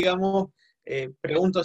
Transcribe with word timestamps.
digamos, 0.00 0.48
eh, 0.84 1.10
pregunto, 1.20 1.62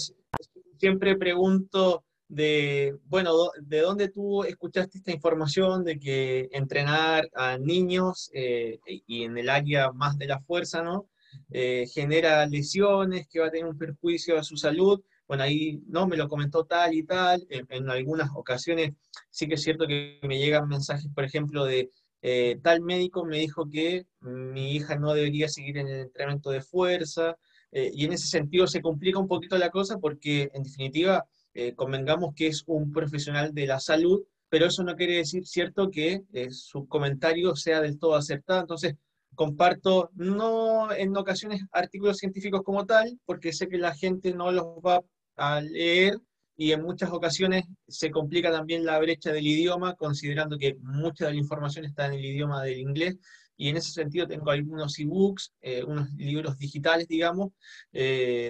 siempre 0.77 1.15
pregunto 1.17 2.03
de, 2.27 2.97
bueno, 3.05 3.31
¿de 3.61 3.81
dónde 3.81 4.09
tú 4.09 4.43
escuchaste 4.43 4.97
esta 4.97 5.11
información 5.11 5.83
de 5.83 5.99
que 5.99 6.49
entrenar 6.51 7.29
a 7.35 7.57
niños 7.57 8.29
eh, 8.33 8.79
y 8.85 9.23
en 9.23 9.37
el 9.37 9.49
área 9.49 9.91
más 9.91 10.17
de 10.17 10.27
la 10.27 10.39
fuerza, 10.39 10.81
¿no? 10.81 11.07
Eh, 11.51 11.85
genera 11.93 12.45
lesiones, 12.45 13.27
que 13.27 13.39
va 13.39 13.47
a 13.47 13.51
tener 13.51 13.65
un 13.65 13.77
perjuicio 13.77 14.37
a 14.37 14.43
su 14.43 14.57
salud. 14.57 15.01
Bueno, 15.27 15.43
ahí 15.43 15.81
no 15.87 16.07
me 16.07 16.17
lo 16.17 16.27
comentó 16.27 16.65
tal 16.65 16.93
y 16.93 17.03
tal. 17.03 17.45
En, 17.49 17.89
algunas 17.89 18.29
ocasiones 18.35 18.93
sí 19.29 19.47
que 19.47 19.55
es 19.55 19.63
cierto 19.63 19.87
que 19.87 20.19
me 20.23 20.39
llegan 20.39 20.67
mensajes, 20.67 21.07
por 21.13 21.23
ejemplo, 21.23 21.65
de 21.65 21.89
eh, 22.21 22.59
tal 22.63 22.81
médico 22.81 23.25
me 23.25 23.37
dijo 23.37 23.69
que 23.69 24.07
mi 24.21 24.75
hija 24.75 24.95
no 24.95 25.13
debería 25.13 25.47
seguir 25.47 25.77
en 25.77 25.87
el 25.87 25.99
entrenamiento 26.01 26.49
de 26.49 26.61
fuerza. 26.61 27.37
Y 27.71 28.05
en 28.05 28.13
ese 28.13 28.27
sentido 28.27 28.67
se 28.67 28.81
complica 28.81 29.19
un 29.19 29.27
poquito 29.27 29.57
la 29.57 29.69
cosa 29.69 29.97
porque, 29.97 30.49
en 30.53 30.63
definitiva, 30.63 31.25
eh, 31.57 31.73
convengamos 31.73 32.35
que 32.35 32.47
es 32.47 32.63
un 32.67 32.91
profesional 32.91 33.53
de 33.53 33.65
la 33.65 33.79
salud, 33.79 34.21
pero 34.49 34.65
eso 34.65 34.83
no 34.83 34.95
quiere 34.95 35.15
decir, 35.17 35.47
cierto, 35.47 35.89
que 35.89 36.21
eh, 36.33 36.51
su 36.51 36.85
comentario 36.85 37.55
sea 37.55 37.79
del 37.79 37.97
todo 37.97 38.15
acertado. 38.15 38.59
Entonces, 38.59 38.95
comparto, 39.35 40.11
no 40.15 40.91
en 40.91 41.15
ocasiones 41.15 41.61
artículos 41.71 42.17
científicos 42.17 42.61
como 42.61 42.85
tal, 42.85 43.19
porque 43.25 43.53
sé 43.53 43.69
que 43.69 43.77
la 43.77 43.95
gente 43.95 44.33
no 44.33 44.51
los 44.51 44.65
va 44.85 45.01
a 45.37 45.61
leer 45.61 46.17
y 46.57 46.73
en 46.73 46.83
muchas 46.83 47.11
ocasiones 47.11 47.63
se 47.87 48.11
complica 48.11 48.51
también 48.51 48.85
la 48.85 48.99
brecha 48.99 49.31
del 49.31 49.47
idioma, 49.47 49.95
considerando 49.95 50.57
que 50.57 50.75
mucha 50.81 51.25
de 51.25 51.33
la 51.33 51.39
información 51.39 51.85
está 51.85 52.07
en 52.07 52.13
el 52.13 52.25
idioma 52.25 52.63
del 52.63 52.79
inglés, 52.79 53.17
y 53.57 53.69
en 53.69 53.77
ese 53.77 53.91
sentido 53.91 54.27
tengo 54.27 54.51
algunos 54.51 54.97
ebooks, 54.99 55.53
eh, 55.61 55.83
unos 55.83 56.11
libros 56.13 56.57
digitales, 56.57 57.07
digamos, 57.07 57.51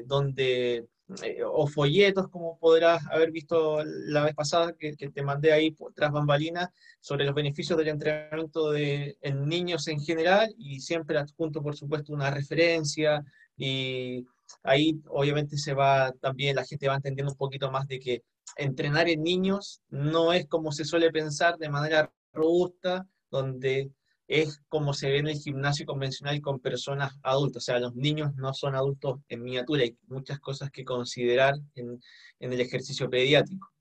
donde 0.06 0.88
eh, 1.22 1.44
o 1.46 1.68
folletos, 1.68 2.30
como 2.30 2.58
podrás 2.58 3.06
haber 3.12 3.32
visto 3.32 3.84
la 3.84 4.24
vez 4.24 4.34
pasada, 4.34 4.74
que, 4.74 4.96
te 4.96 5.22
mandé 5.22 5.52
ahí 5.54 5.76
tras 5.94 6.12
bambalinas, 6.12 6.70
sobre 7.00 7.26
los 7.26 7.36
beneficios 7.36 7.78
del 7.78 7.90
entrenamiento 7.90 8.72
de, 8.72 9.16
en 9.22 9.48
niños 9.48 9.88
en 9.88 10.00
general, 10.00 10.54
y 10.58 10.80
siempre 10.82 11.20
adjunto, 11.20 11.62
por 11.62 11.76
supuesto, 11.76 12.12
una 12.12 12.32
referencia, 12.32 13.24
y 13.56 14.26
ahí 14.64 15.00
obviamente 15.08 15.58
se 15.58 15.76
va 15.76 16.12
también, 16.14 16.56
la 16.56 16.66
gente 16.66 16.88
va 16.88 16.96
entendiendo 16.96 17.34
un 17.34 17.38
poquito 17.38 17.70
más 17.72 17.88
de 17.88 18.00
que 18.00 18.24
entrenar 18.58 19.08
en 19.10 19.24
niños 19.24 19.82
no 19.90 20.34
es 20.34 20.48
como 20.48 20.72
se 20.72 20.86
suele 20.86 21.12
pensar 21.12 21.58
de 21.58 21.70
manera 21.70 22.12
robusta, 22.34 23.08
donde 23.30 23.92
es 24.28 24.62
como 24.70 24.94
se 24.94 25.10
ve 25.10 25.20
en 25.20 25.28
el 25.28 25.38
gimnasio 25.38 25.86
convencional 25.86 26.42
con 26.42 26.60
personas 26.60 27.18
adultas, 27.22 27.64
o 27.64 27.66
sea, 27.66 27.80
los 27.80 27.96
niños 27.96 28.36
no 28.36 28.54
son 28.54 28.76
adultos 28.76 29.20
en 29.30 29.44
miniatura, 29.44 29.84
hay 29.84 29.96
muchas 30.08 30.40
cosas 30.40 30.72
que 30.72 30.84
considerar 30.84 31.56
en, 31.76 32.00
el 32.40 32.60
ejercicio 32.60 33.10
pediátrico. 33.10 33.72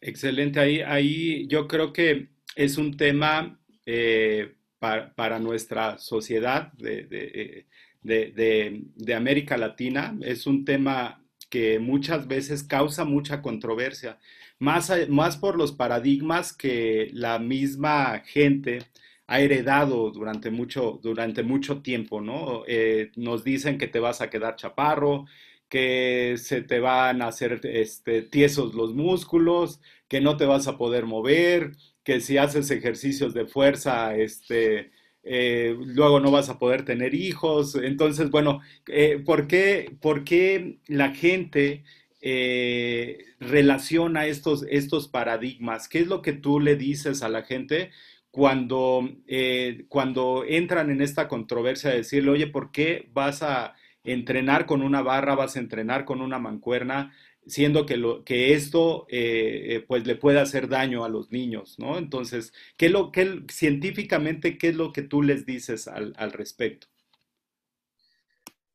Excelente, 0.00 0.60
ahí, 0.60 0.80
ahí 0.80 1.46
yo 1.48 1.66
creo 1.66 1.92
que 1.92 2.30
es 2.56 2.78
un 2.78 2.96
tema 2.96 3.60
eh, 3.86 4.54
para, 4.78 5.38
nuestra 5.38 5.98
sociedad 5.98 6.72
de, 6.74 7.66
de 8.02 9.14
América 9.14 9.56
Latina, 9.56 10.16
es 10.22 10.46
un 10.46 10.64
tema 10.64 11.24
que 11.48 11.78
muchas 11.78 12.26
veces 12.26 12.64
causa 12.64 13.04
mucha 13.04 13.40
controversia 13.40 14.18
más, 14.64 14.90
más 15.08 15.36
por 15.36 15.56
los 15.56 15.72
paradigmas 15.72 16.52
que 16.52 17.10
la 17.12 17.38
misma 17.38 18.20
gente 18.24 18.80
ha 19.26 19.40
heredado 19.40 20.10
durante 20.10 20.50
mucho, 20.50 21.00
durante 21.02 21.42
mucho 21.42 21.82
tiempo, 21.82 22.20
¿no? 22.20 22.64
Eh, 22.66 23.10
nos 23.16 23.44
dicen 23.44 23.78
que 23.78 23.88
te 23.88 24.00
vas 24.00 24.20
a 24.20 24.30
quedar 24.30 24.56
chaparro, 24.56 25.26
que 25.68 26.36
se 26.38 26.62
te 26.62 26.80
van 26.80 27.22
a 27.22 27.28
hacer 27.28 27.60
este, 27.64 28.22
tiesos 28.22 28.74
los 28.74 28.94
músculos, 28.94 29.80
que 30.08 30.20
no 30.20 30.36
te 30.36 30.46
vas 30.46 30.66
a 30.68 30.76
poder 30.78 31.06
mover, 31.06 31.72
que 32.04 32.20
si 32.20 32.38
haces 32.38 32.70
ejercicios 32.70 33.34
de 33.34 33.46
fuerza, 33.46 34.14
este, 34.16 34.92
eh, 35.24 35.74
luego 35.78 36.20
no 36.20 36.30
vas 36.30 36.48
a 36.50 36.58
poder 36.58 36.84
tener 36.84 37.14
hijos. 37.14 37.74
Entonces, 37.76 38.30
bueno, 38.30 38.60
eh, 38.88 39.22
¿por, 39.24 39.46
qué, 39.48 39.96
¿por, 40.00 40.24
qué, 40.24 40.78
la 40.86 41.10
gente 41.14 41.84
eh, 42.26 43.18
relaciona 43.38 44.26
estos, 44.26 44.64
estos 44.70 45.08
paradigmas? 45.08 45.88
¿Qué 45.90 45.98
es 46.00 46.06
lo 46.06 46.22
que 46.22 46.32
tú 46.32 46.58
le 46.58 46.74
dices 46.76 47.22
a 47.22 47.28
la 47.28 47.42
gente 47.42 47.90
cuando, 48.30 49.06
eh, 49.26 49.84
cuando 49.88 50.44
entran 50.48 50.90
en 50.90 51.02
esta 51.02 51.28
controversia 51.28 51.90
de 51.90 51.98
decirle, 51.98 52.30
oye, 52.30 52.46
¿por 52.46 52.72
qué 52.72 53.10
vas 53.12 53.42
a 53.42 53.74
entrenar 54.04 54.64
con 54.64 54.80
una 54.82 55.02
barra, 55.02 55.34
vas 55.34 55.56
a 55.56 55.60
entrenar 55.60 56.06
con 56.06 56.22
una 56.22 56.38
mancuerna? 56.38 57.12
siendo 57.46 57.84
que, 57.84 57.98
lo, 57.98 58.24
que 58.24 58.54
esto 58.54 59.06
eh, 59.10 59.84
pues 59.86 60.06
le 60.06 60.16
puede 60.16 60.40
hacer 60.40 60.66
daño 60.66 61.04
a 61.04 61.10
los 61.10 61.30
niños, 61.30 61.78
¿no? 61.78 61.98
Entonces, 61.98 62.54
¿qué 62.78 62.88
lo, 62.88 63.12
qué, 63.12 63.42
científicamente, 63.50 64.56
qué 64.56 64.68
es 64.68 64.76
lo 64.76 64.92
que 64.94 65.02
tú 65.02 65.20
les 65.22 65.44
dices 65.44 65.86
al, 65.88 66.14
al 66.16 66.32
respecto? 66.32 66.86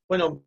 Bueno, 0.07 0.43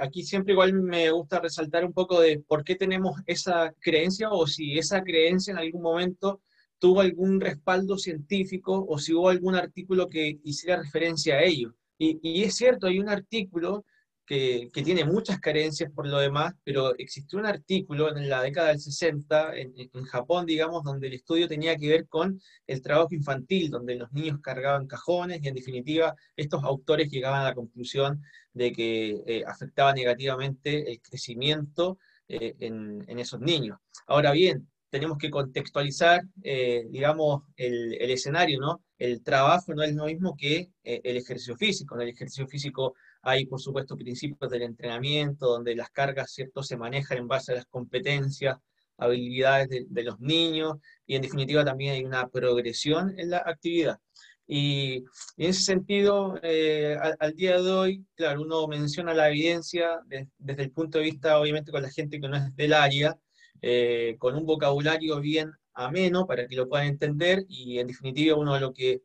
aquí 0.00 0.22
siempre 0.22 0.52
igual 0.52 0.72
me 0.74 1.10
gusta 1.10 1.40
resaltar 1.40 1.84
un 1.84 1.92
poco 1.92 2.20
de 2.20 2.38
por 2.46 2.62
qué 2.64 2.76
tenemos 2.76 3.20
esa 3.26 3.72
creencia 3.80 4.30
o 4.30 4.46
si 4.46 4.78
esa 4.78 5.02
creencia 5.02 5.52
en 5.52 5.58
algún 5.58 5.82
momento 5.82 6.40
tuvo 6.78 7.00
algún 7.00 7.40
respaldo 7.40 7.98
científico 7.98 8.86
o 8.88 8.98
si 8.98 9.14
hubo 9.14 9.28
algún 9.28 9.54
artículo 9.54 10.08
que 10.08 10.38
hiciera 10.44 10.82
referencia 10.82 11.36
a 11.36 11.42
ello. 11.42 11.74
Y, 11.98 12.18
y 12.22 12.44
es 12.44 12.54
cierto, 12.54 12.86
hay 12.86 12.98
un 12.98 13.08
artículo 13.08 13.84
que, 14.26 14.68
tiene 14.72 15.04
muchas 15.04 15.38
carencias 15.40 15.90
por 15.92 16.06
lo 16.06 16.18
demás, 16.18 16.54
pero 16.64 16.94
existió 16.98 17.38
un 17.38 17.46
artículo 17.46 18.14
en 18.14 18.28
la 18.28 18.42
década 18.42 18.68
del 18.68 18.80
60 18.80 19.56
en, 19.56 20.04
Japón, 20.04 20.46
digamos, 20.46 20.82
donde 20.82 21.06
el 21.06 21.14
estudio 21.14 21.48
tenía 21.48 21.76
que 21.76 21.88
ver 21.88 22.08
con 22.08 22.40
el 22.66 22.82
trabajo 22.82 23.14
infantil, 23.14 23.70
donde 23.70 23.94
los 23.94 24.12
niños 24.12 24.40
cargaban 24.42 24.86
cajones 24.86 25.40
y 25.42 25.48
en 25.48 25.54
definitiva 25.54 26.14
estos 26.36 26.62
autores 26.64 27.10
llegaban 27.10 27.40
a 27.40 27.44
la 27.44 27.54
conclusión 27.54 28.22
de 28.52 28.72
que 28.72 29.22
eh, 29.26 29.44
afectaba 29.46 29.92
negativamente 29.92 30.90
el 30.90 31.00
crecimiento 31.00 31.98
eh, 32.28 32.54
en, 32.58 33.18
esos 33.18 33.40
niños. 33.40 33.78
Ahora 34.06 34.32
bien, 34.32 34.68
tenemos 34.90 35.18
que 35.18 35.30
contextualizar, 35.30 36.22
eh, 36.42 36.86
digamos, 36.90 37.42
el, 37.56 38.10
escenario, 38.10 38.60
¿no? 38.60 38.82
El 38.98 39.22
trabajo 39.22 39.74
no 39.74 39.82
es 39.82 39.94
lo 39.94 40.06
mismo 40.06 40.36
que 40.36 40.70
el 40.82 41.16
ejercicio 41.16 41.56
físico. 41.56 41.94
En 41.94 42.02
el 42.02 42.08
ejercicio 42.08 42.46
físico 42.46 42.94
hay, 43.26 43.44
por 43.44 43.60
supuesto, 43.60 43.96
principios 43.96 44.48
del 44.48 44.62
entrenamiento, 44.62 45.46
donde 45.46 45.74
las 45.74 45.90
cargas 45.90 46.30
¿cierto? 46.32 46.62
se 46.62 46.76
manejan 46.76 47.18
en 47.18 47.26
base 47.26 47.50
a 47.50 47.56
las 47.56 47.66
competencias, 47.66 48.56
habilidades 48.98 49.68
de, 49.88 50.02
los 50.04 50.20
niños, 50.20 50.76
y 51.06 51.16
en 51.16 51.22
definitiva 51.22 51.64
también 51.64 51.94
hay 51.94 52.04
una 52.04 52.28
progresión 52.28 53.18
en 53.18 53.30
la 53.30 53.38
actividad. 53.38 53.98
Y, 54.46 54.98
en 55.38 55.50
ese 55.50 55.64
sentido, 55.64 56.38
eh, 56.40 56.96
al, 57.18 57.34
día 57.34 57.60
de 57.60 57.68
hoy, 57.68 58.06
claro, 58.14 58.42
uno 58.42 58.68
menciona 58.68 59.12
la 59.12 59.28
evidencia 59.28 59.98
desde 60.38 60.62
el 60.62 60.70
punto 60.70 60.98
de 60.98 61.04
vista, 61.04 61.40
obviamente, 61.40 61.72
con 61.72 61.82
la 61.82 61.90
gente 61.90 62.20
que 62.20 62.28
no 62.28 62.36
es 62.36 62.54
del 62.54 62.74
área, 62.74 63.18
eh, 63.60 64.14
con 64.20 64.36
un 64.36 64.46
vocabulario 64.46 65.18
bien 65.20 65.50
ameno 65.74 66.28
para 66.28 66.46
que 66.46 66.54
lo 66.54 66.68
puedan 66.68 66.86
entender, 66.86 67.44
y 67.48 67.80
en 67.80 67.88
definitiva 67.88 68.36
uno 68.36 68.56
lo 68.60 68.72
que 68.72 69.02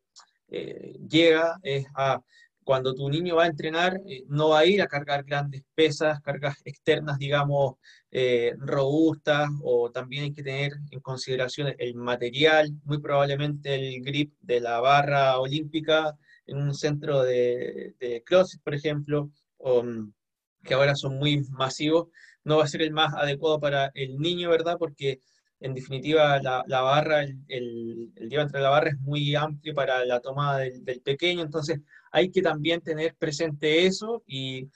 eh, 0.50 1.00
llega 1.10 1.58
es 1.64 1.88
a 1.96 2.22
cuando 2.64 2.94
tu 2.94 3.10
niño 3.10 3.36
va 3.36 3.44
a 3.44 3.48
entrenar, 3.48 4.00
eh, 4.08 4.24
no 4.28 4.50
va 4.50 4.60
a 4.60 4.66
ir 4.66 4.82
a 4.82 4.88
cargar 4.88 5.24
grandes 5.24 5.64
pesas, 5.76 6.22
cargas 6.22 6.58
externas, 6.66 7.18
digamos, 7.18 7.76
eh, 8.12 8.54
robustas, 8.58 9.50
o 9.64 9.92
también 9.92 10.24
hay 10.26 10.34
que 10.34 10.44
tener 10.44 10.74
en 10.92 11.00
consideración 11.00 11.74
el 11.78 11.96
material, 11.96 12.72
muy 12.84 13.00
probablemente 13.00 13.76
el 13.76 14.02
grip 14.04 14.34
de 14.42 14.62
la 14.62 14.80
barra 14.80 15.40
olímpica 15.40 16.18
en 16.46 16.58
un 16.58 16.74
centro 16.74 17.24
de, 17.24 17.96
de 18.00 18.24
por 18.64 18.74
ejemplo, 18.76 19.32
mm, 19.60 20.10
que 20.64 20.74
ahora 20.74 20.96
son 20.96 21.18
muy 21.18 21.42
masivos, 21.50 22.08
no 22.44 22.58
va 22.58 22.66
a 22.66 22.68
ser 22.68 22.82
el 22.82 22.92
más 22.92 23.14
adecuado 23.14 23.60
para 23.60 23.92
el 23.94 24.18
niño, 24.18 24.50
¿verdad? 24.50 24.78
Porque 24.78 25.20
en 25.62 25.74
definitiva 25.74 26.42
la, 26.42 26.82
barra, 26.82 27.24
el, 27.24 28.12
el, 28.16 28.30
diámetro 28.30 28.58
de 28.58 28.64
la 28.64 28.70
barra 28.70 28.90
es 28.90 29.00
muy 29.00 29.36
amplio 29.36 29.74
para 29.74 30.04
la 30.06 30.20
tomada 30.20 30.60
del, 30.60 30.84
del 30.84 31.02
pequeño, 31.02 31.42
entonces 31.42 31.80
hay 32.12 32.30
que 32.30 32.42
también 32.42 32.82
tener 32.82 33.16
presente 33.16 33.86
eso 33.86 34.24
y 34.28 34.70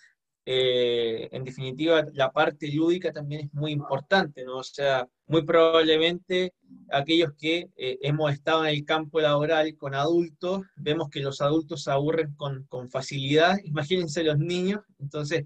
eh, 0.47 1.27
en 1.31 1.43
definitiva 1.43 2.05
la 2.13 2.31
parte 2.31 2.71
lúdica 2.71 3.11
también 3.11 3.47
es 3.47 3.53
muy 3.53 3.71
importante, 3.71 4.45
¿no? 4.45 4.57
O 4.57 4.63
sea, 4.63 5.07
muy 5.25 5.43
probablemente 5.43 6.53
aquellos 6.91 7.33
que 7.35 7.71
eh, 7.75 7.97
hemos 8.01 8.31
estado 8.31 8.63
en 8.63 8.75
el 8.75 8.85
campo 8.85 9.19
laboral 9.19 9.75
con 9.75 9.95
adultos, 9.95 10.61
vemos 10.75 11.09
que 11.09 11.21
los 11.21 11.41
adultos 11.41 11.83
se 11.83 11.91
aburren 11.91 12.35
con, 12.35 12.67
facilidad, 12.91 13.57
imagínense 13.63 14.23
los 14.23 14.37
niños, 14.37 14.81
entonces, 14.99 15.45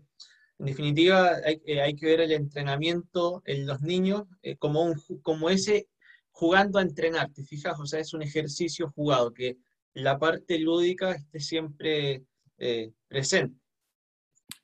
en 0.60 0.66
definitiva, 0.66 1.38
hay, 1.46 1.62
eh, 1.66 1.82
hay 1.82 1.96
que 1.96 2.06
ver 2.06 2.22
el 2.22 2.32
entrenamiento 2.32 3.42
en 3.46 3.66
los 3.66 3.82
niños 3.82 4.24
como, 4.60 4.84
un, 4.84 4.96
como 5.22 5.50
ese 5.50 5.88
jugando 6.40 6.80
a 6.80 6.82
entrenar, 6.82 7.32
¿te 7.34 7.44
fijas? 7.44 7.78
O 7.80 7.86
sea, 7.86 8.00
es 8.00 8.14
un 8.14 8.22
ejercicio 8.22 8.90
jugado 8.96 9.34
que 9.34 9.58
la 9.94 10.18
parte 10.18 10.58
lúdica 10.58 11.12
esté 11.12 11.40
siempre 11.42 12.24
eh, 12.58 12.92
presente. 13.08 13.60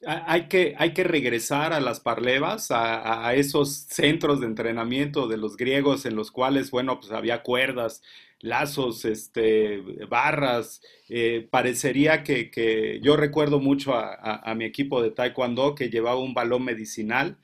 Hay 0.06 0.48
que, 0.48 0.76
hay 0.78 0.94
que 0.94 1.04
regresar 1.04 1.74
a 1.74 1.80
las 1.80 2.00
parlevas, 2.00 2.70
a, 2.70 3.34
esos 3.34 3.72
centros 3.72 4.40
de 4.40 4.48
entrenamiento 4.48 5.28
de 5.28 5.38
los 5.38 5.58
griegos 5.58 6.06
en 6.06 6.16
los 6.16 6.32
cuales, 6.32 6.72
bueno, 6.72 7.00
pues 7.00 7.12
había 7.12 7.42
cuerdas, 7.42 8.04
lazos, 8.40 9.06
este, 9.06 9.82
barras. 10.10 10.82
Eh, 11.10 11.48
parecería 11.50 12.24
que, 12.24 13.00
yo 13.02 13.18
recuerdo 13.18 13.60
mucho 13.60 13.94
a, 13.96 14.54
mi 14.56 14.66
equipo 14.66 15.02
de 15.02 15.12
taekwondo 15.12 15.76
que 15.76 15.90
llevaba 15.90 16.20
un 16.20 16.34
balón 16.34 16.64
medicinal, 16.64 17.38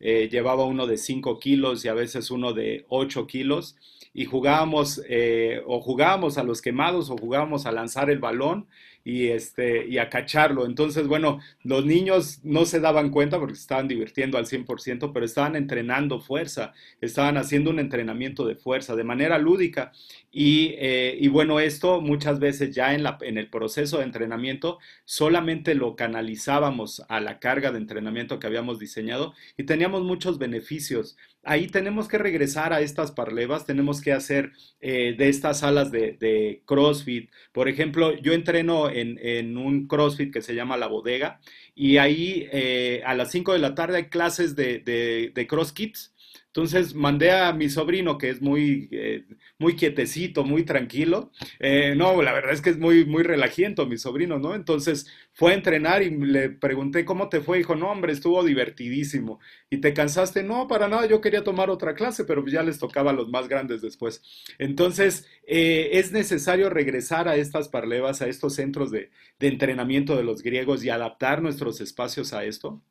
eh, 0.00 0.28
llevaba 0.30 0.64
uno 0.64 0.86
de 0.86 0.96
5 0.96 1.38
kilos 1.38 1.84
y 1.84 1.88
a 1.88 1.94
veces 1.94 2.30
uno 2.30 2.52
de 2.52 2.84
8 2.88 3.26
kilos 3.26 3.76
y 4.14 4.24
jugábamos 4.24 5.02
eh, 5.08 5.62
o 5.66 5.80
jugábamos 5.80 6.38
a 6.38 6.44
los 6.44 6.62
quemados 6.62 7.10
o 7.10 7.16
jugábamos 7.16 7.66
a 7.66 7.72
lanzar 7.72 8.10
el 8.10 8.18
balón 8.18 8.66
y, 9.08 9.28
este, 9.28 9.86
y 9.88 9.96
a 9.96 10.10
cacharlo. 10.10 10.66
Entonces, 10.66 11.06
bueno, 11.06 11.40
los 11.62 11.86
niños 11.86 12.40
no 12.44 12.66
se 12.66 12.78
daban 12.78 13.08
cuenta 13.08 13.38
porque 13.38 13.54
se 13.54 13.62
estaban 13.62 13.88
divirtiendo 13.88 14.36
al 14.36 14.44
100%, 14.44 15.12
pero 15.14 15.24
estaban 15.24 15.56
entrenando 15.56 16.20
fuerza, 16.20 16.74
estaban 17.00 17.38
haciendo 17.38 17.70
un 17.70 17.78
entrenamiento 17.78 18.46
de 18.46 18.54
fuerza 18.54 18.96
de 18.96 19.04
manera 19.04 19.38
lúdica. 19.38 19.92
Y, 20.30 20.74
eh, 20.76 21.16
y 21.18 21.28
bueno, 21.28 21.58
esto 21.58 22.02
muchas 22.02 22.38
veces 22.38 22.74
ya 22.74 22.94
en, 22.94 23.02
la, 23.02 23.16
en 23.22 23.38
el 23.38 23.48
proceso 23.48 23.96
de 23.96 24.04
entrenamiento 24.04 24.78
solamente 25.06 25.74
lo 25.74 25.96
canalizábamos 25.96 27.02
a 27.08 27.20
la 27.20 27.38
carga 27.38 27.72
de 27.72 27.78
entrenamiento 27.78 28.38
que 28.38 28.46
habíamos 28.46 28.78
diseñado 28.78 29.32
y 29.56 29.64
teníamos 29.64 30.02
muchos 30.02 30.36
beneficios 30.36 31.16
ahí 31.48 31.66
tenemos 31.66 32.08
que 32.08 32.18
regresar 32.18 32.72
a 32.72 32.80
estas 32.82 33.10
parlevas, 33.10 33.64
tenemos 33.64 34.02
que 34.02 34.12
hacer 34.12 34.52
eh, 34.80 35.14
de 35.16 35.28
estas 35.28 35.60
salas 35.60 35.90
de, 35.90 36.62
CrossFit. 36.66 37.30
Por 37.52 37.68
ejemplo, 37.68 38.14
yo 38.18 38.34
entreno 38.34 38.90
en, 38.90 39.56
un 39.56 39.88
CrossFit 39.88 40.32
que 40.32 40.42
se 40.42 40.54
llama 40.54 40.76
La 40.76 40.86
Bodega 40.86 41.40
y 41.74 41.96
ahí 41.96 42.46
eh, 42.52 43.02
a 43.06 43.14
las 43.14 43.30
5 43.30 43.54
de 43.54 43.58
la 43.58 43.74
tarde 43.74 43.96
hay 43.96 44.04
clases 44.04 44.56
de, 44.56 44.78
de, 44.80 45.32
de 45.34 45.46
Cross 45.46 45.72
entonces 46.48 46.94
mandé 46.94 47.30
a 47.30 47.52
mi 47.52 47.68
sobrino, 47.68 48.18
que 48.18 48.30
es 48.30 48.40
muy, 48.42 48.88
eh, 48.90 49.26
muy 49.58 49.76
quietecito, 49.76 50.44
muy 50.44 50.64
tranquilo. 50.64 51.30
Eh, 51.60 51.94
no, 51.94 52.20
la 52.22 52.32
verdad 52.32 52.52
es 52.52 52.62
que 52.62 52.70
es 52.70 52.78
muy, 52.78 53.04
muy 53.04 53.22
relajiento 53.22 53.86
mi 53.86 53.98
sobrino, 53.98 54.38
¿no? 54.38 54.54
Entonces 54.54 55.06
fue 55.34 55.52
a 55.52 55.54
entrenar 55.54 56.02
y 56.02 56.10
le 56.10 56.48
pregunté 56.50 57.04
cómo 57.04 57.28
te 57.28 57.40
fue. 57.42 57.58
Dijo, 57.58 57.76
no, 57.76 57.90
hombre, 57.90 58.12
estuvo 58.12 58.42
divertidísimo. 58.42 59.40
¿Y 59.70 59.78
te 59.78 59.92
cansaste? 59.94 60.42
No, 60.42 60.66
para 60.68 60.88
nada, 60.88 61.06
yo 61.06 61.20
quería 61.20 61.44
tomar 61.44 61.70
otra 61.70 61.94
clase, 61.94 62.24
pero 62.24 62.44
ya 62.46 62.62
les 62.62 62.78
tocaba 62.78 63.10
a 63.10 63.14
los 63.14 63.28
más 63.28 63.46
grandes 63.48 63.82
después. 63.82 64.22
Entonces, 64.58 65.26
eh, 65.46 65.90
es 65.92 66.12
necesario 66.12 66.70
regresar 66.70 67.28
a 67.28 67.36
estas 67.36 67.68
parlevas, 67.68 68.22
a 68.22 68.26
estos 68.28 68.54
centros 68.54 68.90
de, 68.90 69.10
de 69.38 69.48
entrenamiento 69.48 70.16
de 70.16 70.24
los 70.24 70.42
griegos 70.42 70.82
y 70.84 70.90
adaptar 70.90 71.42
nuestros 71.42 71.80
espacios 71.80 72.32
a 72.32 72.44
esto. 72.44 72.82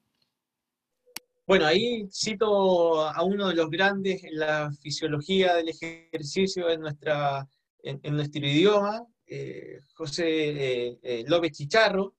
Bueno, 1.48 1.66
ahí 1.66 2.10
cito 2.12 3.00
a 3.08 3.24
uno 3.24 3.48
de 3.48 3.56
los 3.56 3.70
grandes 3.70 4.22
en 4.22 4.38
la 4.38 4.70
fisiología 4.82 5.56
del 5.56 5.70
ejercicio 5.70 6.70
en, 6.70 6.82
nuestra, 6.82 7.48
en, 7.82 8.18
nuestro 8.18 8.46
idioma, 8.46 9.06
eh, 9.26 9.80
José 9.94 10.26
eh, 10.28 11.00
eh, 11.02 11.24
López 11.26 11.54
Chicharro, 11.54 12.16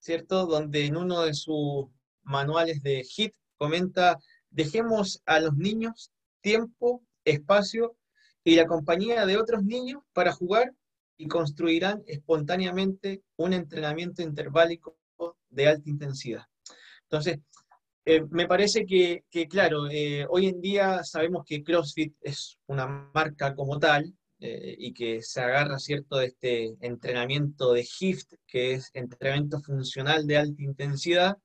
¿cierto? 0.00 0.44
Donde 0.44 0.84
en 0.84 0.98
uno 0.98 1.22
de 1.22 1.32
sus 1.32 1.86
manuales 2.24 2.82
de 2.82 3.02
HIT 3.02 3.34
comenta, 3.56 4.18
dejemos 4.50 5.22
a 5.24 5.40
los 5.40 5.56
niños 5.56 6.12
tiempo, 6.42 7.02
espacio 7.24 7.96
y 8.44 8.56
la 8.56 8.66
compañía 8.66 9.24
de 9.24 9.38
otros 9.38 9.64
niños 9.64 10.02
para 10.12 10.30
jugar 10.30 10.74
y 11.16 11.26
construirán 11.26 12.02
espontáneamente 12.06 13.22
un 13.36 13.54
entrenamiento 13.54 14.20
interválico 14.20 14.98
de 15.48 15.68
alta 15.68 15.88
intensidad. 15.88 16.44
Entonces, 17.04 17.38
eh, 18.04 18.22
me 18.30 18.48
parece 18.48 18.84
que, 18.84 19.24
claro, 19.48 19.88
eh, 19.88 20.26
hoy 20.28 20.46
en 20.48 20.60
día 20.60 21.04
sabemos 21.04 21.44
que 21.46 21.62
CrossFit 21.62 22.14
es 22.20 22.58
una 22.66 23.10
marca 23.14 23.54
como 23.54 23.78
tal 23.78 24.12
eh, 24.40 24.74
y 24.76 24.92
que 24.92 25.22
se 25.22 25.40
agarra, 25.40 25.78
¿cierto?, 25.78 26.16
de 26.16 26.26
este 26.26 26.74
entrenamiento 26.80 27.72
de 27.72 27.86
HIFT, 27.86 28.34
que 28.46 28.72
es 28.72 28.90
entrenamiento 28.94 29.60
funcional 29.60 30.26
de 30.26 30.36
alta 30.36 30.62
intensidad, 30.62 31.36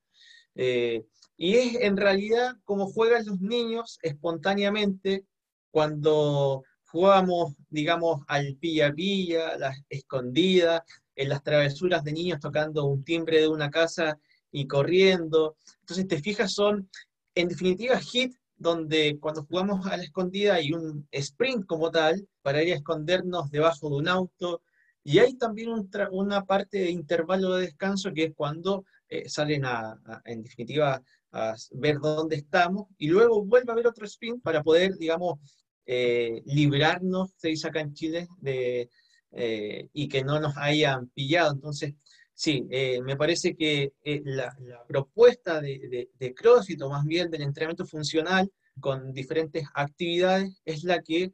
y 0.56 1.54
es 1.56 1.76
en 1.82 1.98
realidad 1.98 2.56
como 2.64 2.88
juegan 2.88 3.24
los 3.28 3.40
niños 3.40 4.00
espontáneamente 4.02 5.24
cuando 5.70 6.64
jugamos, 6.88 7.54
digamos, 7.70 8.22
al 8.28 8.56
pilla-pilla, 8.60 9.56
las 9.58 9.78
escondidas, 9.88 10.82
en 11.16 11.30
las 11.30 11.44
travesuras 11.44 12.04
de 12.04 12.14
niños 12.14 12.40
tocando 12.40 12.86
un 12.86 13.04
timbre 13.04 13.42
de 13.42 13.48
una 13.48 13.70
casa 13.70 14.20
y 14.60 14.68
corriendo. 14.68 15.56
Entonces, 15.82 16.08
te 16.08 16.20
fijas, 16.20 16.54
son 16.54 16.90
en 17.36 17.48
definitiva 17.50 18.00
hit 18.00 18.34
donde 18.56 19.20
cuando 19.20 19.46
jugamos 19.46 19.86
a 19.86 19.98
la 19.98 20.04
escondida 20.04 20.56
hay 20.56 20.74
un 20.74 21.08
sprint 21.12 21.66
como 21.68 21.92
tal 21.92 22.28
para 22.42 22.64
ir 22.64 22.74
a 22.74 22.78
escondernos 22.78 23.52
debajo 23.52 23.90
de 23.90 23.96
un 23.98 24.08
auto. 24.08 24.62
Y 25.04 25.20
hay 25.20 25.36
también 25.36 25.70
una 26.12 26.46
parte 26.46 26.80
de 26.80 26.90
intervalo 26.90 27.56
de 27.56 27.68
descanso 27.68 28.12
que 28.14 28.26
es 28.26 28.34
cuando 28.36 28.84
eh, 29.08 29.30
salen 29.30 29.64
a, 29.66 29.96
en 30.26 30.42
definitiva, 30.42 31.02
a 31.32 31.56
ver 31.72 32.00
dónde 32.00 32.38
estamos 32.38 32.88
y 32.98 33.08
luego 33.08 33.46
vuelve 33.46 33.72
a 33.72 33.74
haber 33.74 33.88
otro 33.88 34.06
sprint 34.06 34.42
para 34.42 34.64
poder, 34.64 34.98
digamos, 34.98 35.40
eh, 35.86 36.42
librarnos, 36.46 37.30
se 37.38 37.50
dice 37.50 37.68
acá 37.68 37.80
en 37.82 37.94
Chile, 37.94 38.28
de, 38.40 38.90
eh, 39.32 39.88
y 39.94 40.08
que 40.08 40.24
no 40.24 40.40
nos 40.40 40.58
hayan 40.58 41.08
pillado. 41.10 41.54
Entonces, 41.54 41.94
Sí, 42.40 42.68
eh, 42.70 43.02
me 43.02 43.18
parece 43.18 43.56
que 43.56 43.94
eh, 44.04 44.22
la, 44.24 44.56
propuesta 44.88 45.60
de, 45.60 46.08
de, 46.20 46.36
CrossFit, 46.36 46.80
o 46.84 46.90
más 46.90 47.04
bien 47.04 47.32
del 47.32 47.42
entrenamiento 47.42 47.88
funcional 47.88 48.52
con 48.80 49.12
diferentes 49.12 49.66
actividades, 49.74 50.62
es 50.64 50.84
la 50.84 51.02
que 51.02 51.34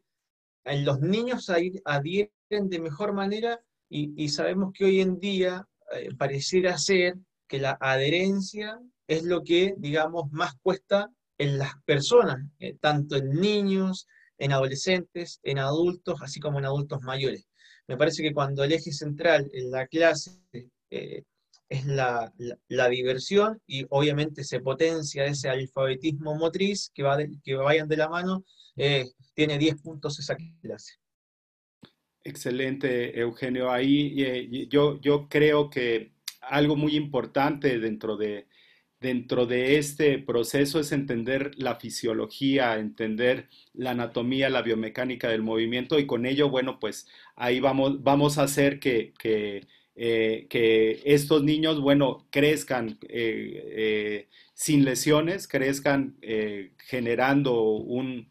los 0.64 1.02
niños 1.02 1.50
adhieren 1.50 2.70
de 2.70 2.80
mejor 2.80 3.12
manera 3.12 3.60
y, 3.90 4.30
sabemos 4.30 4.72
que 4.72 4.86
hoy 4.86 5.02
en 5.02 5.20
día 5.20 5.68
eh, 5.92 6.08
pareciera 6.18 6.78
ser 6.78 7.16
que 7.50 7.60
la 7.60 7.78
adherencia 7.82 8.80
es 9.06 9.24
lo 9.24 9.44
que, 9.44 9.76
digamos, 9.78 10.32
más 10.32 10.54
cuesta 10.62 11.12
en 11.38 11.58
las 11.58 11.74
personas, 11.84 12.50
tanto 12.80 13.18
en 13.18 13.30
niños, 13.42 14.08
en 14.38 14.54
adolescentes, 14.54 15.42
en 15.44 15.60
adultos, 15.60 16.22
así 16.22 16.40
como 16.40 16.60
en 16.60 16.66
adultos 16.66 17.02
mayores. 17.02 17.50
Me 17.90 17.98
parece 17.98 18.24
que 18.24 18.34
cuando 18.34 18.64
el 18.64 18.72
eje 18.72 18.94
central 18.94 19.50
en 19.52 19.70
la 19.70 19.86
clase 19.88 20.40
eh, 20.94 21.24
es 21.70 21.86
la, 21.88 22.32
diversión 22.90 23.60
y 23.66 23.86
obviamente 23.90 24.44
se 24.44 24.60
potencia 24.60 25.26
ese 25.26 25.50
alfabetismo 25.50 26.36
motriz 26.36 26.92
que, 26.94 27.02
va 27.02 27.18
que 27.44 27.56
vayan 27.56 27.88
de 27.88 27.98
la 27.98 28.10
mano, 28.10 28.46
eh, 28.76 29.06
tiene 29.34 29.58
10 29.58 29.82
puntos 29.82 30.20
esa 30.20 30.36
clase. 30.62 30.94
Excelente, 32.24 33.20
Eugenio. 33.20 33.72
Ahí 33.72 34.22
eh, 34.22 34.68
yo, 34.70 35.02
yo 35.02 35.28
creo 35.28 35.70
que 35.70 36.14
algo 36.42 36.76
muy 36.76 36.96
importante 36.96 37.80
dentro 37.80 38.18
de, 38.18 38.48
dentro 39.00 39.48
de 39.48 39.78
este 39.78 40.20
proceso 40.20 40.80
es 40.80 40.92
entender 40.92 41.52
la 41.58 41.76
fisiología, 41.76 42.78
entender 42.78 43.50
la 43.74 43.92
anatomía, 43.92 44.50
la 44.50 44.62
biomecánica 44.62 45.30
del 45.30 45.42
movimiento 45.42 45.98
y 45.98 46.06
con 46.06 46.28
ello, 46.28 46.50
bueno, 46.50 46.80
pues 46.80 47.08
ahí 47.36 47.60
vamos, 47.60 48.04
vamos 48.04 48.38
a 48.38 48.44
hacer 48.44 48.80
que 48.80 49.14
eh, 49.96 50.48
que 50.50 51.02
estos 51.06 51.44
niños, 51.44 51.80
bueno, 51.80 52.28
crezcan 52.32 52.98
eh, 53.10 53.64
eh, 53.76 54.30
sin 54.54 54.86
lesiones, 54.86 55.48
crezcan 55.48 56.18
generando 56.78 57.62
un, 57.62 58.28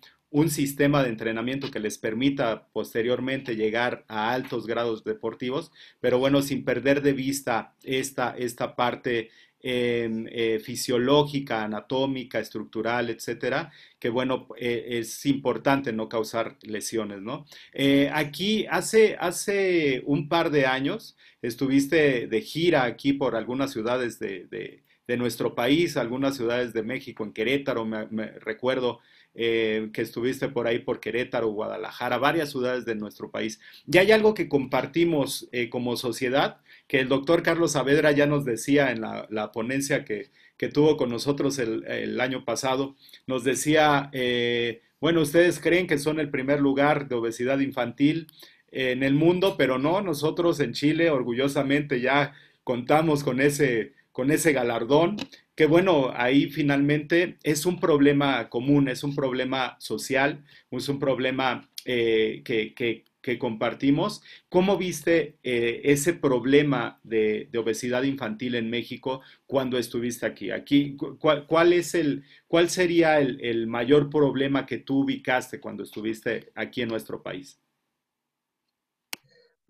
sistema 0.48 1.02
de 1.02 1.10
entrenamiento 1.10 1.70
que 1.70 1.78
les 1.78 1.98
permita 1.98 2.66
posteriormente 2.72 3.54
llegar 3.54 4.04
a 4.08 4.32
altos 4.32 4.66
grados 4.66 5.04
deportivos, 5.04 5.70
pero 6.00 6.18
bueno, 6.18 6.42
sin 6.42 6.64
perder 6.64 7.02
de 7.02 7.12
vista 7.12 7.74
esta, 7.82 8.34
esta 8.36 8.74
parte 8.74 9.30
eh, 9.64 10.60
fisiológica, 10.64 11.62
anatómica, 11.62 12.40
estructural, 12.40 13.10
etcétera, 13.10 13.70
que 14.00 14.08
bueno, 14.08 14.48
eh, 14.58 14.98
es 14.98 15.24
importante 15.24 15.92
no 15.92 16.08
causar 16.08 16.56
lesiones, 16.62 17.20
¿no? 17.20 17.46
Eh, 17.72 18.10
aquí 18.12 18.66
hace, 18.68 19.16
hace 19.20 20.02
un 20.04 20.28
par 20.28 20.50
de 20.50 20.66
años 20.66 21.16
estuviste 21.42 22.26
de 22.26 22.40
gira 22.40 22.82
aquí 22.82 23.12
por 23.12 23.36
algunas 23.36 23.70
ciudades 23.70 24.18
de, 24.18 24.82
nuestro 25.16 25.54
país, 25.54 25.98
algunas 25.98 26.36
ciudades 26.36 26.72
de 26.72 26.82
México, 26.82 27.22
en 27.22 27.34
Querétaro, 27.34 27.84
me, 27.84 28.26
recuerdo 28.40 29.00
que 29.34 29.90
estuviste 29.94 30.48
por 30.48 30.66
ahí 30.66 30.78
por 30.78 31.00
Querétaro, 31.00 31.48
Guadalajara, 31.48 32.16
varias 32.16 32.50
ciudades 32.50 32.86
de 32.86 32.94
nuestro 32.94 33.30
país. 33.30 33.60
Y 33.86 33.98
hay 33.98 34.10
algo 34.10 34.32
que 34.32 34.48
compartimos 34.48 35.50
como 35.70 35.96
sociedad 35.98 36.62
que 36.86 37.00
el 37.00 37.08
doctor 37.08 37.42
Carlos 37.42 37.72
Saavedra 37.72 38.12
ya 38.12 38.26
nos 38.26 38.44
decía 38.44 38.90
en 38.90 39.00
la, 39.00 39.52
ponencia 39.52 40.04
que, 40.04 40.30
tuvo 40.72 40.96
con 40.96 41.10
nosotros 41.10 41.58
el, 41.58 42.20
año 42.20 42.44
pasado, 42.44 42.96
nos 43.26 43.42
decía, 43.42 44.10
eh, 44.12 44.82
bueno, 45.00 45.20
ustedes 45.20 45.58
creen 45.58 45.86
que 45.86 45.98
son 45.98 46.20
el 46.20 46.30
primer 46.30 46.60
lugar 46.60 47.08
de 47.08 47.16
obesidad 47.16 47.58
infantil 47.58 48.28
en 48.70 49.02
el 49.02 49.14
mundo, 49.14 49.56
pero 49.58 49.78
no, 49.78 50.00
nosotros 50.00 50.60
en 50.60 50.72
Chile 50.72 51.10
orgullosamente 51.10 52.00
ya 52.00 52.34
contamos 52.64 53.24
con 53.24 53.40
ese 53.40 53.92
con 54.12 54.30
ese 54.30 54.52
galardón, 54.52 55.16
que 55.56 55.66
bueno, 55.66 56.12
ahí 56.14 56.50
finalmente 56.50 57.38
es 57.42 57.66
un 57.66 57.80
problema 57.80 58.48
común, 58.50 58.88
es 58.88 59.02
un 59.02 59.14
problema 59.14 59.76
social, 59.80 60.44
es 60.70 60.88
un 60.88 60.98
problema 60.98 61.68
eh, 61.84 62.42
que, 62.44 62.74
que, 62.74 63.04
compartimos. 63.38 64.22
¿Cómo 64.48 64.76
viste 64.76 65.38
eh, 65.42 65.80
ese 65.84 66.14
problema 66.14 67.00
de, 67.02 67.48
obesidad 67.56 68.02
infantil 68.02 68.54
en 68.54 68.68
México 68.70 69.22
cuando 69.46 69.78
estuviste 69.78 70.26
aquí? 70.26 70.50
aquí 70.50 70.96
¿cuál, 70.96 71.72
es 71.72 71.94
el, 71.94 72.24
cuál 72.46 72.68
sería 72.68 73.20
el, 73.20 73.40
el 73.44 73.66
mayor 73.66 74.10
problema 74.10 74.66
que 74.66 74.78
tú 74.78 75.00
ubicaste 75.04 75.60
cuando 75.60 75.82
estuviste 75.82 76.50
aquí 76.54 76.82
en 76.82 76.88
nuestro 76.88 77.22
país? 77.22 77.62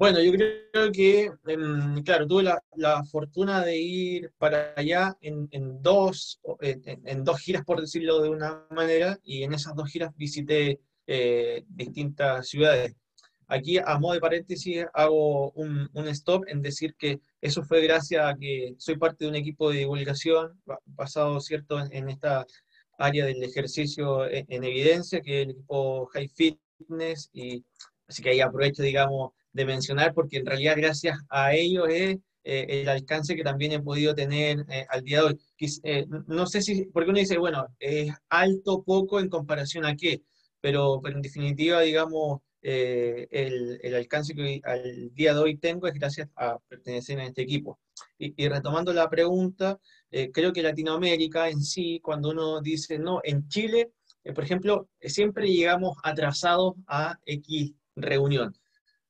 Bueno, 0.03 0.21
yo 0.21 0.33
creo 0.33 0.91
que, 0.91 1.31
em, 1.47 2.03
claro, 2.03 2.27
tuve 2.27 2.43
la, 2.43 3.05
fortuna 3.05 3.65
de 3.65 3.79
ir 3.79 4.33
para 4.37 4.75
allá 4.77 5.17
en, 5.21 5.49
dos, 5.81 6.41
en, 6.61 7.23
dos 7.23 7.39
giras, 7.39 7.65
por 7.65 7.81
decirlo 7.81 8.21
de 8.21 8.29
una 8.29 8.67
manera, 8.71 9.21
y 9.23 9.45
en 9.45 9.53
esas 9.55 9.77
dos 9.77 9.89
giras 9.89 10.11
visité 10.17 10.81
eh, 11.07 11.65
distintas 11.69 12.49
ciudades. 12.49 12.97
Aquí, 13.53 13.77
a 13.77 13.99
modo 13.99 14.15
de 14.15 14.21
paréntesis, 14.21 14.87
hago 14.95 15.51
un, 15.53 15.91
stop 16.09 16.45
en 16.49 16.63
decir 16.63 16.95
que 16.97 17.21
eso 17.43 17.63
fue 17.63 17.83
gracias 17.83 18.25
a 18.25 18.35
que 18.35 18.75
soy 18.79 18.97
parte 18.97 19.25
de 19.25 19.31
un 19.31 19.37
equipo 19.37 19.71
de 19.71 19.81
divulgación 19.81 20.59
basado, 20.87 21.39
¿cierto?, 21.39 21.79
en, 21.79 22.09
esta 22.09 22.47
área 22.97 23.27
del 23.27 23.43
ejercicio 23.43 24.27
en, 24.27 24.47
en, 24.49 24.65
evidencia, 24.65 25.21
que 25.21 25.43
el 25.43 25.51
equipo 25.51 26.07
High 26.07 26.29
Fitness, 26.29 27.29
y 27.35 27.63
así 28.09 28.23
que 28.23 28.31
ahí 28.31 28.41
aprovecho, 28.41 28.83
digamos, 28.83 29.33
de 29.53 29.67
mencionar, 29.67 30.15
porque 30.15 30.39
en 30.39 30.47
realidad 30.47 30.75
gracias 30.79 31.19
a 31.29 31.55
ellos 31.55 31.89
es 31.91 32.17
eh, 32.45 32.67
el 32.69 32.89
alcance 32.89 33.37
que 33.37 33.45
también 33.45 33.73
he 33.73 33.81
podido 33.81 34.15
tener 34.15 34.65
eh, 34.71 34.87
al 34.89 35.03
día 35.03 35.19
de 35.19 35.25
hoy. 35.25 35.41
Eh, 35.85 36.07
no 36.27 36.47
sé 36.47 36.63
si, 36.63 36.87
porque 36.87 37.11
uno 37.11 37.19
dice, 37.19 37.37
bueno, 37.37 37.67
es 37.79 38.13
alto 38.31 38.83
poco 38.83 39.21
en 39.21 39.29
comparación 39.29 39.85
a 39.85 39.95
qué, 39.95 40.23
pero, 40.61 41.01
pero 41.03 41.17
en 41.17 41.23
definitiva, 41.23 41.83
digamos, 41.83 42.41
el, 42.63 43.81
el, 43.83 43.95
alcance 43.95 44.35
que 44.35 44.61
al 44.65 45.13
día 45.15 45.35
de 45.35 45.41
hoy 45.41 45.57
tengo 45.59 45.89
es 45.89 45.95
gracias 45.95 46.29
a 46.37 46.59
pertenecer 46.69 47.19
a 47.21 47.27
este 47.27 47.43
equipo. 47.43 47.79
Y, 48.19 48.35
y 48.43 48.49
retomando 48.49 48.93
la 48.93 49.11
pregunta, 49.11 49.79
creo 50.33 50.53
que 50.53 50.63
Latinoamérica 50.63 51.49
en 51.49 51.63
sí, 51.63 52.01
cuando 52.01 52.31
uno 52.31 52.61
dice, 52.61 52.99
no, 52.99 53.21
en 53.25 53.49
Chile, 53.49 53.91
por 54.35 54.45
ejemplo, 54.45 54.89
siempre 55.01 55.49
llegamos 55.53 55.97
atrasados 56.03 56.75
a 56.87 57.19
X 57.27 57.75
reunión. 57.97 58.55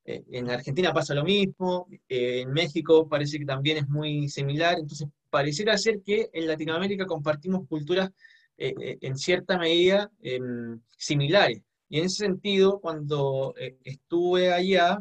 Eh, 0.05 0.25
en 0.33 0.51
Argentina 0.51 0.93
pasa 0.93 1.15
lo 1.15 1.25
mismo, 1.25 1.87
eh, 2.09 2.41
en 2.41 2.53
México 2.53 3.09
parece 3.09 3.39
que 3.39 3.45
también 3.45 3.77
es 3.79 3.89
muy 3.89 4.29
similar, 4.29 4.79
entonces 4.79 5.09
pareciera 5.31 5.79
ser 5.79 6.03
que 6.03 6.29
en 6.33 6.49
Latinoamérica 6.49 7.07
compartimos 7.07 7.69
culturas 7.69 8.11
eh, 8.59 8.99
en 9.01 9.17
cierta 9.17 9.59
medida 9.59 10.11
em, 10.21 10.81
similares. 10.97 11.63
Y 11.93 11.99
en 11.99 12.07
ese 12.07 12.25
sentido, 12.25 12.81
cuando 12.81 13.55
estuve 13.85 14.51
allá, 14.51 14.99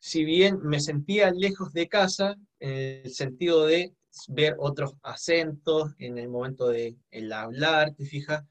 si 0.00 0.24
bien 0.24 0.58
me 0.60 0.80
sentía 0.80 1.30
lejos 1.30 1.72
de 1.72 1.86
casa, 1.86 2.34
en 2.58 3.02
el 3.04 3.14
sentido 3.14 3.64
de 3.64 3.94
ver 4.26 4.56
otros 4.58 4.94
acentos 5.04 5.92
en 5.98 6.18
el 6.18 6.28
momento 6.28 6.66
de 6.66 6.96
el 7.12 7.32
hablar, 7.32 7.94
te 7.94 8.06
fijas, 8.06 8.42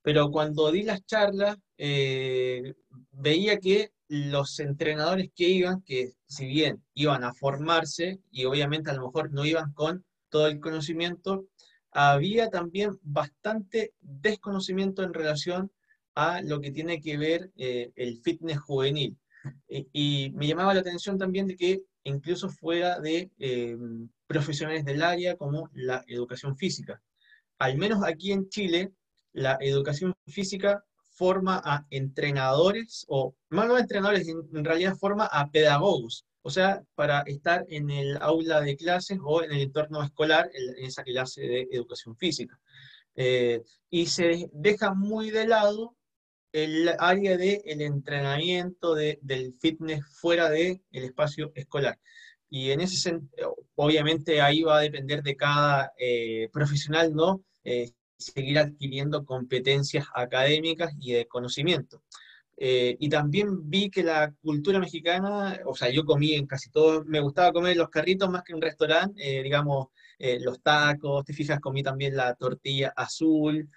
pero 0.00 0.30
cuando 0.30 0.72
di 0.72 0.84
las 0.84 1.04
charlas, 1.04 1.58
veía 1.76 3.58
que 3.58 3.92
los 4.08 4.58
entrenadores 4.60 5.28
que 5.36 5.50
iban, 5.50 5.82
que 5.82 6.14
si 6.26 6.46
bien 6.46 6.82
iban 6.94 7.22
a 7.22 7.34
formarse 7.34 8.18
y 8.30 8.46
obviamente 8.46 8.90
a 8.90 8.94
lo 8.94 9.08
mejor 9.08 9.30
no 9.30 9.44
iban 9.44 9.74
con 9.74 10.06
todo 10.30 10.46
el 10.46 10.58
conocimiento, 10.58 11.44
había 11.90 12.48
también 12.48 12.98
bastante 13.02 13.92
desconocimiento 14.00 15.02
en 15.02 15.12
relación 15.12 15.70
a 16.14 16.40
lo 16.42 16.60
que 16.60 16.70
tiene 16.70 17.00
que 17.00 17.16
ver 17.16 17.50
eh, 17.56 17.92
el 17.96 18.20
fitness 18.22 18.58
juvenil. 18.60 19.16
y 19.68 20.32
me 20.34 20.46
llamaba 20.46 20.74
la 20.74 20.80
atención 20.80 21.18
también 21.18 21.46
de 21.46 21.56
que 21.56 21.82
incluso 22.04 22.48
fuera 22.48 23.00
de 23.00 23.30
eh, 23.38 23.76
profesionales 24.26 24.84
del 24.84 25.02
área 25.02 25.36
como 25.36 25.70
la 25.74 26.04
educación 26.06 26.56
física. 26.56 27.02
Al 27.58 27.76
menos 27.76 28.02
aquí 28.04 28.32
en 28.32 28.48
Chile, 28.48 28.92
la 29.32 29.58
educación 29.60 30.14
física 30.26 30.84
forma 31.14 31.60
a 31.64 31.86
entrenadores, 31.90 33.04
o 33.08 33.34
más 33.50 33.66
no 33.66 33.78
entrenadores, 33.78 34.28
en, 34.28 34.64
realidad 34.64 34.96
forma 34.96 35.26
a 35.26 35.50
pedagogos, 35.50 36.26
o 36.42 36.50
sea, 36.50 36.82
para 36.94 37.20
estar 37.22 37.64
en 37.68 37.90
el 37.90 38.16
aula 38.20 38.60
de 38.60 38.76
clases 38.76 39.18
o 39.22 39.42
en 39.42 39.52
el 39.52 39.62
entorno 39.62 40.02
escolar, 40.02 40.50
en 40.52 40.84
esa 40.84 41.02
clase 41.02 41.42
de 41.42 41.68
educación 41.70 42.16
física. 42.16 42.58
Eh, 43.16 43.62
y 43.90 44.06
se 44.06 44.50
deja 44.52 44.92
muy 44.92 45.30
de 45.30 45.46
lado 45.46 45.96
el 46.54 46.88
área 47.00 47.36
del 47.36 47.60
el 47.64 47.82
entrenamiento 47.82 48.94
del 48.94 49.54
fitness 49.60 50.06
fuera 50.20 50.48
del 50.48 50.80
el 50.92 51.04
espacio 51.04 51.50
escolar. 51.56 51.98
Y 52.48 52.70
en 52.70 52.80
ese 52.80 52.96
sentido, 52.96 53.56
obviamente 53.74 54.40
ahí 54.40 54.62
va 54.62 54.78
a 54.78 54.82
depender 54.82 55.22
de 55.24 55.36
cada 55.36 55.92
eh, 55.98 56.48
profesional, 56.52 57.12
¿no? 57.12 57.42
Eh, 57.64 57.90
seguir 58.16 58.58
adquiriendo 58.60 59.24
competencias 59.24 60.06
académicas 60.14 60.94
y 61.00 61.14
de 61.14 61.26
conocimiento. 61.26 62.02
Eh, 62.56 62.96
y 63.00 63.08
también 63.08 63.68
vi 63.68 63.90
que 63.90 64.04
la 64.04 64.32
cultura 64.40 64.78
mexicana, 64.78 65.58
o 65.66 65.74
sea, 65.74 65.90
yo 65.90 66.04
comí 66.04 66.34
en 66.34 66.46
casi 66.46 66.70
todo, 66.70 67.04
me 67.04 67.18
gustaba 67.18 67.52
comer 67.52 67.76
los 67.76 67.88
carritos 67.88 68.30
más 68.30 68.44
que 68.44 68.52
en 68.52 68.56
un 68.56 68.62
restaurante, 68.62 69.38
eh, 69.40 69.42
digamos, 69.42 69.88
eh, 70.20 70.38
los 70.40 70.62
tacos, 70.62 71.24
te 71.24 71.32
fijas, 71.32 71.58
comí 71.58 71.82
también 71.82 72.16
la 72.16 72.34
tortilla 72.36 72.92
azul. 72.96 73.68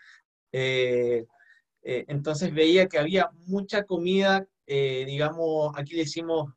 Entonces 1.84 2.54
veía 2.54 2.88
que 2.88 2.98
había 2.98 3.30
mucha 3.46 3.84
comida, 3.84 4.46
digamos, 4.66 5.72
aquí 5.78 5.94
le 5.94 6.04
decimos 6.04 6.54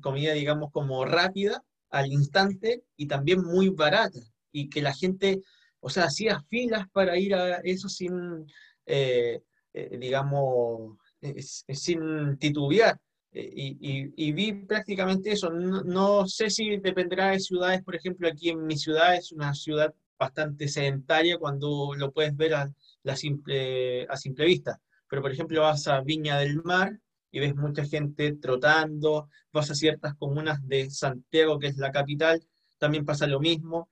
comida, 0.00 0.32
digamos, 0.32 0.70
como 0.72 1.04
rápida, 1.04 1.62
al 1.90 2.10
instante, 2.10 2.84
y 2.96 3.06
también 3.06 3.42
muy 3.44 3.68
barata, 3.68 4.20
y 4.50 4.70
que 4.70 4.80
la 4.80 4.94
gente 4.94 5.42
o 5.82 5.90
sea, 5.90 6.04
hacía 6.04 6.40
filas 6.48 6.88
para 6.92 7.18
ir 7.18 7.34
a 7.34 7.56
eso 7.64 7.88
sin, 7.88 8.46
eh, 8.86 9.42
eh, 9.72 9.98
digamos, 9.98 10.96
sin 11.68 12.38
titubear. 12.38 12.98
Eh, 13.32 13.76
y, 14.14 14.32
vi 14.32 14.52
prácticamente 14.52 15.32
eso. 15.32 15.50
No, 15.50 16.26
sé 16.28 16.50
si 16.50 16.76
dependerá 16.76 17.30
de 17.30 17.40
ciudades, 17.40 17.82
por 17.82 17.96
ejemplo, 17.96 18.28
aquí 18.28 18.50
en 18.50 18.64
mi 18.64 18.76
ciudad 18.76 19.16
es 19.16 19.32
una 19.32 19.54
ciudad 19.54 19.92
bastante 20.16 20.68
sedentaria 20.68 21.36
cuando 21.36 21.94
lo 21.96 22.12
puedes 22.12 22.36
ver 22.36 22.54
a 23.10 23.16
simple 23.16 24.06
vista. 24.44 24.80
Pero, 25.08 25.22
por 25.22 25.32
ejemplo, 25.32 25.60
vas 25.60 25.86
a 25.88 26.00
Viña 26.00 26.38
del 26.38 26.62
Mar 26.62 26.98
y 27.30 27.40
ves 27.40 27.54
mucha 27.54 27.84
gente 27.84 28.34
trotando, 28.34 29.28
vas 29.52 29.70
a 29.70 29.74
ciertas 29.74 30.14
comunas 30.14 30.66
de 30.66 30.90
Santiago, 30.90 31.58
que 31.58 31.66
es 31.68 31.76
la 31.78 31.90
capital, 31.90 32.42
también 32.78 33.04
pasa 33.04 33.26
lo 33.26 33.40
mismo. 33.40 33.88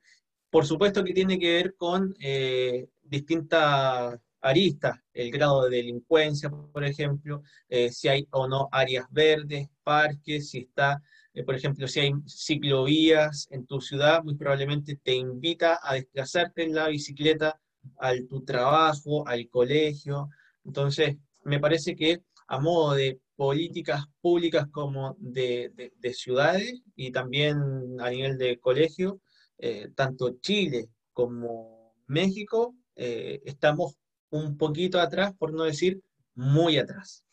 Por 0.49 0.65
supuesto 0.65 1.03
que 1.03 1.13
tiene 1.13 1.39
que 1.39 1.53
ver 1.53 1.75
con 1.75 2.15
eh, 2.19 2.87
distintas 3.03 4.19
aristas, 4.41 4.99
el 5.13 5.31
grado 5.31 5.63
de 5.63 5.77
delincuencia, 5.77 6.49
por 6.49 6.83
ejemplo, 6.83 7.43
eh, 7.69 7.91
si 7.91 8.07
hay 8.07 8.27
o 8.31 8.47
no 8.47 8.67
áreas 8.71 9.05
verdes, 9.11 9.67
parques, 9.83 10.49
si 10.49 10.59
está, 10.59 11.01
eh, 11.33 11.43
por 11.43 11.55
ejemplo, 11.55 11.87
si 11.87 11.99
hay 11.99 12.13
ciclovías 12.27 13.47
en 13.51 13.65
tu 13.65 13.79
ciudad, 13.79 14.23
muy 14.23 14.35
probablemente 14.35 14.97
te 14.97 15.13
invita 15.13 15.79
a 15.81 15.93
desplazarte 15.93 16.63
en 16.63 16.73
la 16.73 16.87
bicicleta 16.87 17.59
al 17.97 18.27
tu 18.27 18.43
trabajo, 18.43 19.27
al 19.27 19.49
colegio. 19.49 20.29
Entonces, 20.65 21.17
me 21.43 21.59
parece 21.59 21.95
que 21.95 22.21
a 22.47 22.59
modo 22.59 22.93
de 22.93 23.19
políticas 23.35 24.05
públicas 24.19 24.67
como 24.71 25.15
de 25.19 25.89
ciudades 26.13 26.81
y 26.95 27.11
también 27.11 27.57
a 27.99 28.09
nivel 28.09 28.37
de 28.37 28.59
colegio, 28.59 29.21
eh, 29.63 29.89
tanto 29.95 30.39
Chile 30.41 30.89
como 31.13 31.93
México 32.07 32.75
eh, 32.95 33.41
estamos 33.45 33.95
un 34.31 34.57
poquito 34.57 34.99
atrás, 34.99 35.33
por 35.37 35.53
no 35.53 35.63
decir 35.63 36.01
muy 36.33 36.77
atrás. 36.77 37.23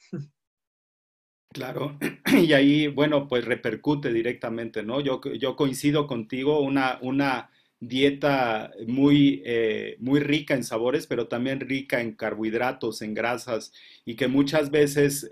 Claro, 1.50 1.98
y 2.36 2.52
ahí, 2.52 2.88
bueno, 2.88 3.26
pues 3.28 3.46
repercute 3.46 4.12
directamente, 4.12 4.82
¿no? 4.82 5.00
Yo, 5.00 5.22
yo 5.22 5.56
coincido 5.56 6.06
contigo, 6.06 6.60
una, 6.60 6.98
una 7.00 7.50
dieta 7.80 8.72
muy, 8.86 9.42
eh, 9.44 9.96
muy 10.00 10.20
rica 10.20 10.54
en 10.54 10.64
sabores, 10.64 11.06
pero 11.06 11.28
también 11.28 11.60
rica 11.60 12.00
en 12.00 12.14
carbohidratos, 12.14 13.02
en 13.02 13.14
grasas, 13.14 13.72
y 14.04 14.16
que 14.16 14.28
muchas 14.28 14.70
veces 14.70 15.30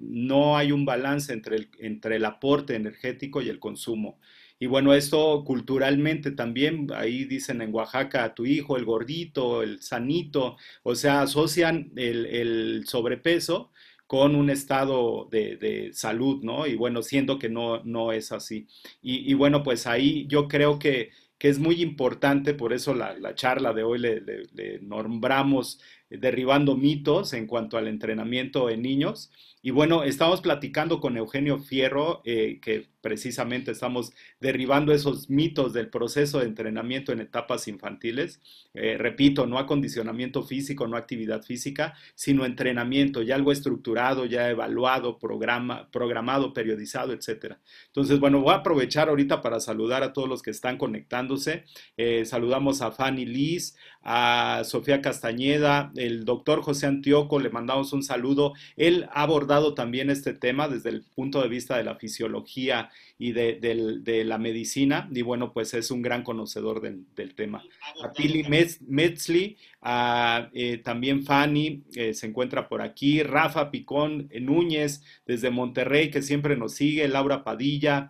no 0.00 0.56
hay 0.56 0.72
un 0.72 0.84
balance 0.84 1.32
entre 1.32 1.56
el, 1.56 1.70
entre 1.78 2.16
el 2.16 2.24
aporte 2.24 2.74
energético 2.74 3.42
y 3.42 3.48
el 3.48 3.58
consumo. 3.58 4.18
Y 4.62 4.66
bueno, 4.66 4.92
esto 4.92 5.42
culturalmente 5.42 6.32
también, 6.32 6.88
ahí 6.94 7.24
dicen 7.24 7.62
en 7.62 7.74
Oaxaca 7.74 8.24
a 8.24 8.34
tu 8.34 8.44
hijo, 8.44 8.76
el 8.76 8.84
gordito, 8.84 9.62
el 9.62 9.80
sanito, 9.80 10.58
o 10.82 10.94
sea, 10.94 11.22
asocian 11.22 11.90
el, 11.96 12.84
sobrepeso 12.86 13.72
con 14.06 14.36
un 14.36 14.50
estado 14.50 15.28
de, 15.30 15.90
salud, 15.94 16.42
¿no? 16.42 16.66
Y 16.66 16.74
bueno, 16.76 17.02
siendo 17.02 17.38
que 17.38 17.48
no, 17.48 17.82
no 17.84 18.12
es 18.12 18.32
así. 18.32 18.66
Y, 19.00 19.32
bueno, 19.32 19.62
pues 19.62 19.86
ahí 19.86 20.26
yo 20.28 20.46
creo 20.46 20.78
que, 20.78 21.10
es 21.48 21.58
muy 21.58 21.82
importante, 21.82 22.54
por 22.54 22.72
eso 22.72 22.94
la, 22.94 23.34
charla 23.34 23.72
de 23.72 23.82
hoy 23.82 23.98
le, 23.98 24.20
le 24.20 24.80
nombramos 24.80 25.80
derribando 26.10 26.76
mitos 26.76 27.32
en 27.32 27.46
cuanto 27.46 27.78
al 27.78 27.88
entrenamiento 27.88 28.68
en 28.68 28.82
niños. 28.82 29.30
Y 29.62 29.72
bueno, 29.72 30.04
estamos 30.04 30.40
platicando 30.40 31.00
con 31.00 31.18
Eugenio 31.18 31.58
Fierro, 31.58 32.22
eh, 32.24 32.60
que 32.62 32.88
precisamente 33.02 33.70
estamos 33.72 34.12
derribando 34.40 34.92
esos 34.92 35.28
mitos 35.30 35.72
del 35.72 35.88
proceso 35.88 36.38
de 36.38 36.46
entrenamiento 36.46 37.12
en 37.12 37.20
etapas 37.20 37.68
infantiles. 37.68 38.40
Eh, 38.74 38.96
repito, 38.98 39.46
no 39.46 39.58
acondicionamiento 39.58 40.42
físico, 40.42 40.86
no 40.86 40.96
actividad 40.96 41.42
física, 41.42 41.94
sino 42.14 42.44
entrenamiento, 42.44 43.22
ya 43.22 43.34
algo 43.34 43.52
estructurado, 43.52 44.26
ya 44.26 44.48
evaluado, 44.50 45.18
programa, 45.18 45.90
programado, 45.90 46.52
periodizado, 46.52 47.12
etc. 47.12 47.56
Entonces, 47.86 48.18
bueno, 48.18 48.40
voy 48.40 48.52
a 48.52 48.58
aprovechar 48.58 49.08
ahorita 49.08 49.42
para 49.42 49.60
saludar 49.60 50.02
a 50.02 50.12
todos 50.12 50.28
los 50.28 50.42
que 50.42 50.50
están 50.50 50.78
conectándose. 50.78 51.64
Eh, 51.96 52.24
saludamos 52.24 52.80
a 52.82 52.92
Fanny 52.92 53.26
Liz, 53.26 53.76
a 54.02 54.62
Sofía 54.64 55.02
Castañeda, 55.02 55.92
el 55.96 56.24
doctor 56.24 56.62
José 56.62 56.86
Antioco, 56.86 57.38
le 57.38 57.50
mandamos 57.50 57.92
un 57.92 58.02
saludo. 58.02 58.54
Él 58.76 59.06
ha 59.12 59.26
abordado 59.50 59.74
también 59.74 60.10
este 60.10 60.32
tema 60.32 60.68
desde 60.68 60.90
el 60.90 61.02
punto 61.02 61.42
de 61.42 61.48
vista 61.48 61.76
de 61.76 61.82
la 61.82 61.96
fisiología 61.96 62.88
y 63.18 63.32
de, 63.32 64.22
la 64.24 64.38
medicina, 64.38 65.08
y 65.12 65.22
bueno, 65.22 65.52
pues 65.52 65.74
es 65.74 65.90
un 65.90 66.02
gran 66.02 66.22
conocedor 66.22 66.80
del, 66.80 67.34
tema. 67.34 67.62
A 68.02 68.12
Pili 68.12 68.44
Metzli, 68.86 69.56
a, 69.82 70.48
eh, 70.52 70.78
también 70.78 71.24
Fanny 71.24 71.82
eh, 71.94 72.14
se 72.14 72.28
encuentra 72.28 72.68
por 72.68 72.80
aquí, 72.80 73.22
Rafa 73.22 73.70
Picón 73.70 74.28
eh, 74.30 74.40
Núñez 74.40 75.02
desde 75.26 75.50
Monterrey, 75.50 76.10
que 76.10 76.22
siempre 76.22 76.56
nos 76.56 76.74
sigue, 76.74 77.08
Laura 77.08 77.42
Padilla, 77.42 78.08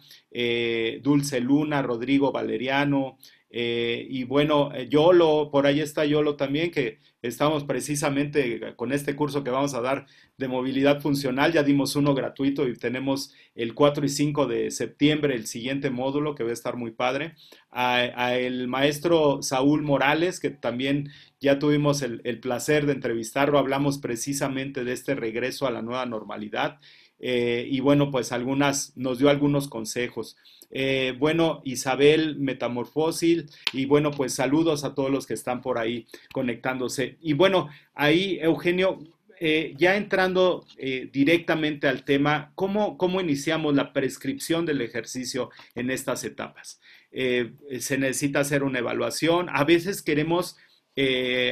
Dulce 1.02 1.40
Luna, 1.40 1.82
Rodrigo 1.82 2.32
Valeriano, 2.32 3.16
eh, 3.52 4.06
y 4.08 4.24
bueno, 4.24 4.72
eh, 4.72 4.88
Yolo, 4.88 5.50
por 5.50 5.66
ahí 5.66 5.80
está 5.80 6.04
Yolo 6.04 6.36
también, 6.36 6.70
que 6.70 6.98
estamos 7.22 7.64
precisamente 7.64 8.74
con 8.76 8.92
este 8.92 9.14
curso 9.14 9.44
que 9.44 9.50
vamos 9.50 9.74
a 9.74 9.80
dar 9.80 10.06
de 10.38 10.48
movilidad 10.48 11.00
funcional. 11.00 11.52
Ya 11.52 11.62
dimos 11.62 11.96
uno 11.96 12.14
gratuito 12.14 12.66
y 12.66 12.74
tenemos 12.74 13.34
el 13.54 13.74
4 13.74 14.06
y 14.06 14.08
5 14.08 14.46
de 14.46 14.70
septiembre 14.70 15.34
el 15.34 15.46
siguiente 15.46 15.90
módulo 15.90 16.34
que 16.34 16.44
va 16.44 16.50
a 16.50 16.54
estar 16.54 16.76
muy 16.76 16.92
padre. 16.92 17.34
A, 17.70 18.34
el 18.34 18.68
maestro 18.68 19.42
Saúl 19.42 19.82
Morales, 19.82 20.40
que 20.40 20.50
también 20.50 21.10
ya 21.40 21.58
tuvimos 21.58 22.02
el, 22.02 22.40
placer 22.40 22.86
de 22.86 22.92
entrevistarlo, 22.92 23.58
hablamos 23.58 23.98
precisamente 23.98 24.84
de 24.84 24.92
este 24.92 25.14
regreso 25.14 25.66
a 25.66 25.70
la 25.70 25.82
nueva 25.82 26.06
normalidad. 26.06 26.80
Eh, 27.20 27.66
y 27.70 27.80
bueno, 27.80 28.10
pues 28.10 28.32
algunas, 28.32 28.96
nos 28.96 29.18
dio 29.18 29.28
algunos 29.28 29.68
consejos. 29.68 30.36
Eh, 30.70 31.14
bueno, 31.18 31.60
Isabel 31.64 32.36
Metamorfósil, 32.36 33.50
y 33.72 33.84
bueno, 33.86 34.10
pues 34.10 34.34
saludos 34.34 34.84
a 34.84 34.94
todos 34.94 35.10
los 35.10 35.26
que 35.26 35.34
están 35.34 35.60
por 35.60 35.78
ahí 35.78 36.06
conectándose. 36.32 37.18
Y 37.20 37.34
bueno, 37.34 37.68
ahí, 37.94 38.38
Eugenio, 38.40 38.98
eh, 39.38 39.74
ya 39.78 39.96
entrando 39.96 40.66
directamente 41.12 41.88
al 41.88 42.04
tema, 42.04 42.52
¿cómo, 42.54 42.98
¿cómo, 42.98 43.20
iniciamos 43.20 43.74
la 43.74 43.92
prescripción 43.92 44.66
del 44.66 44.80
ejercicio 44.80 45.50
en 45.74 45.90
estas 45.90 46.24
etapas? 46.24 46.80
se 47.12 47.98
necesita 47.98 48.38
hacer 48.38 48.62
una 48.62 48.78
evaluación. 48.78 49.48
A 49.50 49.64
veces 49.64 50.00
queremos 50.00 50.56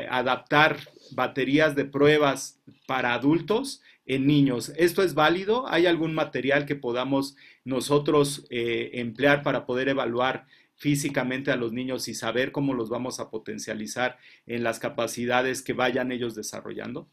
adaptar 0.08 0.78
baterías 1.10 1.74
de 1.74 1.84
pruebas 1.84 2.60
para 2.86 3.12
adultos 3.12 3.82
en 4.08 4.26
niños. 4.26 4.72
¿Esto 4.76 5.02
es 5.02 5.14
válido? 5.14 5.68
¿Hay 5.68 5.86
algún 5.86 6.14
material 6.14 6.64
que 6.64 6.74
podamos 6.74 7.36
nosotros 7.64 8.46
eh, 8.48 8.90
emplear 8.94 9.42
para 9.42 9.66
poder 9.66 9.90
evaluar 9.90 10.46
físicamente 10.74 11.50
a 11.50 11.56
los 11.56 11.72
niños 11.72 12.08
y 12.08 12.14
saber 12.14 12.50
cómo 12.50 12.72
los 12.72 12.88
vamos 12.88 13.20
a 13.20 13.28
potencializar 13.28 14.16
en 14.46 14.64
las 14.64 14.78
capacidades 14.78 15.62
que 15.62 15.74
vayan 15.74 16.10
ellos 16.10 16.34
desarrollando? 16.34 17.10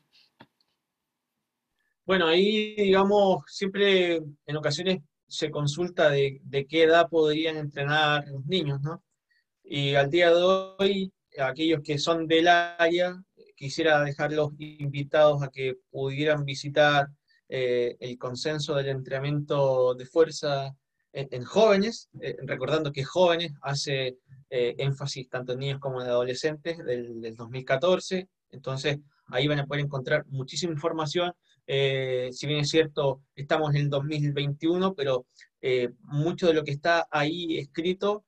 Bueno, 2.06 2.28
ahí, 2.28 2.76
digamos, 2.76 3.44
siempre 3.48 4.22
en 4.46 4.56
ocasiones 4.56 5.00
se 5.28 5.52
consulta 5.52 6.10
de, 6.10 6.40
de 6.44 6.66
qué 6.66 6.84
edad 6.84 7.10
podrían 7.10 7.58
entrenar 7.58 8.26
los 8.28 8.46
niños, 8.46 8.80
¿no? 8.82 9.04
Y 9.64 9.96
al 9.96 10.10
día 10.10 10.30
de 10.30 10.42
hoy, 10.42 11.12
aquellos 11.38 11.82
que 11.84 11.98
son 11.98 12.26
del 12.28 12.48
área 12.48 13.22
quisiera 13.56 14.04
dejarlos 14.04 14.52
invitados 14.60 15.42
a 15.42 15.50
que 15.50 15.76
pudieran 15.90 16.46
visitar 16.46 17.08
eh, 17.48 17.96
el 18.00 18.18
consenso 18.18 18.76
del 18.76 18.88
entrenamiento 18.88 19.94
de 19.96 20.06
fuerza 20.06 20.76
en, 21.14 21.46
jóvenes, 21.46 22.10
eh, 22.20 22.36
recordando 22.44 22.92
que 22.92 23.06
jóvenes 23.06 23.54
hace 23.62 24.18
eh, 24.50 24.76
énfasis 24.78 25.30
tanto 25.30 25.54
en 25.54 25.60
niños 25.60 25.80
como 25.80 26.02
en 26.02 26.10
adolescentes 26.10 26.78
del, 26.80 27.36
2014, 27.36 28.28
entonces 28.52 29.00
ahí 29.28 29.48
van 29.48 29.60
a 29.60 29.66
poder 29.66 29.86
encontrar 29.86 30.26
muchísima 30.28 30.74
información. 30.74 31.32
si 31.66 32.48
bien 32.48 32.60
es 32.60 32.70
cierto, 32.70 33.22
estamos 33.36 33.70
en 33.72 33.82
el 33.82 33.90
2021, 33.90 34.94
pero 34.94 35.26
mucho 36.02 36.48
de 36.48 36.54
lo 36.54 36.64
que 36.64 36.72
está 36.72 37.08
ahí 37.10 37.58
escrito 37.58 38.26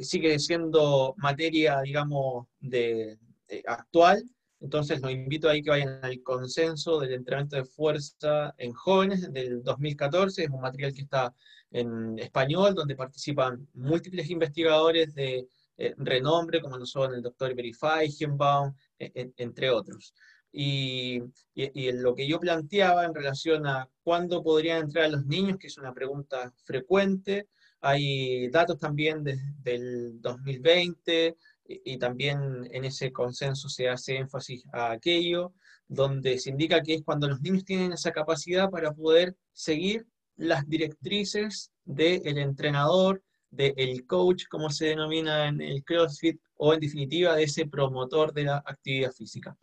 sigue 0.00 0.38
siendo 0.38 1.14
materia, 1.18 1.80
digamos, 1.82 2.46
de 2.58 3.18
actual 3.66 4.24
entonces 4.60 5.00
los 5.00 5.10
invito 5.10 5.48
ahí 5.48 5.62
que 5.62 5.70
vayan 5.70 5.98
al 6.02 6.22
consenso 6.22 7.00
del 7.00 7.14
entrenamiento 7.14 7.56
de 7.56 7.64
fuerza 7.64 8.54
en 8.58 8.72
jóvenes 8.72 9.32
del 9.32 9.62
2014. 9.62 10.44
Es 10.44 10.50
un 10.50 10.60
material 10.60 10.92
que 10.92 11.02
está 11.02 11.34
en 11.70 12.18
español, 12.18 12.74
donde 12.74 12.94
participan 12.94 13.66
múltiples 13.72 14.28
investigadores 14.28 15.14
de 15.14 15.48
eh, 15.78 15.94
renombre, 15.96 16.60
como 16.60 16.76
lo 16.76 16.84
son 16.84 17.14
el 17.14 17.22
doctor 17.22 17.54
Verify, 17.54 18.06
Feigenbaum, 18.06 18.74
e, 18.98 19.32
entre 19.38 19.70
otros. 19.70 20.14
Y, 20.52 21.20
lo 21.54 22.14
que 22.14 22.26
yo 22.28 22.38
planteaba 22.40 23.04
en 23.04 23.14
relación 23.14 23.66
a 23.66 23.88
cuándo 24.02 24.42
podrían 24.42 24.84
entrar 24.84 25.10
los 25.10 25.24
niños, 25.24 25.58
que 25.58 25.68
es 25.68 25.78
una 25.78 25.94
pregunta 25.94 26.52
frecuente, 26.64 27.48
hay 27.80 28.48
datos 28.48 28.78
también 28.78 29.24
desde 29.24 29.74
el 29.74 30.20
2020, 30.20 31.36
y 31.84 31.98
también 31.98 32.68
en 32.72 32.84
ese 32.84 33.12
consenso 33.12 33.68
se 33.68 33.88
hace 33.88 34.16
énfasis 34.16 34.64
a 34.72 34.90
aquello, 34.92 35.52
donde 35.86 36.38
se 36.38 36.50
indica 36.50 36.82
que 36.82 36.94
es 36.94 37.02
cuando 37.04 37.28
los 37.28 37.40
niños 37.40 37.64
tienen 37.64 37.92
esa 37.92 38.12
capacidad 38.12 38.70
para 38.70 38.92
poder 38.92 39.36
seguir 39.52 40.06
las 40.36 40.68
directrices 40.68 41.70
del 41.84 42.38
entrenador, 42.38 43.22
del 43.50 44.06
coach, 44.06 44.44
como 44.48 44.70
se 44.70 44.86
denomina 44.86 45.48
en 45.48 45.60
el 45.60 45.84
CrossFit, 45.84 46.40
o 46.56 46.72
en 46.74 46.80
definitiva 46.80 47.34
de 47.34 47.44
ese 47.44 47.66
promotor 47.66 48.32
de 48.32 48.44
la 48.44 48.56
actividad 48.58 49.12
física. 49.12 49.56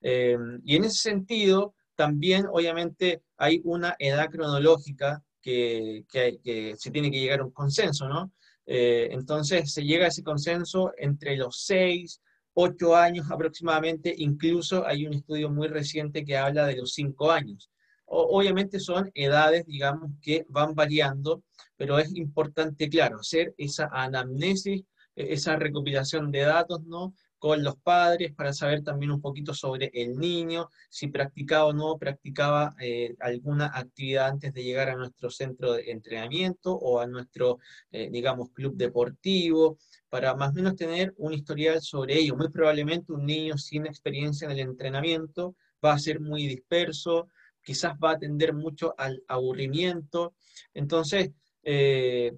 Eh, 0.00 0.36
y 0.64 0.76
en 0.76 0.84
ese 0.84 0.98
sentido, 0.98 1.74
también 1.96 2.46
obviamente 2.50 3.22
hay 3.36 3.60
una 3.64 3.96
edad 3.98 4.30
cronológica 4.30 5.22
que, 5.40 6.04
que, 6.10 6.38
que 6.42 6.74
se 6.76 6.90
tiene 6.90 7.10
que 7.10 7.20
llegar 7.20 7.40
a 7.40 7.44
un 7.44 7.50
consenso, 7.50 8.08
¿no? 8.08 8.32
Eh, 8.66 9.08
entonces 9.10 9.72
se 9.72 9.84
llega 9.84 10.06
a 10.06 10.08
ese 10.08 10.22
consenso 10.22 10.92
entre 10.96 11.36
los 11.36 11.64
6, 11.64 12.20
8 12.54 12.96
años 12.96 13.30
aproximadamente, 13.30 14.14
incluso 14.16 14.86
hay 14.86 15.06
un 15.06 15.14
estudio 15.14 15.50
muy 15.50 15.68
reciente 15.68 16.24
que 16.24 16.36
habla 16.36 16.66
de 16.66 16.76
los 16.76 16.92
5 16.94 17.30
años. 17.30 17.70
obviamente 18.06 18.78
son 18.80 19.10
edades, 19.14 19.66
digamos, 19.66 20.10
que 20.20 20.44
van 20.48 20.74
variando, 20.74 21.42
pero 21.76 21.98
es 21.98 22.14
importante, 22.14 22.88
claro, 22.88 23.18
hacer 23.20 23.54
esa 23.56 23.88
anamnesis, 23.92 24.82
e-, 25.16 25.32
esa 25.32 25.56
recopilación 25.56 26.30
de 26.30 26.40
datos, 26.40 26.82
¿no? 26.84 27.14
Con 27.44 27.62
los 27.62 27.76
padres 27.76 28.32
para 28.32 28.54
saber 28.54 28.82
también 28.82 29.12
un 29.12 29.20
poquito 29.20 29.52
sobre 29.52 29.90
el 29.92 30.16
niño, 30.16 30.70
si 30.88 31.08
practicaba 31.08 31.66
o 31.66 31.72
no 31.74 31.98
practicaba 31.98 32.74
eh, 32.80 33.14
alguna 33.20 33.66
actividad 33.66 34.28
antes 34.28 34.54
de 34.54 34.64
llegar 34.64 34.88
a 34.88 34.96
nuestro 34.96 35.28
centro 35.28 35.74
de 35.74 35.90
entrenamiento 35.90 36.72
o 36.72 37.00
a 37.00 37.06
nuestro, 37.06 37.58
eh, 37.92 38.08
digamos, 38.10 38.48
club 38.54 38.76
deportivo, 38.76 39.76
para 40.08 40.34
más 40.34 40.52
o 40.52 40.54
menos 40.54 40.74
tener 40.74 41.12
un 41.18 41.34
historial 41.34 41.82
sobre 41.82 42.18
ello. 42.18 42.34
Muy 42.34 42.48
probablemente 42.48 43.12
un 43.12 43.26
niño 43.26 43.58
sin 43.58 43.84
experiencia 43.84 44.46
en 44.46 44.52
el 44.52 44.60
entrenamiento 44.60 45.54
va 45.84 45.92
a 45.92 45.98
ser 45.98 46.20
muy 46.20 46.46
disperso, 46.46 47.28
quizás 47.62 47.92
va 48.02 48.12
a 48.12 48.18
tender 48.18 48.54
mucho 48.54 48.94
al 48.96 49.22
aburrimiento. 49.28 50.32
Entonces, 50.72 51.30
eh, 51.62 52.32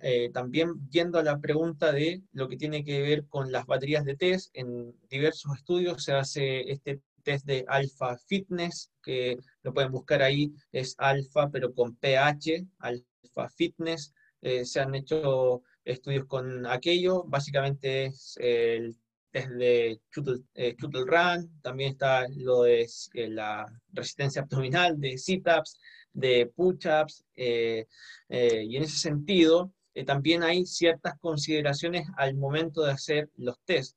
eh, 0.00 0.30
también 0.32 0.88
yendo 0.90 1.18
a 1.18 1.22
la 1.22 1.38
pregunta 1.38 1.92
de 1.92 2.22
lo 2.32 2.48
que 2.48 2.56
tiene 2.56 2.84
que 2.84 3.00
ver 3.02 3.26
con 3.26 3.52
las 3.52 3.66
baterías 3.66 4.04
de 4.04 4.16
test, 4.16 4.50
en 4.54 4.94
diversos 5.08 5.56
estudios 5.56 6.02
se 6.02 6.12
hace 6.12 6.70
este 6.70 7.00
test 7.22 7.44
de 7.46 7.64
Alpha 7.68 8.16
Fitness, 8.26 8.90
que 9.02 9.36
lo 9.62 9.74
pueden 9.74 9.92
buscar 9.92 10.22
ahí, 10.22 10.52
es 10.72 10.94
alfa 10.98 11.50
pero 11.50 11.74
con 11.74 11.96
PH, 11.96 12.66
Alpha 12.78 13.48
Fitness. 13.54 14.12
Eh, 14.42 14.64
se 14.64 14.80
han 14.80 14.94
hecho 14.94 15.62
estudios 15.84 16.26
con 16.26 16.66
aquello, 16.66 17.24
básicamente 17.24 18.06
es 18.06 18.36
el 18.38 18.96
test 19.30 19.48
de 19.50 20.00
shuttle, 20.14 21.04
run, 21.04 21.60
también 21.62 21.92
está 21.92 22.26
lo 22.36 22.62
de 22.62 22.86
la 23.28 23.66
resistencia 23.92 24.42
abdominal, 24.42 25.00
de 25.00 25.18
sit-ups, 25.18 25.78
de 26.12 26.52
push-ups, 26.54 27.24
y 27.34 28.76
en 28.76 28.82
ese 28.82 28.98
sentido 28.98 29.72
también 30.04 30.42
hay 30.42 30.66
ciertas 30.66 31.18
consideraciones 31.18 32.08
al 32.16 32.34
momento 32.36 32.82
de 32.82 32.92
hacer 32.92 33.30
los 33.36 33.58
tests. 33.64 33.96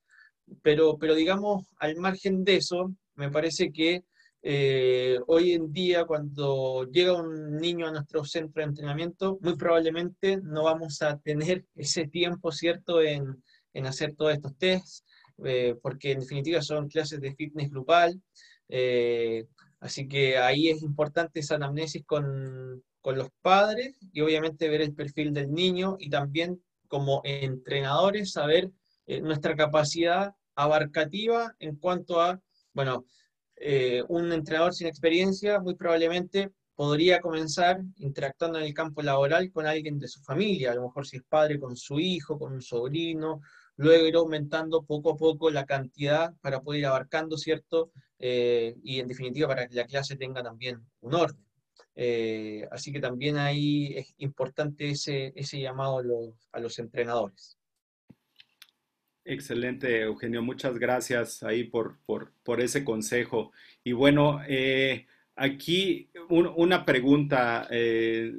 Pero, 0.62 0.98
pero 0.98 1.14
digamos, 1.14 1.66
al 1.78 1.96
margen 1.96 2.44
de 2.44 2.56
eso, 2.56 2.94
me 3.14 3.30
parece 3.30 3.72
que 3.72 4.04
eh, 4.42 5.18
hoy 5.26 5.52
en 5.52 5.70
día 5.70 6.06
cuando 6.06 6.84
llega 6.90 7.12
un 7.12 7.56
niño 7.58 7.86
a 7.86 7.92
nuestro 7.92 8.24
centro 8.24 8.62
de 8.62 8.70
entrenamiento, 8.70 9.38
muy 9.42 9.56
probablemente 9.56 10.38
no 10.42 10.64
vamos 10.64 11.02
a 11.02 11.18
tener 11.18 11.66
ese 11.74 12.06
tiempo, 12.06 12.50
¿cierto?, 12.50 13.02
en, 13.02 13.42
en 13.74 13.86
hacer 13.86 14.14
todos 14.16 14.32
estos 14.32 14.56
tests, 14.56 15.04
eh, 15.44 15.74
porque 15.82 16.12
en 16.12 16.20
definitiva 16.20 16.62
son 16.62 16.88
clases 16.88 17.20
de 17.20 17.34
fitness 17.34 17.70
grupal, 17.70 18.20
eh, 18.68 19.46
así 19.80 20.08
que 20.08 20.38
ahí 20.38 20.68
es 20.68 20.82
importante 20.82 21.40
esa 21.40 21.56
anamnesis 21.56 22.04
con, 22.06 22.82
con 23.00 23.16
los 23.16 23.28
padres 23.42 23.96
y 24.12 24.20
obviamente 24.20 24.68
ver 24.68 24.82
el 24.82 24.94
perfil 24.94 25.32
del 25.32 25.52
niño 25.52 25.96
y 25.98 26.10
también 26.10 26.62
como 26.88 27.20
entrenadores 27.24 28.32
saber 28.32 28.70
nuestra 29.22 29.56
capacidad 29.56 30.34
abarcativa 30.54 31.54
en 31.58 31.76
cuanto 31.76 32.20
a, 32.20 32.40
bueno, 32.72 33.04
eh, 33.56 34.02
un 34.08 34.32
entrenador 34.32 34.72
sin 34.72 34.86
experiencia 34.86 35.60
muy 35.60 35.74
probablemente 35.74 36.50
podría 36.74 37.20
comenzar 37.20 37.82
interactuando 37.96 38.58
en 38.58 38.64
el 38.64 38.72
campo 38.72 39.02
laboral 39.02 39.52
con 39.52 39.66
alguien 39.66 39.98
de 39.98 40.08
su 40.08 40.22
familia, 40.22 40.72
a 40.72 40.74
lo 40.74 40.84
mejor 40.84 41.06
si 41.06 41.18
es 41.18 41.22
padre 41.28 41.60
con 41.60 41.76
su 41.76 42.00
hijo, 42.00 42.38
con 42.38 42.54
un 42.54 42.62
sobrino, 42.62 43.42
luego 43.76 44.06
ir 44.06 44.14
aumentando 44.16 44.82
poco 44.82 45.12
a 45.12 45.16
poco 45.16 45.50
la 45.50 45.66
cantidad 45.66 46.32
para 46.40 46.62
poder 46.62 46.80
ir 46.80 46.86
abarcando, 46.86 47.36
¿cierto? 47.36 47.92
Eh, 48.18 48.74
y 48.82 48.98
en 48.98 49.08
definitiva 49.08 49.48
para 49.48 49.68
que 49.68 49.74
la 49.74 49.84
clase 49.84 50.16
tenga 50.16 50.42
también 50.42 50.80
un 51.00 51.14
orden. 51.14 51.44
Eh, 51.94 52.66
así 52.70 52.92
que 52.92 53.00
también 53.00 53.36
ahí 53.36 53.94
es 53.96 54.14
importante 54.18 54.90
ese, 54.90 55.32
ese 55.36 55.60
llamado 55.60 55.98
a 55.98 56.02
los, 56.02 56.48
a 56.52 56.60
los 56.60 56.78
entrenadores. 56.78 57.58
Excelente, 59.24 60.02
Eugenio. 60.02 60.42
Muchas 60.42 60.78
gracias 60.78 61.42
ahí 61.42 61.64
por, 61.64 61.98
por, 62.04 62.60
ese 62.60 62.84
consejo. 62.84 63.52
Y 63.84 63.92
bueno, 63.92 64.40
eh, 64.48 65.06
aquí 65.36 66.10
una 66.28 66.84
pregunta. 66.84 67.68
Eh, 67.70 68.32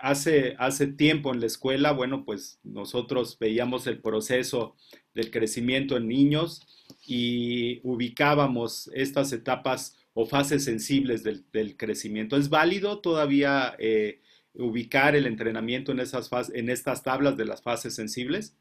hace, 0.00 0.54
hace 0.58 0.86
tiempo 0.88 1.32
en 1.32 1.40
la 1.40 1.46
escuela, 1.46 1.92
bueno, 1.92 2.24
pues 2.24 2.58
nosotros 2.62 3.38
veíamos 3.38 3.86
el 3.86 4.00
proceso 4.00 4.76
del 5.14 5.30
crecimiento 5.30 5.96
en 5.96 6.08
niños 6.08 6.66
y 7.06 7.80
ubicábamos 7.82 8.90
estas 8.94 9.32
etapas 9.32 9.96
o 10.14 10.26
fases 10.26 10.64
sensibles 10.64 11.22
del, 11.22 11.76
crecimiento. 11.76 12.36
¿Es 12.36 12.48
válido 12.48 13.00
todavía 13.00 13.74
eh, 13.78 14.20
ubicar 14.54 15.14
el 15.14 15.26
entrenamiento 15.26 15.92
en, 15.92 16.00
esas 16.00 16.30
en 16.52 16.68
estas 16.68 17.02
tablas 17.02 17.36
de 17.36 17.44
las 17.44 17.62
fases 17.62 17.94
sensibles? 17.94 18.56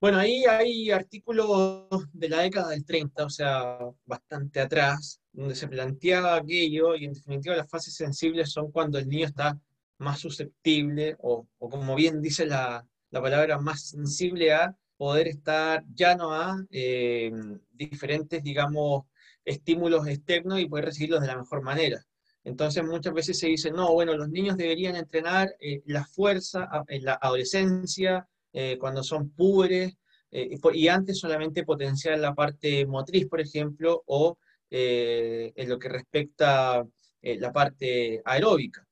Bueno, 0.00 0.18
ahí 0.18 0.44
hay 0.44 0.90
artículos 0.92 1.88
de 2.12 2.28
la 2.28 2.42
década 2.42 2.70
del 2.70 2.84
30, 2.84 3.24
o 3.24 3.30
sea, 3.30 3.78
bastante 4.04 4.60
atrás, 4.60 5.20
donde 5.32 5.56
se 5.56 5.66
planteaba 5.66 6.36
aquello 6.36 6.94
y 6.94 7.06
en 7.06 7.14
definitiva 7.14 7.56
las 7.56 7.68
fases 7.68 7.94
sensibles 7.96 8.52
son 8.52 8.70
cuando 8.70 8.98
el 8.98 9.08
niño 9.08 9.26
está 9.26 9.58
más 9.98 10.20
susceptible 10.20 11.16
o, 11.18 11.48
como 11.58 11.96
bien 11.96 12.22
dice 12.22 12.46
la, 12.46 12.86
palabra, 13.10 13.58
más 13.58 13.88
sensible 13.88 14.52
a 14.52 14.76
poder 14.96 15.26
estar 15.26 15.84
llano 15.92 16.32
a 16.32 16.64
eh, 16.70 17.32
diferentes, 17.72 18.42
digamos, 18.42 19.04
estímulos 19.48 20.06
externos 20.06 20.60
y 20.60 20.66
poder 20.66 20.86
recibirlos 20.86 21.20
de 21.20 21.26
la 21.28 21.38
mejor 21.38 21.62
manera. 21.62 22.04
Entonces 22.44 22.84
muchas 22.84 23.12
veces 23.12 23.38
se 23.38 23.48
dice, 23.48 23.70
no, 23.70 23.92
bueno, 23.92 24.16
los 24.16 24.28
niños 24.28 24.56
deberían 24.56 24.96
entrenar 24.96 25.54
eh, 25.60 25.82
la 25.86 26.04
fuerza 26.04 26.68
en 26.86 27.04
la 27.04 27.18
adolescencia, 27.20 28.26
eh, 28.52 28.78
cuando 28.78 29.02
son 29.02 29.30
púberes, 29.30 29.96
eh, 30.30 30.58
y 30.74 30.88
antes 30.88 31.18
solamente 31.18 31.64
potenciar 31.64 32.18
la 32.18 32.34
parte 32.34 32.86
motriz, 32.86 33.26
por 33.26 33.40
ejemplo, 33.40 34.02
o 34.06 34.38
eh, 34.70 35.52
en 35.54 35.68
lo 35.68 35.78
que 35.78 35.88
respecta 35.88 36.86
la 37.20 37.52
parte 37.52 38.22
aeróbica. 38.24 38.86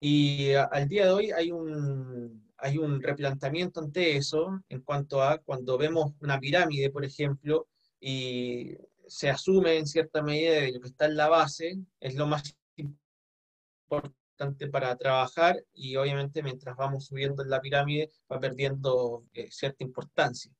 Y 0.00 0.52
al 0.52 0.88
día 0.88 1.04
de 1.06 1.12
hoy 1.12 1.30
hay 1.30 1.52
un, 1.52 2.50
hay 2.56 2.78
un 2.78 3.02
replanteamiento 3.02 3.80
ante 3.80 4.16
eso 4.16 4.62
en 4.68 4.80
cuanto 4.80 5.22
a 5.22 5.38
cuando 5.38 5.76
vemos 5.76 6.12
una 6.20 6.40
pirámide, 6.40 6.90
por 6.90 7.04
ejemplo, 7.04 7.68
y 8.00 8.74
se 9.08 9.30
asume 9.30 9.78
en 9.78 9.86
cierta 9.86 10.22
medida 10.22 10.52
de 10.52 10.72
lo 10.72 10.80
que 10.80 10.88
está 10.88 11.06
en 11.06 11.16
la 11.16 11.28
base, 11.28 11.78
es 12.00 12.14
lo 12.14 12.26
más 12.26 12.56
importante 12.76 14.68
para 14.70 14.94
trabajar 14.96 15.64
y 15.74 15.96
obviamente 15.96 16.42
mientras 16.42 16.76
vamos 16.76 17.06
subiendo 17.06 17.42
en 17.42 17.50
la 17.50 17.60
pirámide 17.60 18.10
va 18.30 18.38
perdiendo 18.38 19.24
eh, 19.32 19.48
cierta 19.50 19.84
importancia. 19.84 20.52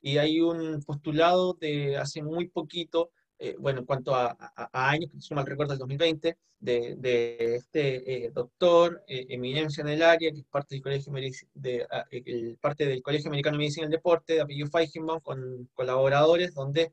Y 0.00 0.18
hay 0.18 0.40
un 0.40 0.82
postulado 0.82 1.54
de 1.54 1.96
hace 1.96 2.22
muy 2.22 2.48
poquito, 2.48 3.10
eh, 3.38 3.56
bueno, 3.58 3.80
en 3.80 3.86
cuanto 3.86 4.14
a, 4.14 4.36
años, 4.72 5.10
que 5.12 5.20
si 5.20 5.34
mal 5.34 5.46
recuerdo, 5.46 5.74
el 5.74 5.78
2020, 5.78 6.36
de, 6.58 7.54
este 7.56 8.26
eh, 8.26 8.30
doctor, 8.32 9.02
eminencia 9.06 9.82
en 9.82 9.88
el 9.88 10.02
área, 10.02 10.30
que 10.32 10.38
es 10.40 10.46
parte 10.46 10.74
del 10.74 10.82
Colegio, 10.82 11.12
de, 11.54 11.86
el, 12.10 12.58
parte 12.60 12.86
del 12.86 13.02
Colegio 13.02 13.28
Americano 13.28 13.54
de 13.56 13.58
Medicina 13.58 13.86
y 13.86 13.90
Deporte, 13.90 14.34
de 14.34 14.40
apellido 14.42 14.68
Feigenbaum, 14.68 15.20
con 15.20 15.68
colaboradores, 15.74 16.54
donde 16.54 16.92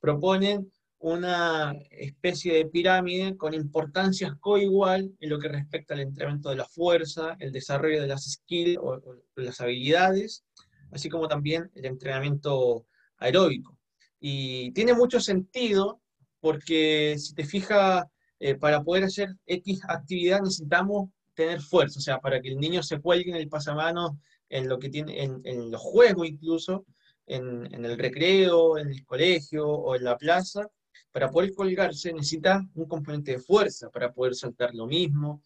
proponen 0.00 0.70
una 0.98 1.72
especie 1.90 2.54
de 2.54 2.66
pirámide 2.66 3.36
con 3.36 3.54
importancias 3.54 4.34
coigual 4.38 5.10
en 5.18 5.30
lo 5.30 5.38
que 5.38 5.48
respecta 5.48 5.94
al 5.94 6.00
entrenamiento 6.00 6.50
de 6.50 6.56
la 6.56 6.66
fuerza, 6.66 7.36
el 7.38 7.52
desarrollo 7.52 8.02
de 8.02 8.08
las 8.08 8.30
skills 8.30 8.78
o, 8.80 9.00
las 9.36 9.60
habilidades, 9.60 10.44
así 10.92 11.08
como 11.08 11.26
también 11.26 11.70
el 11.74 11.86
entrenamiento 11.86 12.86
aeróbico. 13.16 13.78
Y 14.18 14.72
tiene 14.72 14.92
mucho 14.92 15.20
sentido 15.20 16.02
porque 16.40 17.16
si 17.18 17.34
te 17.34 17.44
fijas, 17.44 18.04
eh, 18.38 18.54
para 18.54 18.82
poder 18.82 19.04
hacer 19.04 19.36
X 19.46 19.80
actividad 19.88 20.40
necesitamos 20.42 21.10
tener 21.34 21.60
fuerza, 21.62 21.98
o 21.98 22.02
sea, 22.02 22.18
para 22.18 22.40
que 22.40 22.48
el 22.48 22.58
niño 22.58 22.82
se 22.82 23.00
cuelgue 23.00 23.30
en 23.30 23.36
el 23.36 23.48
pasamanos, 23.48 24.12
en 24.50 24.68
lo 24.68 24.78
que 24.78 24.90
tiene, 24.90 25.22
en, 25.22 25.70
los 25.70 25.80
juegos 25.80 26.28
incluso, 26.28 26.84
en, 27.30 27.72
en, 27.74 27.84
el 27.84 27.96
recreo, 27.98 28.78
en 28.78 28.88
el 28.88 29.04
colegio 29.04 29.68
o 29.68 29.96
en 29.96 30.04
la 30.04 30.16
plaza, 30.16 30.68
para 31.12 31.30
poder 31.30 31.54
colgarse 31.54 32.12
necesita 32.12 32.64
un 32.74 32.86
componente 32.86 33.32
de 33.32 33.38
fuerza 33.38 33.90
para 33.90 34.12
poder 34.12 34.34
saltar 34.34 34.74
lo 34.74 34.86
mismo, 34.86 35.42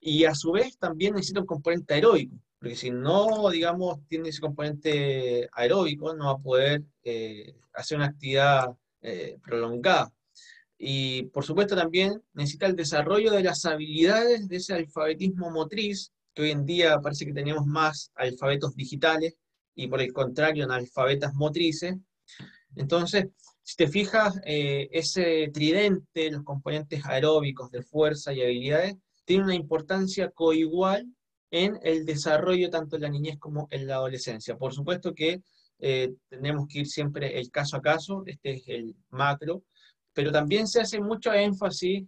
y 0.00 0.24
a 0.24 0.34
su 0.34 0.52
vez 0.52 0.78
también 0.78 1.14
necesita 1.14 1.40
un 1.40 1.46
componente 1.46 1.94
aeróbico, 1.94 2.36
porque 2.58 2.76
si 2.76 2.90
no, 2.90 3.48
digamos, 3.50 4.00
tiene 4.08 4.30
ese 4.30 4.40
componente 4.40 5.48
aeróbico, 5.52 6.14
no 6.14 6.26
va 6.26 6.32
a 6.32 6.38
poder 6.38 6.82
eh, 7.04 7.54
hacer 7.72 7.98
una 7.98 8.06
actividad 8.06 8.76
eh, 9.00 9.38
prolongada. 9.42 10.12
Y 10.78 11.24
por 11.24 11.44
supuesto 11.44 11.76
también 11.76 12.20
necesita 12.32 12.66
el 12.66 12.74
desarrollo 12.74 13.30
de 13.30 13.44
las 13.44 13.64
habilidades 13.64 14.48
de 14.48 14.56
ese 14.56 14.74
alfabetismo 14.74 15.50
motriz, 15.50 16.12
que 16.34 16.42
hoy 16.42 16.50
en 16.50 16.64
día 16.66 17.00
parece 17.00 17.26
que 17.26 17.32
tenemos 17.32 17.66
más 17.66 18.10
alfabetos 18.16 18.74
digitales 18.74 19.36
y 19.74 19.88
por 19.88 20.00
el 20.00 20.12
contrario 20.12 20.64
analfabetas 20.64 21.34
motrices. 21.34 21.96
Entonces, 22.76 23.26
si 23.62 23.76
te 23.76 23.88
fijas, 23.88 24.40
eh, 24.44 24.88
ese 24.92 25.50
tridente, 25.52 26.30
los 26.30 26.42
componentes 26.42 27.04
aeróbicos 27.04 27.70
de 27.70 27.82
fuerza 27.82 28.32
y 28.32 28.42
habilidades, 28.42 28.96
tiene 29.24 29.44
una 29.44 29.54
importancia 29.54 30.30
coigual 30.30 31.06
en 31.50 31.78
el 31.82 32.04
desarrollo 32.04 32.70
tanto 32.70 32.96
en 32.96 33.02
la 33.02 33.08
niñez 33.08 33.38
como 33.38 33.68
en 33.70 33.86
la 33.86 33.96
adolescencia. 33.96 34.56
Por 34.56 34.72
supuesto 34.72 35.14
que 35.14 35.42
eh, 35.78 36.12
tenemos 36.28 36.66
que 36.66 36.80
ir 36.80 36.86
siempre 36.86 37.38
el 37.38 37.50
caso 37.50 37.76
a 37.76 37.82
caso, 37.82 38.22
este 38.26 38.52
es 38.52 38.62
el 38.66 38.96
macro, 39.10 39.62
pero 40.12 40.32
también 40.32 40.66
se 40.66 40.80
hace 40.80 41.00
mucho 41.00 41.32
énfasis 41.32 42.04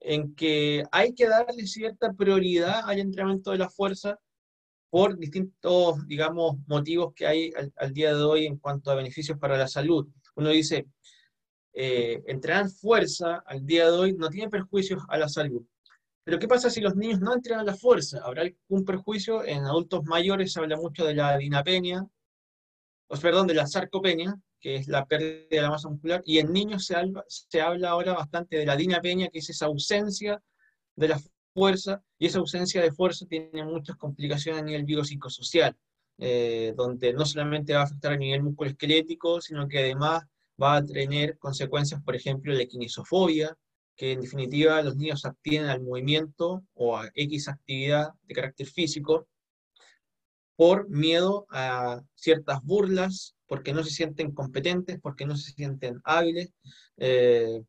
en 0.00 0.34
que 0.34 0.84
hay 0.92 1.14
que 1.14 1.28
darle 1.28 1.66
cierta 1.66 2.12
prioridad 2.12 2.82
al 2.84 2.98
entrenamiento 2.98 3.50
de 3.50 3.58
la 3.58 3.70
fuerza 3.70 4.18
por 4.90 5.18
distintos, 5.18 6.06
digamos, 6.06 6.56
motivos 6.66 7.12
que 7.14 7.26
hay 7.26 7.52
al 7.76 7.92
día 7.92 8.14
de 8.14 8.22
hoy 8.22 8.46
en 8.46 8.58
cuanto 8.58 8.90
a 8.90 8.94
beneficios 8.94 9.38
para 9.38 9.58
la 9.58 9.68
salud. 9.68 10.08
Uno 10.36 10.50
dice, 10.50 10.86
eh, 11.72 12.22
entrenar 12.26 12.68
fuerza 12.70 13.42
al 13.46 13.64
día 13.64 13.90
de 13.90 13.96
hoy 13.96 14.12
no 14.14 14.28
tiene 14.30 14.48
perjuicios 14.48 15.02
a 15.08 15.18
la 15.18 15.28
salud. 15.28 15.62
Pero 16.24 16.38
¿qué 16.38 16.48
pasa 16.48 16.70
si 16.70 16.80
los 16.80 16.94
niños 16.96 17.20
no 17.20 17.34
entrenan 17.34 17.64
la 17.64 17.74
fuerza? 17.74 18.20
¿Habrá 18.22 18.42
algún 18.42 18.84
perjuicio? 18.84 19.44
En 19.44 19.64
adultos 19.64 20.04
mayores 20.04 20.52
se 20.52 20.60
habla 20.60 20.76
mucho 20.76 21.04
de 21.06 21.14
la 21.14 21.38
dinapenia, 21.38 22.06
o 23.08 23.16
perdón, 23.16 23.46
de 23.46 23.54
la 23.54 23.66
sarcopenia, 23.66 24.38
que 24.60 24.76
es 24.76 24.88
la 24.88 25.06
pérdida 25.06 25.46
de 25.50 25.62
la 25.62 25.70
masa 25.70 25.88
muscular, 25.88 26.22
y 26.26 26.38
en 26.38 26.52
niños 26.52 26.84
se 26.84 27.60
habla, 27.60 27.90
ahora 27.90 28.12
bastante 28.12 28.56
de 28.58 28.66
la 28.66 28.76
dinapenia, 28.76 29.28
que 29.28 29.38
es 29.38 29.48
esa 29.48 29.66
ausencia 29.66 30.42
de 30.96 31.08
la 31.08 31.20
fuerza, 31.58 32.02
y 32.18 32.26
esa 32.26 32.38
ausencia 32.38 32.80
de 32.82 32.92
fuerza 32.92 33.26
tiene 33.26 33.64
muchas 33.64 33.96
complicaciones 33.96 34.62
a 34.62 34.64
nivel 34.64 34.84
biopsicosocial. 34.84 35.74
eh, 36.20 36.72
donde 36.76 37.12
no 37.12 37.24
solamente 37.24 37.74
va 37.74 37.80
a 37.82 37.84
afectar 37.84 38.12
a 38.12 38.16
nivel 38.16 38.42
musculoesquelético, 38.42 39.40
sino 39.40 39.68
que 39.68 39.78
además 39.78 40.24
va 40.60 40.76
a 40.76 40.84
tener 40.84 41.38
consecuencias, 41.38 42.02
por 42.02 42.14
ejemplo, 42.16 42.52
la 42.52 42.62
equinesofobia, 42.62 43.56
que 43.96 44.12
en 44.12 44.20
definitiva 44.20 44.82
los 44.82 44.96
niños 44.96 45.24
abstienen 45.24 45.70
al 45.70 45.80
movimiento 45.82 46.64
o 46.74 46.96
a 46.96 47.08
X 47.14 47.48
actividad 47.48 48.08
de 48.26 48.34
carácter 48.34 48.66
físico 48.66 49.28
por 50.56 50.88
miedo 50.88 51.46
a 51.50 52.02
ciertas 52.14 52.58
burlas, 52.64 53.36
porque 53.46 53.72
no 53.72 53.82
se 53.84 53.90
sienten 53.90 54.32
competentes, 54.32 54.98
porque 55.00 55.24
no 55.24 55.36
se 55.36 55.52
sienten 55.52 56.00
hábiles. 56.04 56.52
Eh, 56.96 57.62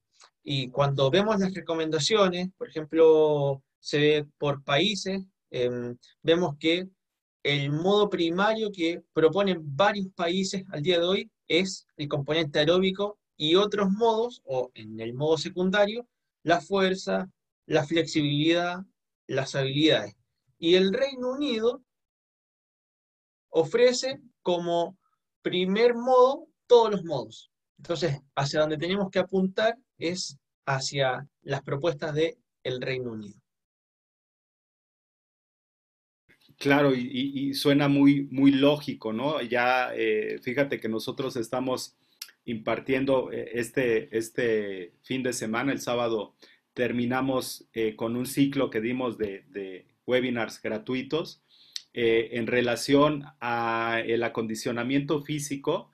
y 0.43 0.69
cuando 0.71 1.12
vemos 1.12 1.39
las 1.39 1.54
recomendaciones, 1.54 2.49
por 2.58 2.67
ejemplo, 2.67 3.62
se 3.79 3.99
ve 3.99 4.27
por 4.37 4.63
países, 4.63 5.21
em, 5.51 5.97
vemos 6.21 6.55
que 6.59 6.87
el 7.43 7.71
modo 7.71 8.09
primario 8.09 8.71
que 8.71 9.01
proponen 9.13 9.59
varios 9.75 10.07
países 10.15 10.63
al 10.71 10.81
día 10.81 10.99
de 10.99 11.05
hoy 11.05 11.31
es 11.47 11.87
el 11.97 12.07
componente 12.07 12.59
aeróbico 12.59 13.17
y 13.37 13.55
otros 13.55 13.89
modos, 13.89 14.41
o 14.45 14.71
en 14.73 14.99
el 14.99 15.13
modo 15.13 15.37
secundario, 15.37 16.07
la 16.43 16.59
fuerza, 16.61 17.29
la 17.65 17.85
flexibilidad, 17.85 18.79
las 19.27 19.55
habilidades. 19.55 20.15
Y 20.57 20.75
el 20.75 20.93
Reino 20.93 21.31
Unido 21.31 21.81
ofrece 23.49 24.19
como 24.41 24.97
primer 25.41 25.95
modo 25.95 26.47
todos 26.67 26.91
los 26.91 27.03
modos. 27.05 27.51
Entonces, 27.77 28.19
hacia 28.35 28.59
donde 28.59 28.77
tenemos 28.77 29.09
que 29.09 29.19
apuntar 29.19 29.77
es 29.97 30.37
hacia 30.65 31.27
las 31.41 31.61
propuestas 31.63 32.13
del 32.13 32.37
el 32.63 32.81
Reino 32.81 33.11
Unido. 33.11 33.38
Claro, 36.59 36.93
y, 36.93 37.53
suena 37.53 37.87
muy, 37.87 38.27
muy 38.31 38.51
lógico, 38.51 39.13
¿no? 39.13 39.41
Ya 39.41 39.91
eh, 39.95 40.39
fíjate 40.43 40.81
que 40.81 40.89
nosotros 40.89 41.37
estamos 41.37 41.95
impartiendo 42.43 43.31
eh, 43.31 43.51
este, 43.53 44.15
este 44.17 44.93
fin 45.01 45.23
de 45.23 45.31
semana, 45.31 45.71
el 45.71 45.79
sábado, 45.79 46.35
terminamos 46.73 47.65
eh, 47.73 47.95
con 47.95 48.17
un 48.17 48.25
ciclo 48.25 48.69
que 48.69 48.81
dimos 48.81 49.17
de, 49.17 49.85
webinars 50.05 50.61
gratuitos 50.61 51.43
en 51.93 52.47
relación 52.47 53.25
al 53.39 54.23
acondicionamiento 54.23 55.21
físico 55.21 55.91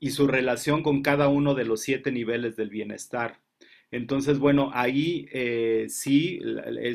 y 0.00 0.10
su 0.10 0.26
relación 0.26 0.82
con 0.82 1.02
cada 1.02 1.28
uno 1.28 1.54
de 1.54 1.64
los 1.64 1.82
siete 1.82 2.10
niveles 2.10 2.56
del 2.56 2.70
bienestar. 2.70 3.40
Entonces, 3.90 4.38
bueno, 4.38 4.70
ahí 4.74 5.26
eh, 5.32 5.86
sí, 5.88 6.40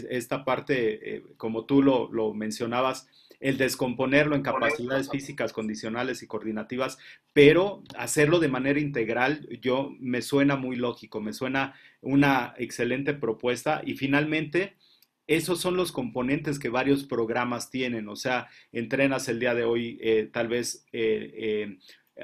esta 0.09 0.45
parte, 0.45 1.15
eh, 1.15 1.23
como 1.37 1.65
tú 1.65 1.81
lo, 1.81 2.33
mencionabas, 2.33 3.07
el 3.39 3.57
descomponerlo 3.57 4.35
en 4.35 4.41
capacidades 4.41 5.09
físicas, 5.09 5.51
condicionales 5.51 6.23
y 6.23 6.27
coordinativas, 6.27 6.97
pero 7.33 7.83
hacerlo 7.97 8.39
de 8.39 8.47
manera 8.47 8.79
integral, 8.79 9.49
yo 9.61 9.91
me 9.99 10.21
suena 10.21 10.55
muy 10.55 10.75
lógico, 10.77 11.19
me 11.19 11.33
suena 11.33 11.73
una 12.01 12.53
excelente 12.57 13.13
propuesta 13.13 13.81
y 13.85 13.95
finalmente... 13.95 14.75
Esos 15.25 15.61
son 15.61 15.77
los 15.77 15.93
componentes 15.93 16.59
que 16.59 16.67
varios 16.67 17.05
programas 17.05 17.69
tienen, 17.69 18.09
o 18.09 18.17
sea, 18.17 18.49
entrenas 18.73 19.29
el 19.29 19.39
día 19.39 19.55
de 19.55 19.63
hoy 19.63 19.97
eh, 20.01 20.29
tal 20.29 20.49
vez 20.49 20.85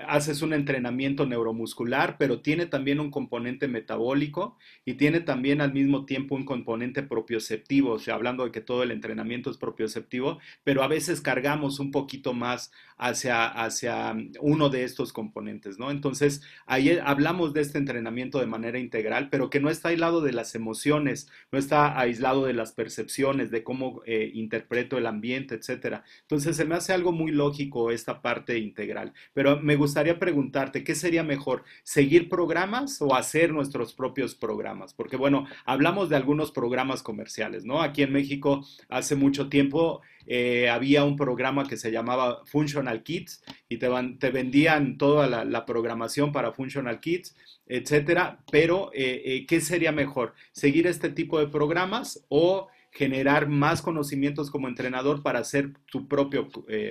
haces 0.08 0.42
un 0.42 0.54
entrenamiento 0.54 1.26
neuromuscular, 1.26 2.18
pero 2.20 2.42
tiene 2.42 2.68
también 2.68 3.00
un 3.00 3.10
componente 3.10 3.68
metabólico 3.68 4.58
y 4.86 4.96
tiene 4.96 5.20
también 5.20 5.62
al 5.62 5.74
mismo 5.74 6.06
tiempo 6.06 6.36
un 6.36 6.46
componente 6.46 7.02
propioceptivo, 7.02 7.94
o 7.94 8.00
sea, 8.00 8.14
hablando 8.14 8.46
de 8.46 8.52
que 8.52 8.62
todo 8.62 8.84
el 8.84 8.92
entrenamiento 8.92 9.50
es 9.50 9.58
propioceptivo, 9.58 10.40
pero 10.64 10.84
a 10.84 10.88
veces 10.88 11.22
cargamos 11.22 11.80
un 11.80 11.92
poquito 11.92 12.34
más 12.34 12.72
hacia, 12.98 13.48
hacia 13.48 14.16
uno 14.42 14.70
de 14.70 14.84
estos 14.84 15.12
componentes, 15.12 15.80
¿no? 15.80 15.90
Entonces, 15.90 16.42
ahí 16.68 17.00
hablamos 17.04 17.54
de 17.54 17.62
este 17.62 17.78
entrenamiento 17.80 18.40
de 18.40 18.46
manera 18.46 18.78
integral, 18.78 19.30
pero 19.30 19.50
que 19.50 19.60
no 19.60 19.70
está 19.70 19.90
aislado 19.90 20.22
de 20.22 20.34
las 20.34 20.54
emociones, 20.54 21.32
no 21.52 21.58
está 21.58 21.98
aislado 22.00 22.46
de 22.46 22.54
las 22.54 22.74
percepciones, 22.74 23.50
de 23.50 23.64
cómo 23.64 24.02
eh, 24.06 24.30
interpreto 24.34 24.98
el 24.98 25.08
ambiente, 25.08 25.56
etcétera. 25.56 26.04
Entonces, 26.22 26.58
se 26.58 26.66
me 26.66 26.76
hace 26.76 26.94
algo 26.94 27.12
muy 27.12 27.32
lógico 27.32 27.90
esta 27.90 28.22
parte 28.22 28.60
integral, 28.60 29.14
pero 29.34 29.60
me 29.62 29.79
gustaría 29.80 30.20
preguntarte, 30.20 30.84
¿qué 30.84 30.94
sería 30.94 31.24
mejor? 31.24 31.64
¿Seguir 31.84 32.30
programas 32.30 33.02
o 33.02 33.16
hacer 33.16 33.52
nuestros 33.52 33.94
propios 33.94 34.36
programas? 34.36 34.94
Porque, 34.94 35.18
bueno, 35.18 35.48
hablamos 35.66 36.10
de 36.10 36.16
algunos 36.16 36.52
programas 36.52 37.02
comerciales, 37.02 37.66
¿no? 37.66 37.82
Aquí 37.82 38.04
en 38.04 38.14
México 38.14 38.64
hace 38.90 39.16
mucho 39.16 39.50
tiempo 39.50 40.02
eh, 40.28 40.70
había 40.70 41.04
un 41.04 41.16
programa 41.16 41.68
que 41.68 41.76
se 41.76 41.92
llamaba 41.92 42.46
Functional 42.46 43.02
Kids 43.02 43.44
y 43.68 43.78
te, 43.78 44.30
vendían 44.30 45.00
toda 45.00 45.28
la, 45.28 45.66
programación 45.66 46.32
para 46.32 46.52
Functional 46.52 47.00
Kids, 47.00 47.36
etcétera. 47.66 48.44
Pero, 48.52 48.92
eh, 48.94 49.22
eh, 49.26 49.46
¿qué 49.48 49.60
sería 49.60 49.92
mejor? 49.92 50.36
¿Seguir 50.52 50.86
este 50.86 51.10
tipo 51.10 51.40
de 51.40 51.48
programas 51.48 52.24
o 52.30 52.68
generar 52.92 53.48
más 53.50 53.82
conocimientos 53.82 54.52
como 54.52 54.68
entrenador 54.68 55.24
para 55.24 55.40
hacer 55.40 55.74
tu 55.88 56.08
propio 56.08 56.50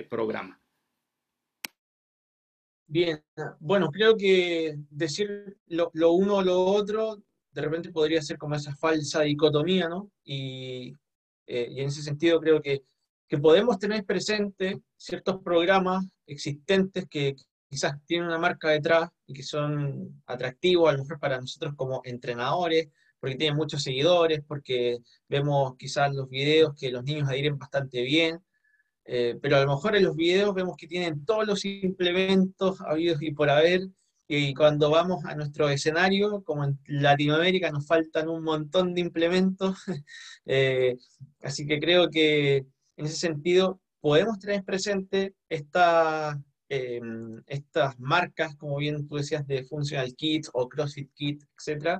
programa? 0.09 0.58
Bien, 2.91 3.23
bueno, 3.59 3.91
creo 3.91 4.17
que 4.17 4.75
decir 4.89 5.57
lo, 5.67 5.91
uno 6.11 6.37
o 6.37 6.41
lo 6.41 6.59
otro 6.65 7.21
de 7.51 7.61
repente 7.61 7.91
podría 7.91 8.21
ser 8.21 8.37
como 8.37 8.55
esa 8.55 8.75
falsa 8.75 9.21
dicotomía, 9.21 9.87
¿no? 9.87 10.09
Y, 10.23 10.95
y 11.45 11.79
en 11.81 11.87
ese 11.87 12.01
sentido 12.01 12.39
creo 12.39 12.61
que 12.61 12.81
que 13.29 13.37
podemos 13.37 13.77
tener 13.77 14.03
presente 14.05 14.81
ciertos 14.97 15.41
programas 15.43 16.03
existentes 16.25 17.05
que 17.07 17.35
quizás 17.69 17.93
tienen 18.05 18.27
una 18.27 18.39
marca 18.39 18.69
detrás 18.69 19.09
y 19.27 19.33
que 19.33 19.43
son 19.43 20.23
atractivos 20.25 20.89
a 20.89 20.93
lo 20.93 21.03
mejor 21.03 21.19
para 21.19 21.39
nosotros 21.39 21.75
como 21.77 22.01
entrenadores, 22.03 22.89
porque 23.19 23.35
tienen 23.35 23.55
muchos 23.55 23.83
seguidores, 23.83 24.41
porque 24.47 24.97
vemos 25.27 25.75
quizás 25.77 26.11
los 26.15 26.27
videos 26.27 26.73
que 26.75 26.91
los 26.91 27.03
niños 27.03 27.29
adhieren 27.29 27.59
bastante 27.59 28.01
bien, 28.01 28.43
eh, 29.11 29.39
pero 29.41 29.57
a 29.57 29.61
lo 29.61 29.71
mejor 29.71 29.95
en 29.95 30.03
los 30.03 30.15
videos 30.15 30.53
vemos 30.53 30.77
que 30.77 30.85
tienen 30.85 31.25
todos 31.25 31.47
los 31.47 31.65
implementos 31.65 32.79
habidos 32.81 33.19
y 33.23 33.31
por 33.31 33.49
haber, 33.49 33.87
y 34.27 34.53
cuando 34.53 34.91
vamos 34.91 35.25
a 35.25 35.33
nuestro 35.33 35.67
escenario, 35.67 36.43
como 36.43 36.63
en 36.63 36.79
Latinoamérica, 36.85 37.71
nos 37.71 37.87
faltan 37.87 38.29
un 38.29 38.43
montón 38.43 38.93
de 38.93 39.01
implementos, 39.01 39.79
eh, 40.45 40.95
así 41.41 41.65
que 41.65 41.79
creo 41.79 42.11
que 42.11 42.67
en 42.97 43.05
ese 43.05 43.15
sentido, 43.15 43.81
podemos 43.99 44.37
tener 44.37 44.63
presente 44.63 45.33
em, 46.69 47.41
estas 47.47 47.99
marcas, 47.99 48.55
como 48.57 48.77
bien 48.77 49.07
tú 49.07 49.15
decías, 49.15 49.47
de 49.47 49.63
Functional 49.63 50.13
Kit 50.15 50.47
o 50.53 50.69
CrossFit 50.69 51.11
Kit, 51.15 51.43
etc. 51.57 51.99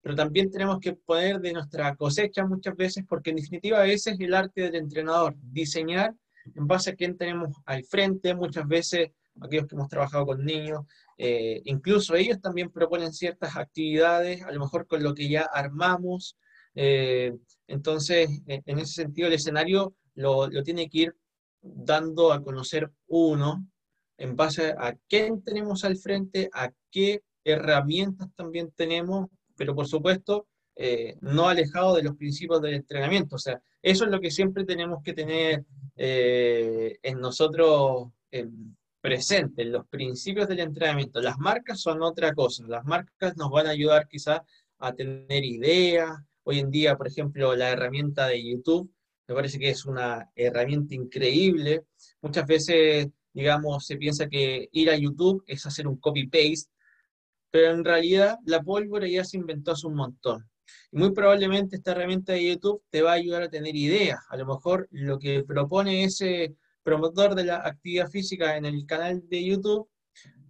Pero 0.00 0.14
también 0.14 0.52
tenemos 0.52 0.78
que 0.78 0.92
poner 0.92 1.40
de 1.40 1.52
nuestra 1.52 1.96
cosecha 1.96 2.46
muchas 2.46 2.76
veces, 2.76 3.04
porque 3.08 3.30
en 3.30 3.36
definitiva 3.36 3.84
ese 3.86 4.12
es 4.12 4.20
el 4.20 4.34
arte 4.34 4.60
del 4.62 4.76
entrenador, 4.76 5.34
diseñar 5.40 6.14
en 6.54 6.66
base 6.66 6.90
a 6.90 6.94
quién 6.94 7.16
tenemos 7.16 7.56
al 7.66 7.84
frente, 7.84 8.34
muchas 8.34 8.66
veces 8.66 9.10
aquellos 9.40 9.66
que 9.66 9.74
hemos 9.74 9.88
trabajado 9.88 10.26
con 10.26 10.44
niños, 10.44 10.84
eh, 11.18 11.60
incluso 11.64 12.14
ellos 12.14 12.40
también 12.40 12.70
proponen 12.70 13.12
ciertas 13.12 13.56
actividades, 13.56 14.42
a 14.42 14.52
lo 14.52 14.60
mejor 14.60 14.86
con 14.86 15.02
lo 15.02 15.14
que 15.14 15.28
ya 15.28 15.42
armamos. 15.42 16.36
Eh, 16.74 17.32
entonces, 17.66 18.28
en 18.46 18.78
ese 18.78 18.92
sentido, 18.92 19.28
el 19.28 19.34
escenario 19.34 19.94
lo, 20.14 20.48
tiene 20.62 20.88
que 20.88 20.98
ir 20.98 21.16
dando 21.60 22.32
a 22.32 22.42
conocer 22.42 22.90
uno 23.06 23.66
en 24.16 24.36
base 24.36 24.74
a 24.78 24.94
quién 25.08 25.42
tenemos 25.42 25.84
al 25.84 25.96
frente, 25.96 26.50
a 26.52 26.70
qué 26.90 27.22
herramientas 27.42 28.28
también 28.36 28.70
tenemos, 28.76 29.28
pero 29.56 29.74
por 29.74 29.86
supuesto 29.86 30.46
eh, 30.76 31.16
no 31.20 31.48
alejado 31.48 31.96
de 31.96 32.02
los 32.02 32.16
principios 32.16 32.60
del 32.62 32.74
entrenamiento. 32.74 33.36
O 33.36 33.38
sea, 33.38 33.60
eso 33.84 34.04
es 34.06 34.10
lo 34.10 34.18
que 34.18 34.30
siempre 34.30 34.64
tenemos 34.64 35.02
que 35.02 35.12
tener 35.12 35.64
eh, 35.96 36.98
en 37.02 37.20
nosotros 37.20 38.08
presente, 39.00 39.62
en 39.62 39.72
los 39.72 39.86
principios 39.86 40.48
del 40.48 40.60
entrenamiento. 40.60 41.20
Las 41.20 41.38
marcas 41.38 41.80
son 41.80 42.02
otra 42.02 42.32
cosa, 42.32 42.64
las 42.66 42.86
marcas 42.86 43.36
nos 43.36 43.50
van 43.50 43.66
a 43.66 43.70
ayudar 43.70 44.08
quizás 44.08 44.40
a 44.78 44.94
tener 44.94 45.44
ideas. 45.44 46.10
Hoy 46.44 46.60
en 46.60 46.70
día, 46.70 46.96
por 46.96 47.08
ejemplo, 47.08 47.54
la 47.54 47.70
herramienta 47.70 48.26
de 48.26 48.42
YouTube 48.42 48.90
me 49.28 49.34
parece 49.34 49.58
que 49.58 49.68
es 49.68 49.84
una 49.84 50.30
herramienta 50.34 50.94
increíble. 50.94 51.84
Muchas 52.22 52.46
veces, 52.46 53.08
digamos, 53.34 53.86
se 53.86 53.96
piensa 53.96 54.28
que 54.28 54.68
ir 54.72 54.88
a 54.88 54.96
YouTube 54.96 55.44
es 55.46 55.66
hacer 55.66 55.86
un 55.86 55.98
copy-paste, 55.98 56.70
pero 57.50 57.72
en 57.72 57.84
realidad 57.84 58.38
la 58.46 58.62
pólvora 58.62 59.06
ya 59.06 59.24
se 59.24 59.36
inventó 59.36 59.72
hace 59.72 59.86
un 59.86 59.96
montón. 59.96 60.48
Y 60.92 60.98
muy 60.98 61.12
probablemente 61.12 61.76
esta 61.76 61.92
herramienta 61.92 62.32
de 62.32 62.48
YouTube 62.48 62.82
te 62.90 63.02
va 63.02 63.12
a 63.12 63.14
ayudar 63.14 63.42
a 63.42 63.50
tener 63.50 63.74
ideas. 63.74 64.20
A 64.28 64.36
lo 64.36 64.46
mejor 64.46 64.88
lo 64.90 65.18
que 65.18 65.44
propone 65.44 66.04
ese 66.04 66.54
promotor 66.82 67.34
de 67.34 67.44
la 67.44 67.56
actividad 67.56 68.08
física 68.08 68.56
en 68.56 68.64
el 68.64 68.86
canal 68.86 69.22
de 69.28 69.44
YouTube 69.44 69.88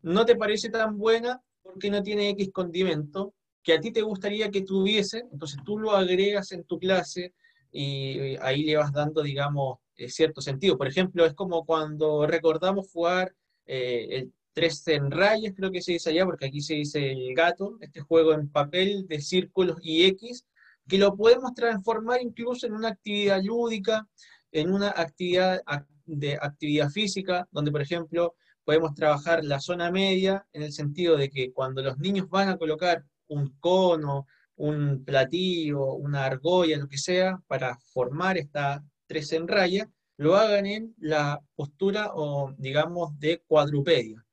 no 0.03 0.25
te 0.25 0.37
parece 0.37 0.69
tan 0.69 0.99
buena 0.99 1.41
porque 1.63 1.91
no 1.91 2.03
tiene 2.03 2.29
X 2.31 2.51
condimento 2.53 3.35
que 3.63 3.73
a 3.73 3.81
ti 3.81 3.91
te 3.91 4.03
gustaría 4.03 4.51
que 4.51 4.61
tuviese, 4.61 5.25
entonces 5.33 5.59
tú 5.65 5.79
lo 5.79 5.93
agregas 5.93 6.53
en 6.53 6.65
tu 6.65 6.79
clase, 6.79 7.33
y 7.75 8.37
ahí 8.37 8.63
le 8.63 8.77
vas 8.77 8.93
dando, 8.93 9.21
digamos, 9.21 9.79
eh, 9.97 10.09
cierto 10.09 10.41
sentido. 10.41 10.79
Por 10.79 10.87
ejemplo, 10.87 11.27
es 11.27 11.35
como 11.35 11.67
cuando 11.67 12.25
recordamos 12.27 12.89
jugar 12.93 13.35
eh, 13.67 14.07
el 14.11 14.33
3 14.55 14.89
en 14.89 15.11
rayas, 15.11 15.53
creo 15.57 15.73
que 15.73 15.83
se 15.83 15.93
dice 15.93 16.11
allá, 16.11 16.25
porque 16.25 16.47
aquí 16.47 16.61
se 16.61 16.75
dice 16.75 17.11
el 17.11 17.35
gato, 17.35 17.77
este 17.81 18.01
juego 18.01 18.33
en 18.33 18.49
papel 18.49 19.07
de 19.09 19.21
círculos 19.21 19.79
y 19.83 20.05
X, 20.07 20.47
que 20.89 20.99
lo 20.99 21.17
podemos 21.17 21.55
transformar 21.55 22.23
incluso 22.23 22.67
en 22.67 22.75
una 22.75 22.89
actividad 22.89 23.43
lúdica, 23.43 24.09
en 24.53 24.73
una 24.73 24.91
actividad 24.91 25.61
de 26.07 26.35
actividad 26.41 26.89
física, 26.91 27.49
donde 27.51 27.73
por 27.73 27.83
ejemplo 27.83 28.37
podemos 28.65 28.95
trabajar 28.95 29.45
la 29.45 29.61
zona 29.61 29.91
media 29.91 30.47
en 30.53 30.63
el 30.63 30.73
sentido 30.73 31.17
de 31.17 31.31
que 31.31 31.53
cuando 31.53 31.83
los 31.83 31.99
niños 31.99 32.29
van 32.29 32.49
a 32.49 32.57
colocar 32.57 33.05
un 33.27 33.57
cono, 33.59 34.27
un 34.57 35.05
platillo, 35.05 35.95
una 35.95 36.27
argolla, 36.27 36.79
lo 36.79 36.89
que 36.89 36.99
sea, 36.99 37.43
para 37.49 37.77
formar 37.93 38.39
esta 38.39 38.85
tres 39.07 39.33
en 39.33 39.49
raya, 39.49 39.91
lo 40.17 40.37
hagan 40.37 40.67
en 40.67 40.95
la 40.99 41.41
postura 41.57 42.13
o 42.15 42.55
digamos 42.57 43.19
de 43.19 43.43
cuadrupedia 43.47 44.24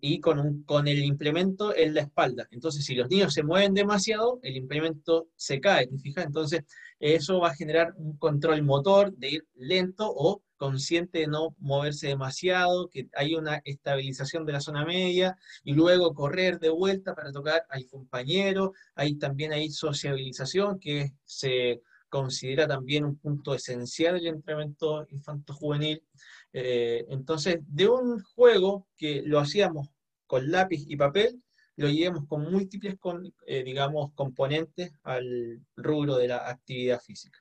y 0.00 0.20
con, 0.20 0.38
un, 0.38 0.64
con 0.64 0.86
el 0.86 1.02
implemento 1.02 1.74
en 1.74 1.94
la 1.94 2.02
espalda. 2.02 2.46
Entonces, 2.50 2.84
si 2.84 2.94
los 2.94 3.08
niños 3.08 3.32
se 3.32 3.42
mueven 3.42 3.74
demasiado, 3.74 4.38
el 4.42 4.56
implemento 4.56 5.28
se 5.36 5.60
cae, 5.60 5.86
¿te 5.86 6.22
Entonces, 6.22 6.64
eso 7.00 7.40
va 7.40 7.48
a 7.48 7.54
generar 7.54 7.94
un 7.96 8.16
control 8.18 8.62
motor 8.62 9.14
de 9.16 9.30
ir 9.30 9.46
lento 9.54 10.12
o 10.14 10.42
consciente 10.56 11.20
de 11.20 11.26
no 11.26 11.56
moverse 11.58 12.06
demasiado, 12.06 12.88
que 12.88 13.08
hay 13.16 13.34
una 13.34 13.60
estabilización 13.64 14.46
de 14.46 14.52
la 14.52 14.60
zona 14.60 14.84
media, 14.84 15.36
y 15.64 15.72
luego 15.72 16.14
correr 16.14 16.60
de 16.60 16.70
vuelta 16.70 17.14
para 17.16 17.32
tocar 17.32 17.64
al 17.68 17.86
compañero. 17.86 18.72
Hay 18.94 19.16
también 19.16 19.52
hay 19.52 19.70
sociabilización, 19.70 20.78
que 20.78 21.12
se 21.24 21.82
considera 22.08 22.68
también 22.68 23.06
un 23.06 23.16
punto 23.16 23.54
esencial 23.54 24.14
del 24.14 24.26
entrenamiento 24.26 25.06
infanto-juvenil. 25.08 26.02
Eh, 26.52 27.06
entonces, 27.08 27.60
de 27.66 27.88
un 27.88 28.20
juego 28.22 28.86
que 28.96 29.22
lo 29.24 29.38
hacíamos 29.38 29.88
con 30.26 30.50
lápiz 30.50 30.84
y 30.86 30.96
papel, 30.96 31.42
lo 31.76 31.88
llevamos 31.88 32.26
con 32.26 32.50
múltiples, 32.50 32.96
eh, 33.46 33.62
digamos, 33.64 34.12
componentes 34.14 34.92
al 35.02 35.60
rubro 35.76 36.16
de 36.16 36.28
la 36.28 36.48
actividad 36.48 37.00
física. 37.00 37.38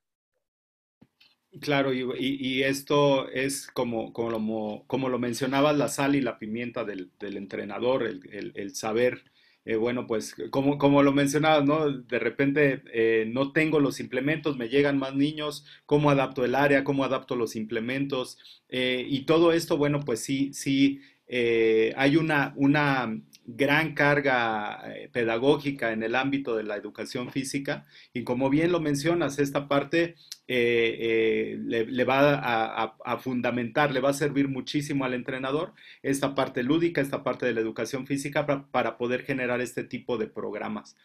Claro, 1.60 1.94
y, 1.94 2.64
esto 2.64 3.28
es 3.28 3.68
como, 3.68 4.14
como, 4.14 4.88
como, 4.88 5.10
lo 5.10 5.20
mencionabas, 5.20 5.76
la 5.76 5.90
sal 5.90 6.16
y 6.16 6.22
la 6.22 6.40
pimienta 6.40 6.86
del, 6.86 7.12
entrenador, 7.20 8.04
el, 8.04 8.76
saber, 8.76 9.26
eh, 9.66 9.76
bueno, 9.76 10.08
pues 10.08 10.36
como, 10.50 10.78
como 10.78 11.04
lo 11.04 11.12
mencionabas, 11.14 11.66
¿no? 11.66 11.90
De 11.92 12.20
repente 12.20 13.28
no 13.28 13.52
tengo 13.52 13.80
los 13.80 14.00
implementos, 14.00 14.58
me 14.58 14.70
llegan 14.70 14.98
más 14.98 15.16
niños, 15.16 15.66
¿cómo 15.86 16.10
adapto 16.10 16.44
el 16.46 16.56
área? 16.56 16.84
¿Cómo 16.84 17.04
adapto 17.04 17.36
los 17.36 17.56
implementos? 17.56 18.38
y 18.74 19.26
todo 19.26 19.52
esto, 19.52 19.78
bueno, 19.78 20.00
pues 20.00 20.22
sí, 20.22 20.54
sí, 20.54 21.02
hay 21.28 22.16
una, 22.16 22.54
una 22.56 23.22
gran 23.56 23.94
carga 23.94 24.82
eh, 24.86 25.10
pedagógica 25.12 25.92
en 25.92 26.04
el 26.04 26.16
ámbito 26.16 26.56
de 26.56 26.64
la 26.64 26.76
educación 26.76 27.32
física 27.32 27.86
y 28.14 28.24
como 28.24 28.50
bien 28.50 28.72
lo 28.72 28.80
mencionas, 28.80 29.40
esta 29.40 29.68
parte 29.68 30.16
eh, 30.48 31.58
eh, 31.58 31.86
le, 31.88 32.04
va 32.04 32.94
a, 33.06 33.18
fundamentar, 33.20 33.92
le 33.94 34.02
va 34.02 34.10
a 34.10 34.14
servir 34.14 34.50
muchísimo 34.50 35.06
al 35.06 35.14
entrenador 35.14 35.74
esta 36.04 36.36
parte 36.36 36.62
lúdica, 36.62 37.00
esta 37.00 37.24
parte 37.24 37.46
de 37.46 37.54
la 37.54 37.62
educación 37.62 38.06
física 38.06 38.46
para, 38.46 38.98
poder 38.98 39.24
generar 39.24 39.62
este 39.62 39.84
tipo 39.84 40.18
de 40.18 40.28
programas. 40.28 40.98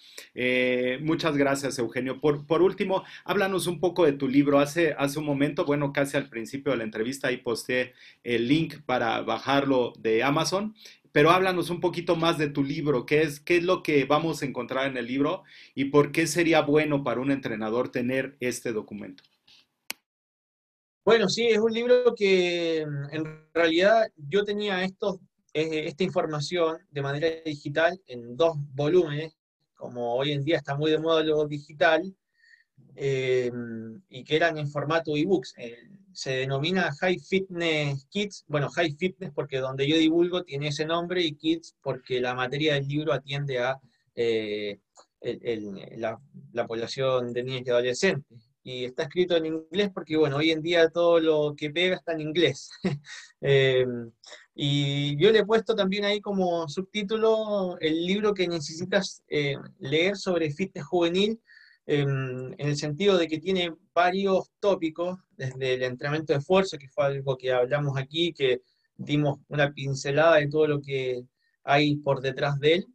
muchas 1.01 1.37
gracias, 1.37 1.79
Eugenio. 1.79 2.21
Por, 2.21 2.47
por, 2.47 2.63
último, 2.63 3.05
háblanos 3.25 3.69
un 3.69 3.79
poco 3.79 4.05
de 4.05 4.13
tu 4.13 4.27
libro. 4.27 4.59
Hace, 4.59 4.95
hace 4.99 5.21
un 5.21 5.27
momento, 5.27 5.65
bueno, 5.65 5.93
casi 5.93 6.17
al 6.17 6.29
principio 6.29 6.73
de 6.73 6.79
la 6.79 6.85
entrevista, 6.85 7.29
ahí 7.29 7.37
posté 7.37 7.95
el 8.25 8.49
link 8.49 8.81
para 8.85 9.21
bajarlo 9.23 9.93
de 9.99 10.25
Amazon 10.25 10.75
pero 11.17 11.31
háblanos 11.31 11.71
un 11.71 11.81
poquito 11.81 12.15
más 12.15 12.37
de 12.37 12.51
tu 12.51 12.63
libro, 12.63 13.07
¿Qué 13.07 13.23
es, 13.23 13.41
qué 13.41 13.57
es 13.57 13.65
lo 13.65 13.83
que 13.83 14.05
vamos 14.05 14.43
a 14.43 14.45
encontrar 14.45 14.87
en 14.87 14.99
el 14.99 15.07
libro 15.07 15.45
y 15.75 15.87
por 15.87 16.13
qué 16.13 16.27
sería 16.27 16.61
bueno 16.61 17.03
para 17.03 17.23
un 17.23 17.31
entrenador 17.31 17.89
tener 17.89 18.37
este 18.39 18.71
documento. 18.71 19.25
Bueno, 21.07 21.31
sí, 21.31 21.47
es 21.47 21.57
un 21.57 21.73
libro 21.73 22.15
que 22.15 22.85
mm, 22.87 23.15
en 23.15 23.49
realidad 23.55 24.13
yo 24.29 24.45
tenía 24.45 24.85
eh, 24.85 24.91
esta 25.55 26.05
información 26.05 26.81
de 26.91 27.01
manera 27.01 27.29
digital 27.47 27.99
en 28.07 28.37
dos 28.37 28.55
volúmenes, 28.75 29.39
como 29.75 30.17
hoy 30.17 30.33
en 30.33 30.45
día 30.45 30.59
está 30.59 30.77
muy 30.77 30.91
de 30.91 30.99
moda 30.99 31.25
lo 31.25 31.47
digital, 31.47 32.15
eh, 32.95 33.51
y 34.11 34.23
que 34.23 34.37
eran 34.37 34.59
en 34.59 34.69
formato 34.69 35.17
ebooks 35.17 35.55
se 36.17 36.31
denomina 36.31 36.95
High 36.99 37.19
Fitness 37.19 38.07
Kids, 38.09 38.47
bueno, 38.49 38.71
High 38.71 38.97
Fitness 38.99 39.33
porque 39.35 39.59
donde 39.59 39.87
yo 39.87 39.99
divulgo 39.99 40.45
tiene 40.45 40.69
ese 40.69 40.87
nombre 40.87 41.23
y 41.23 41.35
Kids 41.35 41.77
porque 41.83 42.23
la 42.23 42.35
materia 42.35 42.73
del 42.73 42.89
libro 42.89 43.13
atiende 43.13 43.59
a 43.59 43.79
eh, 44.15 44.81
la, 45.99 46.67
población 46.67 47.35
de 47.35 47.43
niños 47.43 47.65
y 47.67 47.71
adolescentes. 47.71 48.49
Y 48.63 48.87
está 48.87 49.03
escrito 49.03 49.37
en 49.37 49.45
inglés 49.45 49.91
porque, 49.93 50.17
bueno, 50.17 50.39
hoy 50.39 50.53
en 50.53 50.63
día 50.63 50.89
todo 50.89 51.21
lo 51.21 51.55
que 51.55 51.71
pega 51.71 51.97
está 51.97 52.13
en 52.13 52.23
inglés. 52.23 52.71
Em, 53.43 54.11
y 54.55 55.23
yo 55.23 55.31
le 55.31 55.41
he 55.41 55.45
puesto 55.45 55.75
también 55.75 56.07
ahí 56.07 56.23
como 56.23 56.67
subtítulo 56.67 57.77
el 57.79 58.07
libro 58.07 58.33
que 58.33 58.49
necesitas 58.49 59.23
eh, 59.29 59.57
leer 59.81 60.17
sobre 60.17 60.51
fitness 60.51 60.87
juvenil 60.87 61.39
en, 61.87 62.55
el 62.59 62.77
sentido 62.77 63.17
de 63.17 63.29
que 63.29 63.39
tiene 63.39 63.75
varios 63.95 64.51
tópicos, 64.61 65.19
desde 65.37 65.75
el 65.75 65.83
entrenamiento 65.85 66.33
de 66.33 66.41
esfuerzo, 66.41 66.79
que 66.79 66.89
fue 66.89 67.07
algo 67.07 67.37
que 67.37 67.53
hablamos 67.53 67.97
aquí, 67.97 68.33
que 68.33 68.63
dimos 68.97 69.39
una 69.49 69.73
pincelada 69.73 70.37
de 70.37 70.49
todo 70.49 70.67
lo 70.67 70.81
que 70.81 71.25
hay 71.65 71.97
por 71.97 72.21
detrás 72.21 72.59
de 72.59 72.75
él, 72.75 72.87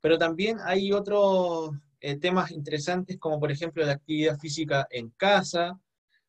pero 0.00 0.18
también 0.18 0.58
hay 0.64 0.92
otros 0.92 1.72
eh, 2.00 2.16
temas 2.18 2.50
interesantes, 2.52 3.18
como 3.18 3.40
por 3.40 3.50
ejemplo 3.50 3.84
la 3.84 3.92
actividad 3.92 4.38
física 4.38 4.86
en 4.90 5.10
casa, 5.10 5.78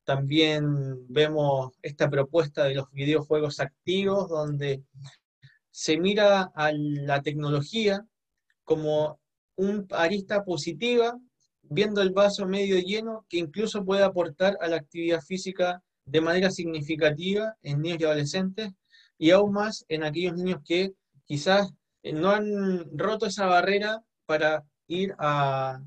también 0.04 1.08
vemos 1.08 1.72
esta 1.84 2.10
propuesta 2.10 2.64
de 2.64 2.76
los 2.76 2.90
videojuegos 2.92 3.60
activos, 3.60 4.28
donde 4.28 4.84
se 5.70 5.98
mira 5.98 6.52
a 6.56 6.72
la 6.74 7.22
tecnología 7.22 8.04
como 8.64 9.20
un 9.56 9.86
arista 9.92 10.44
positiva 10.44 11.20
viendo 11.70 12.02
el 12.02 12.12
vaso 12.12 12.46
medio 12.46 12.80
lleno 12.80 13.26
que 13.30 13.38
incluso 13.38 13.86
puede 13.86 14.04
aportar 14.04 14.58
a 14.62 14.68
la 14.68 14.78
actividad 14.78 15.22
física 15.22 15.82
de 16.06 16.22
manera 16.22 16.50
significativa 16.50 17.56
en 17.62 17.82
niños 17.82 18.02
y 18.02 18.04
adolescentes 18.06 18.72
y 19.18 19.32
aún 19.32 19.54
más 19.54 19.86
en 19.88 20.04
aquellos 20.04 20.36
niños 20.36 20.62
que 20.66 20.94
quizás 21.26 21.72
eh, 22.04 22.14
no 22.14 22.32
han 22.32 22.98
roto 22.98 23.28
esa 23.28 23.46
barrera 23.46 24.02
para 24.26 24.64
ir 24.88 25.14
a, 25.20 25.82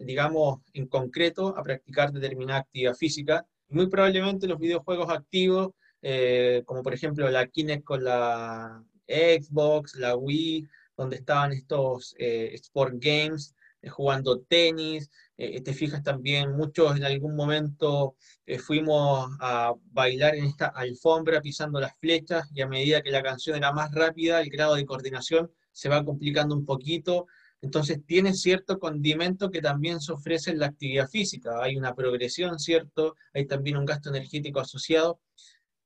digamos, 0.00 0.60
en 0.72 0.86
concreto, 0.86 1.56
a 1.56 1.62
practicar 1.62 2.12
determinada 2.12 2.60
actividad 2.60 2.94
física. 2.94 3.46
Muy 3.68 3.88
probablemente 3.88 4.46
los 4.46 4.58
videojuegos 4.58 5.10
activos, 5.10 5.70
eh, 6.00 6.62
como 6.64 6.82
por 6.82 6.94
ejemplo 6.94 7.28
la 7.30 7.46
Kinect 7.46 7.84
con 7.84 8.04
la 8.04 8.82
Xbox, 9.06 9.96
la 9.96 10.16
Wii, 10.16 10.66
donde 10.96 11.16
estaban 11.16 11.52
estos 11.52 12.14
eh, 12.18 12.52
sport 12.54 12.94
games, 12.98 13.54
jugando 13.90 14.40
tenis, 14.40 15.10
eh, 15.36 15.60
te 15.60 15.74
fijas 15.74 16.02
también, 16.02 16.56
muchos 16.56 16.96
en 16.96 17.04
algún 17.04 17.36
momento 17.36 18.16
eh, 18.46 18.58
fuimos 18.58 19.28
a 19.40 19.74
bailar 19.92 20.34
en 20.34 20.46
esta 20.46 20.66
alfombra 20.68 21.40
pisando 21.40 21.78
las 21.78 21.98
flechas 21.98 22.48
y 22.54 22.62
a 22.62 22.68
medida 22.68 23.02
que 23.02 23.10
la 23.10 23.22
canción 23.22 23.56
era 23.56 23.72
más 23.72 23.92
rápida, 23.92 24.40
el 24.40 24.48
grado 24.48 24.74
de 24.74 24.86
coordinación 24.86 25.50
se 25.72 25.88
va 25.88 26.04
complicando 26.04 26.54
un 26.54 26.64
poquito. 26.64 27.26
Entonces 27.60 28.00
tiene 28.06 28.32
cierto 28.34 28.78
condimento 28.78 29.50
que 29.50 29.60
también 29.60 30.00
se 30.00 30.12
ofrece 30.12 30.50
en 30.50 30.58
la 30.58 30.66
actividad 30.66 31.08
física. 31.08 31.62
Hay 31.62 31.76
una 31.76 31.94
progresión, 31.94 32.58
¿cierto? 32.58 33.14
Hay 33.34 33.46
también 33.46 33.76
un 33.76 33.84
gasto 33.86 34.10
energético 34.10 34.60
asociado. 34.60 35.20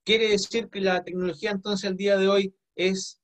Quiere 0.05 0.29
decir 0.29 0.69
que 0.69 0.81
la 0.81 1.03
tecnología 1.03 1.51
entonces 1.51 1.89
al 1.89 1.97
día 1.97 2.17
de 2.19 2.29
hoy 2.29 2.55
es 2.77 3.20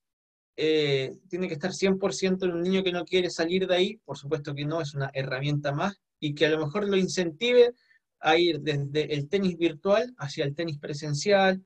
eh, 0.56 1.12
tiene 1.28 1.48
que 1.48 1.54
estar 1.54 1.72
100% 1.72 2.44
en 2.44 2.52
un 2.52 2.62
niño 2.62 2.82
que 2.82 2.92
no 2.92 3.04
quiere 3.04 3.28
salir 3.28 3.66
de 3.66 3.74
ahí, 3.74 4.00
por 4.04 4.16
supuesto 4.16 4.54
que 4.54 4.64
no, 4.64 4.80
es 4.80 4.94
una 4.94 5.10
herramienta 5.12 5.72
más, 5.72 6.00
y 6.18 6.34
que 6.34 6.46
a 6.46 6.50
lo 6.50 6.64
mejor 6.64 6.88
lo 6.88 6.96
incentive 6.96 7.74
a 8.20 8.38
ir 8.38 8.60
desde 8.60 9.12
el 9.14 9.28
tenis 9.28 9.58
virtual 9.58 10.14
hacia 10.16 10.44
el 10.44 10.54
tenis 10.54 10.78
presencial, 10.78 11.62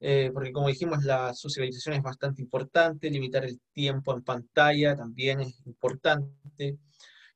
eh, 0.00 0.30
porque 0.34 0.52
como 0.52 0.68
dijimos, 0.68 1.04
la 1.04 1.32
socialización 1.32 1.94
es 1.94 2.02
bastante 2.02 2.42
importante, 2.42 3.10
limitar 3.10 3.44
el 3.44 3.58
tiempo 3.72 4.12
en 4.12 4.22
pantalla 4.22 4.94
también 4.94 5.40
es 5.40 5.66
importante. 5.66 6.78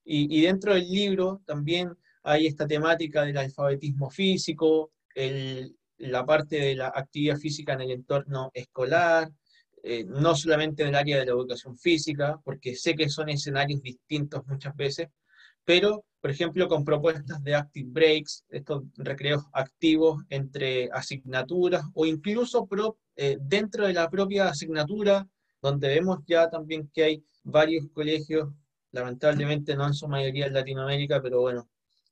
Y, 0.05 0.43
dentro 0.43 0.75
del 0.75 0.91
libro 0.91 1.43
también 1.45 1.95
hay 2.23 2.47
esta 2.47 2.67
temática 2.67 3.25
del 3.25 3.37
alfabetismo 3.37 4.11
físico, 4.11 4.93
la 5.99 6.25
parte 6.25 6.57
de 6.57 6.77
la 6.77 6.89
actividad 6.89 7.37
física 7.37 7.75
en 7.75 7.83
el 7.83 7.91
entorno 7.91 8.51
escolar, 8.55 9.31
eh, 9.91 10.05
no 10.07 10.37
solamente 10.37 10.83
en 10.83 10.91
el 10.91 10.95
área 10.97 11.19
de 11.19 11.25
la 11.25 11.33
educación 11.33 11.79
física, 11.79 12.39
porque 12.45 12.77
sé 12.77 12.95
que 12.95 13.09
son 13.09 13.31
escenarios 13.31 13.81
distintos 13.81 14.47
muchas 14.47 14.77
veces, 14.77 15.09
pero, 15.65 16.05
por 16.21 16.31
ejemplo, 16.31 16.69
con 16.69 16.85
propuestas 16.85 17.43
de 17.43 17.55
active 17.55 17.89
breaks, 17.91 18.45
estos 18.51 18.83
recreos 18.99 19.45
activos 19.55 20.23
entre 20.29 20.91
asignaturas 20.93 21.85
o 21.95 22.05
incluso 22.05 22.69
eh, 23.17 23.39
dentro 23.41 23.87
de 23.87 23.95
la 23.95 24.11
propia 24.11 24.51
asignatura, 24.51 25.27
donde 25.63 25.89
vemos 25.89 26.19
ya 26.27 26.51
también 26.51 26.91
que 26.93 27.05
hay 27.05 27.25
varios 27.43 27.87
colegios, 27.95 28.51
lamentablemente 28.93 29.75
no 29.75 29.87
en 29.87 29.95
su 29.95 30.07
mayoría 30.07 30.49
en 30.49 30.53
Latinoamérica, 30.53 31.23
pero 31.23 31.41
bueno, 31.41 31.67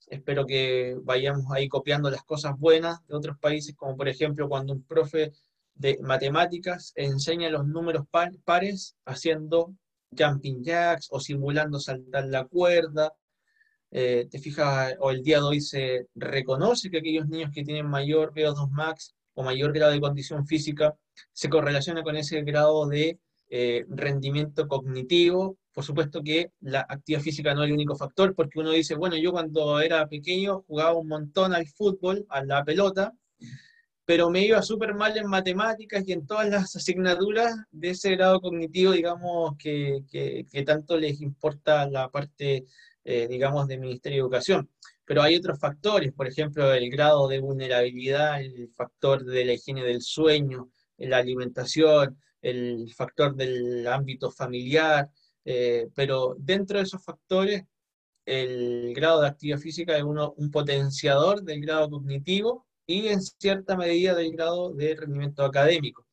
espero 0.07 0.47
que 0.47 0.97
vayamos 1.03 1.45
ahí 1.51 1.69
copiando 1.69 2.11
las 2.11 2.23
cosas 2.25 2.59
buenas 2.59 3.07
de 3.07 3.17
otros 3.17 3.37
países, 3.39 3.77
como 3.77 3.99
por 3.99 4.09
ejemplo 4.09 4.49
cuando 4.49 4.73
un 4.73 4.83
profe 4.83 5.33
de 5.77 5.99
matemáticas 6.03 6.93
enseña 6.97 7.51
los 7.51 7.67
números 7.67 8.07
pares 8.45 8.97
haciendo 9.05 9.75
jumping 10.17 10.65
jacks 10.65 11.09
o 11.11 11.21
simulando 11.21 11.79
saltar 11.79 12.27
la 12.27 12.45
cuerda. 12.45 13.13
Eh, 13.91 14.27
te 14.31 14.39
fijas, 14.39 14.95
o 15.01 15.11
el 15.11 15.23
día 15.23 15.39
de 15.39 15.45
hoy 15.45 15.61
se 15.61 16.09
reconoce 16.15 16.91
que 16.91 16.99
aquellos 16.99 17.29
niños 17.29 17.51
que 17.55 17.63
tienen 17.63 17.87
mayor 17.87 18.33
VO2 18.35 18.71
max 18.71 19.15
o 19.35 19.43
mayor 19.43 19.73
grado 19.73 19.93
de 19.93 20.01
condición 20.01 20.47
física 20.47 20.95
se 21.33 21.49
correlaciona 21.49 22.03
con 22.03 22.17
ese 22.17 22.43
grado 22.43 22.87
de 22.87 23.19
eh, 23.49 23.85
rendimiento 23.89 24.67
cognitivo. 24.67 25.59
Por 25.73 25.85
supuesto 25.85 26.23
que 26.23 26.53
la 26.61 26.87
actividad 26.89 27.21
física 27.21 27.55
no 27.55 27.63
es 27.63 27.69
el 27.69 27.75
único 27.75 27.97
factor, 27.97 28.35
porque 28.35 28.59
uno 28.59 28.71
dice, 28.71 28.95
bueno, 28.95 29.17
yo 29.17 29.31
cuando 29.31 29.79
era 29.81 30.09
pequeño 30.09 30.65
jugaba 30.67 30.95
un 30.95 31.09
montón 31.09 31.55
al 31.55 31.67
fútbol, 31.67 32.25
a 32.31 32.43
la 32.43 32.65
pelota, 32.65 33.13
pero 34.07 34.31
me 34.31 34.47
iba 34.47 34.63
súper 34.63 34.95
mal 34.95 35.17
en 35.19 35.27
matemáticas 35.27 36.05
y 36.07 36.13
en 36.13 36.27
todas 36.27 36.49
las 36.49 36.77
asignaturas 36.77 37.57
de 37.73 37.91
ese 37.91 38.13
grado 38.13 38.41
cognitivo, 38.41 38.93
digamos, 38.93 39.57
que, 39.59 40.05
que, 40.09 40.63
tanto 40.65 40.97
les 40.97 41.21
importa 41.21 41.89
la 41.91 42.09
parte, 42.09 42.67
eh, 43.05 43.27
digamos, 43.29 43.67
del 43.67 43.81
Ministerio 43.81 44.19
de 44.19 44.21
Educación. 44.21 44.71
Pero 45.05 45.23
hay 45.23 45.37
otros 45.37 45.59
factores, 45.59 46.13
por 46.13 46.29
ejemplo, 46.29 46.73
el 46.73 46.89
grado 46.89 47.27
de 47.27 47.41
vulnerabilidad, 47.41 48.41
el 48.41 48.69
factor 48.77 49.25
de 49.25 49.45
la 49.45 49.55
higiene 49.55 49.83
del 49.83 50.01
sueño, 50.01 50.71
la 50.99 51.19
alimentación, 51.19 52.17
el 52.41 52.93
factor 52.97 53.35
del 53.35 53.89
ámbito 53.89 54.31
familiar, 54.31 55.11
eh, 55.45 55.89
pero 55.97 56.37
dentro 56.39 56.79
de 56.79 56.85
esos 56.85 57.05
factores, 57.05 57.65
el 58.25 58.93
grado 58.95 59.21
de 59.21 59.29
actividad 59.29 59.59
física 59.59 59.97
es 59.97 60.05
uno, 60.05 60.33
un 60.37 60.51
potenciador 60.53 61.43
del 61.43 61.61
grado 61.61 61.91
cognitivo 61.91 62.66
y 62.87 63.09
en 63.09 63.21
cierta 63.21 63.77
medida 63.77 64.15
del 64.15 64.33
grado 64.33 64.73
de 64.73 64.95
rendimiento 64.95 65.45
académico. 65.45 66.07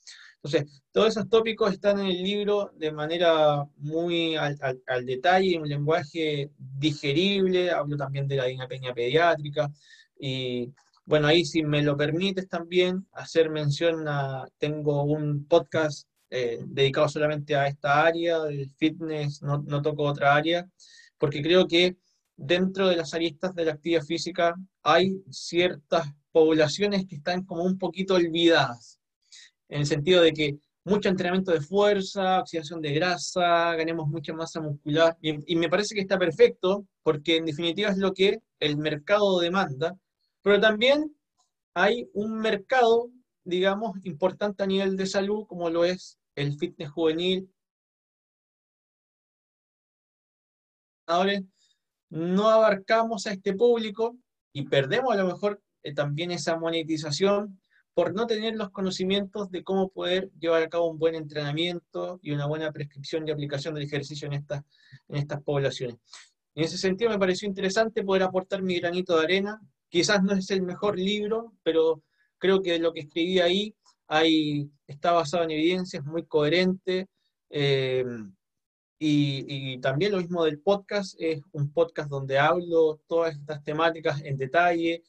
Entonces, 0.43 0.83
todos 0.91 1.09
esos 1.09 1.29
tópicos 1.29 1.71
están 1.71 1.99
en 1.99 2.07
el 2.07 2.21
libro 2.21 2.71
de 2.75 2.91
manera 2.91 3.65
muy 3.77 4.35
al, 4.35 5.05
detalle, 5.05 5.55
en 5.55 5.61
un 5.61 5.69
lenguaje 5.69 6.51
digerible, 6.57 7.71
hablo 7.71 7.95
también 7.95 8.27
de 8.27 8.35
la 8.35 8.45
dinapenia 8.45 8.93
pediátrica, 8.93 9.71
y 10.19 10.73
bueno, 11.05 11.27
ahí 11.27 11.45
si 11.45 11.63
me 11.63 11.81
lo 11.81 11.95
permites 11.95 12.49
también 12.49 13.07
hacer 13.13 13.49
mención 13.49 14.05
a, 14.07 14.45
tengo 14.57 15.03
un 15.03 15.47
podcast 15.47 16.09
eh, 16.29 16.59
dedicado 16.65 17.07
solamente 17.07 17.55
a 17.55 17.67
esta 17.67 18.05
área 18.05 18.39
del 18.43 18.69
fitness, 18.71 19.41
no, 19.41 19.63
no 19.65 19.81
toco 19.81 20.03
otra 20.03 20.35
área, 20.35 20.67
porque 21.17 21.41
creo 21.41 21.67
que 21.67 21.95
dentro 22.35 22.89
de 22.89 22.97
las 22.97 23.13
aristas 23.13 23.55
de 23.55 23.65
la 23.65 23.73
actividad 23.73 24.03
física 24.03 24.55
hay 24.81 25.23
ciertas 25.29 26.07
poblaciones 26.33 27.05
que 27.07 27.15
están 27.15 27.45
como 27.45 27.63
un 27.63 27.77
poquito 27.77 28.15
olvidadas, 28.15 28.99
en 29.69 29.81
el 29.81 29.85
sentido 29.85 30.21
de 30.21 30.33
que 30.33 30.57
mucho 30.83 31.07
entrenamiento 31.07 31.51
de 31.51 31.61
fuerza, 31.61 32.41
oxidación 32.41 32.81
de 32.81 32.93
grasa, 32.93 33.73
ganemos 33.75 34.09
mucha 34.09 34.33
masa 34.33 34.59
muscular, 34.59 35.17
y, 35.21 35.55
me 35.55 35.69
parece 35.69 35.95
que 35.95 36.01
está 36.01 36.19
perfecto, 36.19 36.85
porque 37.03 37.37
en 37.37 37.45
definitiva 37.45 37.89
es 37.89 37.97
lo 37.97 38.13
que 38.13 38.39
el 38.59 38.77
mercado 38.77 39.39
demanda, 39.39 39.95
pero 40.41 40.59
también 40.59 41.15
hay 41.73 42.09
un 42.13 42.37
mercado, 42.39 43.09
digamos, 43.45 43.95
importante 44.03 44.63
a 44.63 44.67
nivel 44.67 44.97
de 44.97 45.05
salud, 45.05 45.45
como 45.47 45.69
lo 45.69 45.85
es 45.85 46.17
el 46.35 46.57
fitness 46.57 46.91
juvenil. 46.91 47.49
No 52.09 52.49
abarcamos 52.49 53.25
a 53.25 53.31
este 53.31 53.53
público 53.53 54.17
y 54.53 54.67
perdemos 54.67 55.13
a 55.13 55.17
lo 55.17 55.25
mejor 55.25 55.61
eh, 55.83 55.93
también 55.93 56.31
esa 56.31 56.57
monetización 56.57 57.59
por 57.93 58.13
no 58.13 58.25
tener 58.25 58.55
los 58.55 58.71
conocimientos 58.71 59.51
de 59.51 59.63
cómo 59.63 59.89
poder 59.89 60.31
llevar 60.39 60.63
a 60.63 60.69
cabo 60.69 60.89
un 60.89 60.97
buen 60.97 61.15
entrenamiento 61.15 62.19
y 62.23 62.31
una 62.31 62.47
buena 62.47 62.71
prescripción 62.71 63.27
y 63.27 63.31
aplicación 63.31 63.75
del 63.75 63.83
ejercicio 63.83 64.27
en 64.27 64.33
estas, 64.33 64.63
en 65.09 65.17
estas 65.17 65.43
poblaciones. 65.43 65.97
En 66.55 66.63
ese 66.63 66.77
sentido 66.77 67.11
me 67.11 67.19
pareció 67.19 67.47
interesante 67.47 68.03
poder 68.03 68.23
aportar 68.23 68.61
mi 68.63 68.79
granito 68.79 69.17
de 69.17 69.25
arena. 69.25 69.61
Quizás 69.89 70.23
no 70.23 70.33
es 70.33 70.49
el 70.49 70.63
mejor 70.63 70.97
libro, 70.97 71.53
pero 71.63 72.03
creo 72.39 72.61
que 72.61 72.79
lo 72.79 72.93
que 72.93 73.01
escribí 73.01 73.39
ahí 73.39 73.75
hay, 74.07 74.69
está 74.87 75.11
basado 75.11 75.43
en 75.43 75.51
evidencias, 75.51 76.03
muy 76.03 76.25
coherente. 76.25 77.07
Eh, 77.49 78.05
y, 78.99 79.73
y, 79.73 79.77
también 79.79 80.13
lo 80.13 80.19
mismo 80.19 80.45
del 80.45 80.59
podcast, 80.59 81.15
es 81.19 81.41
un 81.51 81.71
podcast 81.71 82.09
donde 82.09 82.39
hablo 82.39 83.01
todas 83.07 83.35
estas 83.35 83.63
temáticas 83.63 84.21
en 84.21 84.37
detalle, 84.37 85.03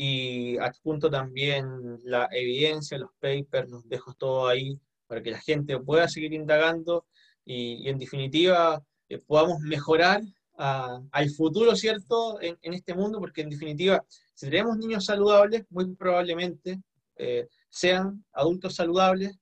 y 0.00 0.56
adjunto 0.58 1.10
también 1.10 1.98
la 2.04 2.28
evidencia, 2.30 2.96
los 2.98 3.10
papers, 3.18 3.68
los 3.68 3.88
dejo 3.88 4.14
todo 4.14 4.46
ahí 4.46 4.78
para 5.08 5.20
que 5.20 5.32
la 5.32 5.40
gente 5.40 5.76
pueda 5.80 6.06
seguir 6.08 6.32
indagando 6.34 7.04
y, 7.44 7.88
en 7.88 7.98
definitiva 7.98 8.80
eh, 9.08 9.18
podamos 9.18 9.58
mejorar 9.58 10.22
al 10.56 11.30
futuro, 11.30 11.74
¿cierto?, 11.76 12.40
en, 12.40 12.56
este 12.74 12.92
mundo, 12.92 13.20
porque 13.20 13.42
en 13.42 13.50
definitiva, 13.50 14.04
si 14.34 14.46
tenemos 14.46 14.76
niños 14.76 15.04
saludables, 15.04 15.64
muy 15.70 15.94
probablemente 15.94 16.80
eh, 17.16 17.46
sean 17.68 18.24
adultos 18.32 18.74
saludables 18.74 19.36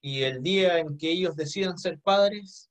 y 0.00 0.22
el 0.22 0.42
día 0.42 0.78
en 0.78 0.96
que 0.96 1.10
ellos 1.10 1.34
decidan 1.34 1.76
ser 1.76 2.00
padres, 2.00 2.70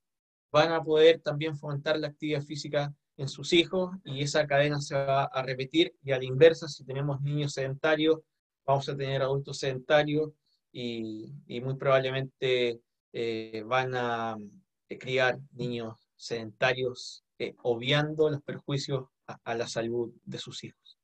van 0.51 0.71
a 0.71 0.83
poder 0.83 1.21
también 1.21 1.57
fomentar 1.57 1.97
la 1.99 2.07
actividad 2.07 2.41
física 2.41 2.93
en 3.17 3.27
sus 3.27 3.53
hijos 3.53 3.95
y 4.03 4.21
esa 4.21 4.47
cadena 4.47 4.81
se 4.81 4.95
va 4.95 5.25
a 5.25 5.43
repetir 5.43 5.93
y 6.03 6.11
a 6.11 6.17
la 6.17 6.25
inversa, 6.25 6.67
si 6.67 6.83
tenemos 6.83 7.21
niños 7.21 7.53
sedentarios, 7.53 8.19
vamos 8.65 8.87
a 8.89 8.97
tener 8.97 9.21
adultos 9.21 9.59
sedentarios 9.59 10.31
y, 10.71 11.31
muy 11.61 11.75
probablemente 11.75 12.79
eh, 13.11 13.63
van 13.65 13.93
a 13.95 14.35
eh, 14.89 14.97
criar 14.97 15.37
niños 15.51 16.09
sedentarios 16.15 17.23
eh, 17.37 17.53
obviando 17.61 18.29
los 18.29 18.41
perjuicios 18.41 19.05
a, 19.27 19.55
la 19.55 19.67
salud 19.67 20.13
de 20.25 20.37
sus 20.37 20.63
hijos. 20.63 20.97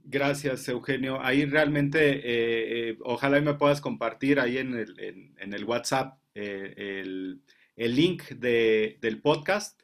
Gracias, 0.00 0.68
Eugenio. 0.68 1.20
Ahí 1.20 1.44
realmente, 1.44 2.96
ojalá 3.02 3.40
me 3.40 3.54
puedas 3.54 3.80
compartir 3.80 4.40
ahí 4.40 4.58
en 4.58 4.74
el, 4.74 5.64
WhatsApp 5.64 6.18
el, 6.34 7.42
link 7.76 8.30
del 8.30 9.20
podcast 9.22 9.80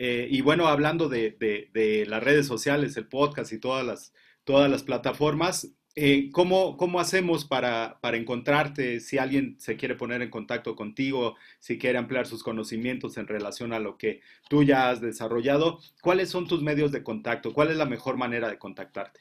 eh, 0.00 0.28
y 0.30 0.42
bueno, 0.42 0.68
hablando 0.68 1.08
de, 1.08 2.06
las 2.06 2.22
redes 2.22 2.46
sociales, 2.46 2.96
el 2.96 3.08
podcast 3.08 3.52
y 3.52 3.58
todas 3.58 3.84
las, 3.84 4.12
todas 4.44 4.70
las 4.70 4.84
plataformas, 4.84 5.72
eh, 5.96 6.30
¿cómo, 6.30 6.76
¿cómo, 6.76 7.00
hacemos 7.00 7.44
para, 7.44 7.98
para, 8.00 8.16
encontrarte 8.16 9.00
si 9.00 9.18
alguien 9.18 9.56
se 9.58 9.76
quiere 9.76 9.96
poner 9.96 10.22
en 10.22 10.30
contacto 10.30 10.76
contigo, 10.76 11.34
si 11.58 11.78
quiere 11.78 11.98
ampliar 11.98 12.28
sus 12.28 12.44
conocimientos 12.44 13.16
en 13.16 13.26
relación 13.26 13.72
a 13.72 13.80
lo 13.80 13.98
que 13.98 14.20
tú 14.48 14.62
ya 14.62 14.88
has 14.88 15.00
desarrollado? 15.00 15.80
¿Cuáles 16.00 16.30
son 16.30 16.46
tus 16.46 16.62
medios 16.62 16.92
de 16.92 17.02
contacto? 17.02 17.52
¿Cuál 17.52 17.72
es 17.72 17.76
la 17.76 17.86
mejor 17.86 18.16
manera 18.16 18.48
de 18.48 18.56
contactarte? 18.56 19.18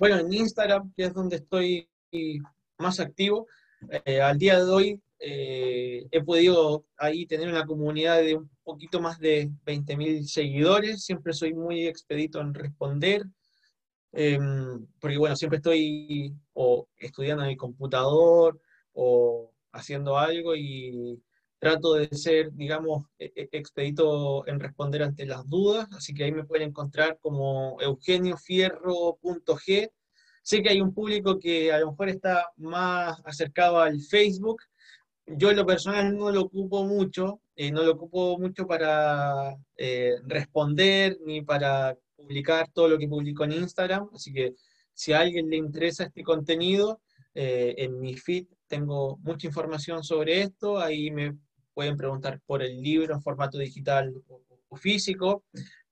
Bueno, 0.00 0.16
en 0.18 0.32
Instagram, 0.32 0.92
que 0.96 1.04
es 1.04 1.14
donde 1.14 1.36
estoy 1.36 1.88
más 2.78 2.98
activo, 2.98 3.46
eh, 4.06 4.20
al 4.20 4.38
día 4.38 4.56
de 4.58 4.68
hoy 4.68 5.00
he 5.24 6.20
podido 6.24 6.84
ahí 6.96 7.26
tener 7.26 7.48
una 7.48 7.64
comunidad 7.64 8.20
de 8.20 8.34
un 8.34 8.50
poquito 8.64 9.00
más 9.00 9.18
de 9.18 9.50
20.000 9.64 10.24
seguidores, 10.24 11.04
siempre 11.04 11.32
soy 11.32 11.54
muy 11.54 11.86
expedito 11.86 12.40
en 12.40 12.54
responder, 12.54 13.24
em, 14.12 14.86
porque 15.00 15.18
bueno, 15.18 15.36
siempre 15.36 15.58
estoy 15.58 16.34
o 16.54 16.88
estudiando 16.98 17.44
en 17.44 17.50
el 17.50 17.56
computador 17.56 18.60
o 18.92 19.52
haciendo 19.72 20.18
algo 20.18 20.54
y 20.56 21.22
trato 21.58 21.94
de 21.94 22.08
ser, 22.08 22.52
digamos, 22.54 23.06
e, 23.18 23.32
e, 23.36 23.48
expedito 23.52 24.46
en 24.48 24.58
responder 24.60 25.02
ante 25.02 25.26
las 25.26 25.48
dudas, 25.48 25.88
así 25.92 26.12
que 26.12 26.24
ahí 26.24 26.32
me 26.32 26.44
pueden 26.44 26.70
encontrar 26.70 27.18
como 27.20 27.80
eugeniofierro.g. 27.80 29.92
Sé 30.42 30.62
que 30.62 30.70
hay 30.70 30.80
un 30.80 30.92
público 30.92 31.38
que 31.38 31.72
a 31.72 31.78
lo 31.78 31.92
mejor 31.92 32.08
está 32.08 32.50
más 32.56 33.20
acercado 33.24 33.78
al 33.78 34.00
Facebook, 34.00 34.60
yo 35.26 35.52
lo 35.52 35.64
personal 35.64 36.16
no 36.16 36.32
lo 36.32 36.42
ocupo 36.42 36.84
mucho, 36.84 37.40
eh, 37.56 37.70
no 37.70 37.82
lo 37.82 37.92
ocupo 37.92 38.38
mucho 38.38 38.66
para 38.66 39.56
eh, 39.76 40.16
responder 40.26 41.18
ni 41.24 41.42
para 41.42 41.96
publicar 42.16 42.70
todo 42.72 42.88
lo 42.88 42.98
que 42.98 43.08
publico 43.08 43.44
en 43.44 43.52
Instagram, 43.52 44.08
así 44.14 44.32
que 44.32 44.54
si 44.94 45.12
a 45.12 45.20
alguien 45.20 45.48
le 45.48 45.56
interesa 45.56 46.04
este 46.04 46.22
contenido, 46.22 47.00
eh, 47.34 47.74
en 47.78 47.98
mi 47.98 48.14
feed 48.14 48.46
tengo 48.66 49.18
mucha 49.22 49.46
información 49.46 50.04
sobre 50.04 50.42
esto, 50.42 50.78
ahí 50.78 51.10
me 51.10 51.36
pueden 51.74 51.96
preguntar 51.96 52.40
por 52.44 52.62
el 52.62 52.82
libro 52.82 53.14
en 53.14 53.22
formato 53.22 53.58
digital 53.58 54.12
o, 54.28 54.76
físico, 54.76 55.44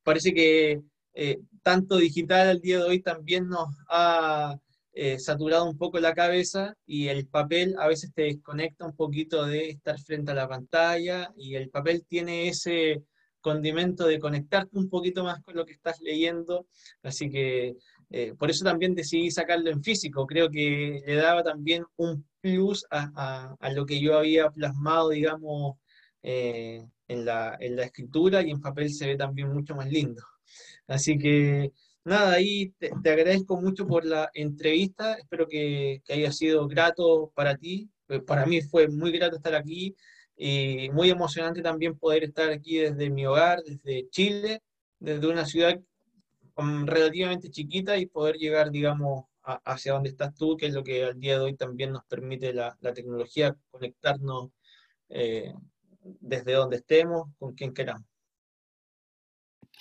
parece 0.03 0.33
que 0.33 0.81
eh, 1.13 1.39
tanto 1.63 1.97
digital 1.97 2.49
al 2.49 2.61
día 2.61 2.79
de 2.79 2.85
hoy 2.85 3.01
también 3.01 3.49
nos 3.49 3.69
ha 3.89 4.59
eh, 4.93 5.19
saturado 5.19 5.67
un 5.71 5.79
poco 5.79 6.01
la 6.01 6.15
cabeza 6.15 6.75
y 6.85 7.09
el 7.09 7.27
papel 7.29 7.77
a 7.79 7.87
veces 7.87 8.13
te 8.13 8.23
desconecta 8.23 8.87
un 8.87 8.97
poquito 8.97 9.47
de 9.47 9.71
estar 9.71 9.99
frente 10.01 10.33
a 10.33 10.35
la 10.35 10.49
pantalla 10.49 11.33
y 11.37 11.55
el 11.55 11.71
papel 11.71 12.05
tiene 12.07 12.49
ese 12.49 13.05
condimento 13.41 14.07
de 14.07 14.19
conectarte 14.19 14.77
un 14.79 14.91
poquito 14.91 15.25
más 15.25 15.41
con 15.43 15.55
lo 15.55 15.65
que 15.65 15.73
estás 15.73 16.01
leyendo, 16.01 16.67
así 17.03 17.31
que 17.31 17.77
eh, 18.11 18.35
por 18.39 18.51
eso 18.51 18.65
también 18.65 18.95
decidí 18.95 19.31
sacarlo 19.31 19.71
en 19.71 19.83
físico, 19.83 20.27
creo 20.27 20.51
que 20.51 21.01
le 21.07 21.15
daba 21.15 21.43
también 21.43 21.85
un 21.97 22.27
plus 22.41 22.85
a, 22.91 23.57
lo 23.73 23.87
que 23.87 24.01
yo 24.01 24.19
había 24.19 24.51
plasmado, 24.51 25.11
digamos, 25.11 25.77
en, 26.23 26.91
la, 27.25 27.57
en 27.61 27.77
la 27.77 27.85
escritura 27.85 28.43
y 28.43 28.51
en 28.51 28.61
papel 28.61 28.93
se 28.93 29.07
ve 29.07 29.17
también 29.17 29.53
mucho 29.53 29.75
más 29.75 29.89
lindo. 29.91 30.23
Así 30.87 31.17
que 31.19 31.73
nada, 32.05 32.33
ahí 32.33 32.71
te, 32.79 32.91
agradezco 33.11 33.61
mucho 33.61 33.87
por 33.87 34.05
la 34.05 34.31
entrevista, 34.35 35.15
espero 35.15 35.47
que, 35.47 36.03
haya 36.09 36.33
sido 36.33 36.67
grato 36.69 37.33
para 37.35 37.57
ti, 37.57 37.91
eh, 38.09 38.21
para 38.21 38.47
mí 38.47 38.61
fue 38.63 38.89
muy 38.89 39.13
grato 39.13 39.37
estar 39.37 39.55
aquí 39.55 39.95
y 40.37 40.91
muy 40.93 41.11
emocionante 41.11 41.63
también 41.63 41.99
poder 41.99 42.25
estar 42.25 42.51
aquí 42.51 42.79
desde 42.79 43.11
mi 43.11 43.27
hogar, 43.27 43.63
desde 43.63 44.09
Chile, 44.11 44.63
desde 44.99 45.29
una 45.29 45.45
ciudad 45.45 45.79
relativamente 46.57 47.51
chiquita 47.51 47.97
y 47.97 48.07
poder 48.07 48.37
llegar, 48.37 48.71
digamos, 48.71 49.25
hacia 49.43 49.93
donde 49.95 50.11
estás 50.11 50.35
tú, 50.35 50.57
que 50.57 50.67
es 50.67 50.75
lo 50.75 50.85
que 50.85 51.05
al 51.05 51.19
día 51.19 51.39
de 51.39 51.45
hoy 51.45 51.57
también 51.57 51.93
nos 51.93 52.05
permite 52.05 52.53
la, 52.53 52.77
tecnología, 52.95 53.57
conectarnos 53.71 54.51
eh, 55.09 55.55
desde 56.21 56.53
donde 56.53 56.77
estemos, 56.77 57.29
con 57.39 57.55
quien 57.55 57.73
queramos. 57.73 58.10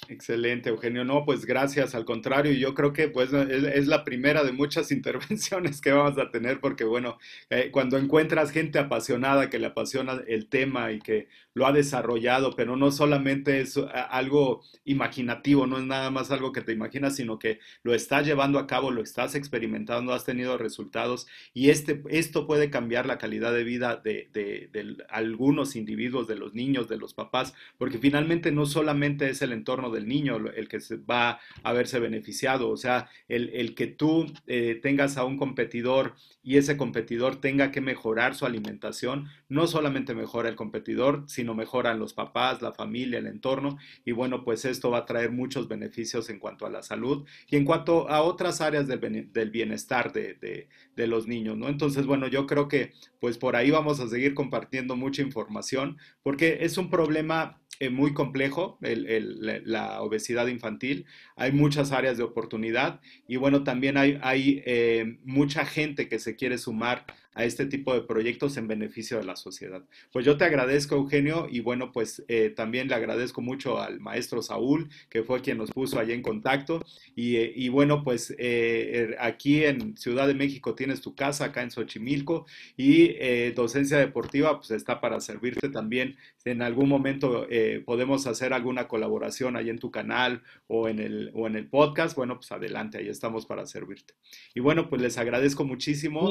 Excelente, 0.08 0.70
Eugenio. 0.70 1.04
No, 1.04 1.26
pues 1.26 1.45
gracias. 1.45 1.93
Al 1.93 2.06
contrario, 2.06 2.52
yo 2.54 2.74
creo 2.74 2.93
que 2.93 3.10
pues 3.10 3.32
es, 3.34 3.88
la 3.88 4.04
primera 4.04 4.43
de 4.43 4.52
muchas 4.52 4.91
intervenciones 5.00 5.82
que 5.82 5.91
vamos 5.91 6.18
a 6.18 6.32
tener 6.32 6.60
porque 6.60 6.84
bueno, 6.84 7.18
eh, 7.50 7.70
cuando 7.72 7.97
encuentras 7.97 8.52
gente 8.52 8.80
apasionada 8.80 9.50
que 9.50 9.60
le 9.60 9.68
apasiona 9.68 10.22
el 10.28 10.47
tema 10.47 10.91
y 10.91 11.00
que 11.00 11.28
lo 11.54 11.68
ha 11.68 11.74
desarrollado, 11.74 12.56
pero 12.56 12.76
no 12.76 12.91
solamente 12.91 13.62
es 13.62 13.78
algo 13.78 14.64
imaginativo, 14.86 15.68
no 15.68 15.78
es 15.78 15.84
nada 15.84 16.10
más 16.10 16.32
algo 16.32 16.52
que 16.54 16.62
te 16.62 16.72
imaginas, 16.72 17.16
sino 17.16 17.38
que 17.38 17.60
lo 17.84 17.93
estás 17.93 18.26
llevando 18.26 18.60
a 18.60 18.68
cabo, 18.68 18.91
lo 18.91 19.02
estás 19.02 19.36
experimentando, 19.36 20.14
has 20.14 20.26
tenido 20.26 20.58
resultados 20.58 21.28
y 21.54 21.70
este, 21.70 22.02
esto 22.10 22.47
puede 22.47 22.70
cambiar 22.70 23.06
la 23.06 23.18
calidad 23.18 23.54
de 23.54 23.64
vida 23.64 23.97
de 23.97 24.97
algunos 25.10 25.76
individuos, 25.76 26.28
de 26.28 26.36
los 26.36 26.54
niños, 26.54 26.88
de 26.88 26.97
los 26.97 27.14
papás, 27.14 27.54
porque 27.78 27.97
finalmente 27.97 28.52
no 28.52 28.66
solamente 28.66 29.30
es 29.30 29.41
el 29.41 29.52
entorno 29.52 29.88
del 29.91 30.07
niño 30.07 30.37
el 30.55 30.67
que 30.67 30.79
va 31.09 31.39
a 31.63 31.73
verse 31.73 31.99
beneficiado. 31.99 32.69
O 32.69 32.77
sea, 32.77 33.09
el, 33.27 33.75
que 33.75 33.87
tú 33.87 34.31
eh, 34.47 34.79
tengas 34.81 35.17
a 35.17 35.25
un 35.25 35.37
competidor 35.37 36.15
y 36.41 36.57
ese 36.57 36.77
competidor 36.77 37.41
tenga 37.41 37.71
que 37.71 37.81
mejorar 37.81 38.35
su 38.35 38.45
alimentación, 38.45 39.27
no 39.49 39.67
solamente 39.67 40.13
mejora 40.15 40.49
el 40.49 40.55
competidor, 40.55 41.23
sino 41.27 41.53
mejoran 41.53 41.99
los 41.99 42.13
papás, 42.13 42.61
la 42.61 42.73
familia, 42.73 43.19
el 43.19 43.27
entorno. 43.27 43.77
Y 44.05 44.11
bueno, 44.11 44.43
pues 44.43 44.65
esto 44.65 44.89
va 44.91 44.99
a 44.99 45.05
traer 45.05 45.31
muchos 45.31 45.67
beneficios 45.67 46.29
en 46.29 46.39
cuanto 46.39 46.65
a 46.65 46.69
la 46.69 46.83
salud 46.83 47.25
y 47.47 47.57
en 47.57 47.65
cuanto 47.65 48.09
a 48.09 48.21
otras 48.21 48.61
áreas 48.61 48.87
del, 48.87 49.49
bienestar 49.49 50.11
de, 50.13 50.67
de 50.99 51.07
los 51.07 51.27
niños, 51.27 51.57
¿no? 51.57 51.69
Entonces, 51.69 52.05
bueno, 52.05 52.27
yo 52.27 52.45
creo 52.45 52.67
que 52.67 52.93
pues 53.19 53.37
por 53.37 53.55
ahí 53.55 53.71
vamos 53.71 53.99
a 53.99 54.07
seguir 54.07 54.33
compartiendo 54.33 54.95
mucha 54.95 55.21
información 55.21 55.97
porque 56.23 56.59
es 56.61 56.77
un 56.77 56.89
problema 56.89 57.59
eh, 57.80 57.89
muy 57.89 58.13
complejo, 58.13 58.77
la 58.82 60.01
obesidad 60.01 60.47
infantil. 60.47 61.05
Hay 61.38 61.53
muchas 61.53 61.91
áreas 61.93 62.17
de 62.17 62.23
oportunidad 62.23 62.99
y 63.27 63.38
bueno, 63.38 63.63
también 63.63 63.95
hay, 63.95 64.19
hay 64.21 64.61
eh, 64.65 65.17
mucha 65.23 65.65
gente 65.65 66.09
que 66.09 66.19
se 66.19 66.36
quiere 66.36 66.57
sumar 66.57 67.05
a 67.34 67.45
este 67.45 67.65
tipo 67.65 67.93
de 67.93 68.01
proyectos 68.01 68.57
en 68.57 68.67
beneficio 68.67 69.17
de 69.17 69.23
la 69.23 69.36
sociedad. 69.36 69.84
Pues 70.11 70.25
yo 70.25 70.38
te 70.38 70.45
agradezco, 70.45 70.95
Eugenio, 70.95 71.47
y 71.49 71.59
bueno, 71.59 71.91
pues 71.91 72.23
eh, 72.27 72.49
también 72.49 72.88
le 72.88 72.95
agradezco 72.95 73.41
mucho 73.41 73.80
al 73.80 73.99
maestro 73.99 74.41
Saúl, 74.41 74.89
que 75.09 75.23
fue 75.23 75.41
quien 75.41 75.57
nos 75.57 75.71
puso 75.71 75.99
allí 75.99 76.13
en 76.13 76.21
contacto. 76.21 76.82
Y, 77.15 77.38
eh, 77.38 77.69
bueno, 77.69 78.03
pues 78.03 78.32
eh, 78.38 78.91
er, 78.93 79.17
aquí 79.19 79.63
en 79.63 79.95
Ciudad 79.97 80.27
de 80.27 80.34
México 80.34 80.75
tienes 80.75 81.01
tu 81.01 81.15
casa, 81.15 81.45
acá 81.45 81.61
en 81.61 81.71
Xochimilco, 81.71 82.45
y 82.75 83.13
docencia 83.51 83.97
deportiva, 83.97 84.57
pues 84.57 84.71
está 84.71 84.99
para 85.01 85.19
servirte 85.19 85.69
también. 85.69 86.15
En 86.45 86.61
algún 86.61 86.89
momento 86.89 87.47
podemos 87.86 88.25
hacer 88.27 88.53
alguna 88.53 88.88
colaboración 88.88 89.55
ahí 89.55 89.69
en 89.69 89.80
tu 89.80 89.91
canal 89.91 90.43
o 90.67 90.88
en, 90.88 90.99
el, 90.99 91.32
o 91.34 91.47
en 91.47 91.55
el 91.55 91.67
podcast. 91.67 92.15
Bueno, 92.15 92.36
pues 92.36 92.51
adelante, 92.51 92.97
ahí 92.97 93.09
estamos 93.09 93.45
para 93.45 93.65
servirte. 93.65 94.13
Y 94.53 94.59
bueno, 94.59 94.89
pues 94.89 95.01
les 95.01 95.17
agradezco 95.17 95.63
muchísimo. 95.63 96.30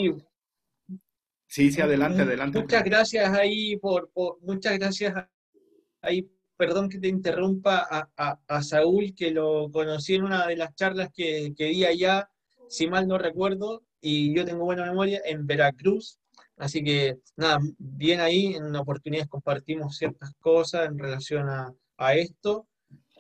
Sí, 1.49 1.81
adelante, 1.81 2.23
adelante. 2.23 2.61
Muchas 2.61 2.85
gracias 2.85 3.33
ahí 3.33 3.77
por, 3.77 4.11
muchas 4.43 4.79
gracias 4.79 5.15
ahí, 6.03 6.31
perdón 6.57 6.89
que 6.89 6.99
te 6.99 7.09
interrumpa 7.09 8.09
a, 8.17 8.63
Saúl, 8.63 9.15
que 9.17 9.31
lo 9.31 9.71
conocí 9.71 10.15
en 10.15 10.25
una 10.25 10.47
de 10.47 10.57
las 10.57 10.75
charlas 10.75 11.11
que, 11.13 11.53
que 11.57 11.67
di 11.67 11.85
allá, 11.85 12.31
si 12.69 12.89
mal 12.89 13.09
no 13.09 13.19
recuerdo, 13.19 13.83
y 14.01 14.35
yo 14.35 14.45
tengo 14.45 14.65
buena 14.65 14.85
memoria, 14.85 15.21
en 15.25 15.47
Veracruz. 15.47 16.19
Así 16.57 16.83
que 16.83 17.19
nada, 17.37 17.59
bien 17.79 18.21
ahí, 18.21 18.55
en 18.55 18.75
oportunidades 18.77 19.29
compartimos 19.29 19.97
ciertas 19.97 20.33
cosas 20.41 20.89
en 20.89 20.99
relación 20.99 21.49
a, 21.49 21.75
esto. 22.15 22.69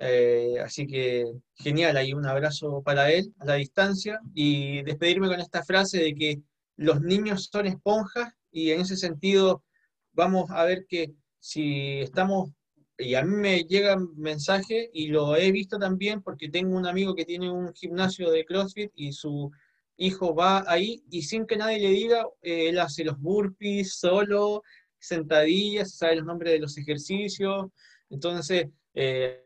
Eh, 0.00 0.56
así 0.64 0.86
que 0.86 1.24
genial, 1.56 1.96
ahí 1.96 2.12
un 2.12 2.26
abrazo 2.26 2.82
para 2.82 3.10
él 3.10 3.34
a 3.40 3.44
la 3.44 3.54
distancia 3.54 4.20
y 4.32 4.82
despedirme 4.82 5.26
con 5.26 5.40
esta 5.40 5.64
frase 5.64 5.98
de 5.98 6.14
que 6.14 6.40
los 6.78 7.02
niños 7.02 7.50
son 7.52 7.66
esponjas 7.66 8.32
y 8.50 8.70
en 8.70 8.80
ese 8.80 8.96
sentido 8.96 9.64
vamos 10.12 10.50
a 10.50 10.64
ver 10.64 10.86
que 10.88 11.12
si 11.40 12.00
estamos, 12.00 12.50
y 12.96 13.14
a 13.14 13.22
mí 13.22 13.36
me 13.36 13.64
llegan 13.64 14.08
mensajes 14.16 14.88
y 14.92 15.08
lo 15.08 15.36
he 15.36 15.52
visto 15.52 15.78
también 15.78 16.22
porque 16.22 16.48
tengo 16.48 16.76
un 16.76 16.86
amigo 16.86 17.14
que 17.14 17.24
tiene 17.24 17.50
un 17.50 17.74
gimnasio 17.74 18.30
de 18.30 18.44
CrossFit 18.44 18.92
y 18.94 19.12
su 19.12 19.50
hijo 19.96 20.34
va 20.34 20.64
ahí 20.68 21.02
y 21.10 21.22
sin 21.22 21.46
que 21.46 21.56
nadie 21.56 21.80
le 21.80 21.90
diga, 21.90 22.26
eh, 22.42 22.68
él 22.68 22.78
hace 22.78 23.04
los 23.04 23.18
burpees 23.18 23.94
solo, 23.94 24.62
sentadillas, 24.98 25.96
sabe 25.96 26.16
los 26.16 26.26
nombres 26.26 26.52
de 26.52 26.60
los 26.60 26.78
ejercicios. 26.78 27.66
Entonces, 28.08 28.68
eh, 28.94 29.42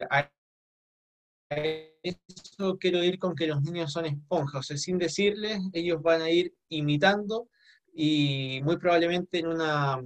eso 2.03 2.79
quiero 2.79 3.03
ir 3.03 3.19
con 3.19 3.35
que 3.35 3.47
los 3.47 3.63
niños 3.63 3.93
son 3.93 4.07
esponjas, 4.07 4.61
o 4.61 4.63
sea, 4.63 4.77
sin 4.77 4.99
decirles, 4.99 5.61
ellos 5.73 6.03
van 6.03 6.23
a 6.23 6.31
ir 6.31 6.55
imitando 6.69 7.49
y 7.95 8.61
muy 8.65 8.77
probablemente 8.79 9.39
en 9.39 9.49
una, 9.49 10.03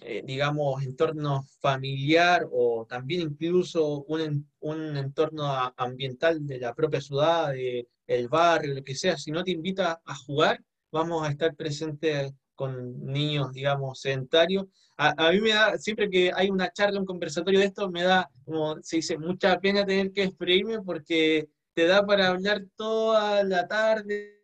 eh, 0.00 0.22
digamos, 0.24 0.82
entorno 0.82 1.44
familiar 1.60 2.46
o 2.50 2.86
también 2.88 3.22
incluso 3.22 4.04
un, 4.04 4.48
un 4.60 4.96
entorno 4.96 5.72
ambiental 5.76 6.46
de 6.46 6.58
la 6.58 6.74
propia 6.74 7.00
ciudad, 7.00 7.52
de 7.52 7.88
el 8.06 8.28
barrio, 8.28 8.74
lo 8.74 8.84
que 8.84 8.94
sea, 8.94 9.16
si 9.16 9.30
no 9.30 9.42
te 9.42 9.50
invita 9.50 10.00
a 10.04 10.14
jugar, 10.14 10.62
vamos 10.92 11.26
a 11.26 11.30
estar 11.30 11.54
presentes 11.56 12.32
con 12.56 13.04
niños, 13.04 13.52
digamos, 13.52 14.00
sedentarios. 14.00 14.66
A, 14.98 15.30
mí 15.30 15.40
me 15.40 15.50
da, 15.50 15.76
siempre 15.76 16.08
que 16.08 16.32
hay 16.34 16.48
una 16.48 16.72
charla, 16.72 16.98
un 16.98 17.06
conversatorio 17.06 17.60
de 17.60 17.66
esto, 17.66 17.90
me 17.90 18.02
da, 18.02 18.30
como 18.44 18.82
se 18.82 18.96
dice, 18.96 19.18
mucha 19.18 19.60
pena 19.60 19.84
tener 19.84 20.10
que 20.10 20.22
despedirme 20.22 20.80
porque 20.80 21.48
te 21.74 21.86
da 21.86 22.04
para 22.04 22.28
hablar 22.28 22.64
toda 22.76 23.44
la 23.44 23.68
tarde, 23.68 24.42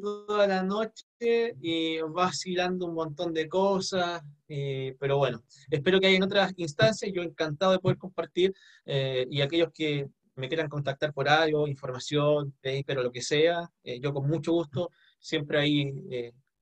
toda 0.00 0.46
la 0.46 0.62
noche 0.62 1.56
y 1.60 2.00
vacilando 2.02 2.86
un 2.86 2.94
montón 2.94 3.34
de 3.34 3.48
cosas. 3.48 4.22
Eh, 4.46 4.94
pero 5.00 5.18
bueno, 5.18 5.42
espero 5.68 5.98
que 5.98 6.06
haya 6.06 6.16
en 6.16 6.22
otras 6.22 6.52
instancias. 6.56 7.10
Yo 7.12 7.22
encantado 7.22 7.72
de 7.72 7.80
poder 7.80 7.98
compartir 7.98 8.54
eh, 8.84 9.26
y 9.28 9.40
aquellos 9.40 9.72
que 9.74 10.08
me 10.36 10.46
quieran 10.48 10.68
contactar 10.68 11.12
por 11.12 11.28
algo, 11.28 11.66
información, 11.66 12.54
pero 12.60 13.02
lo 13.02 13.10
que 13.10 13.22
sea, 13.22 13.70
eh, 13.82 13.98
yo 14.00 14.12
con 14.12 14.28
mucho 14.28 14.52
gusto 14.52 14.90
siempre 15.18 15.58
ahí 15.58 15.92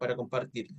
para 0.03 0.17
compartirlo. 0.17 0.77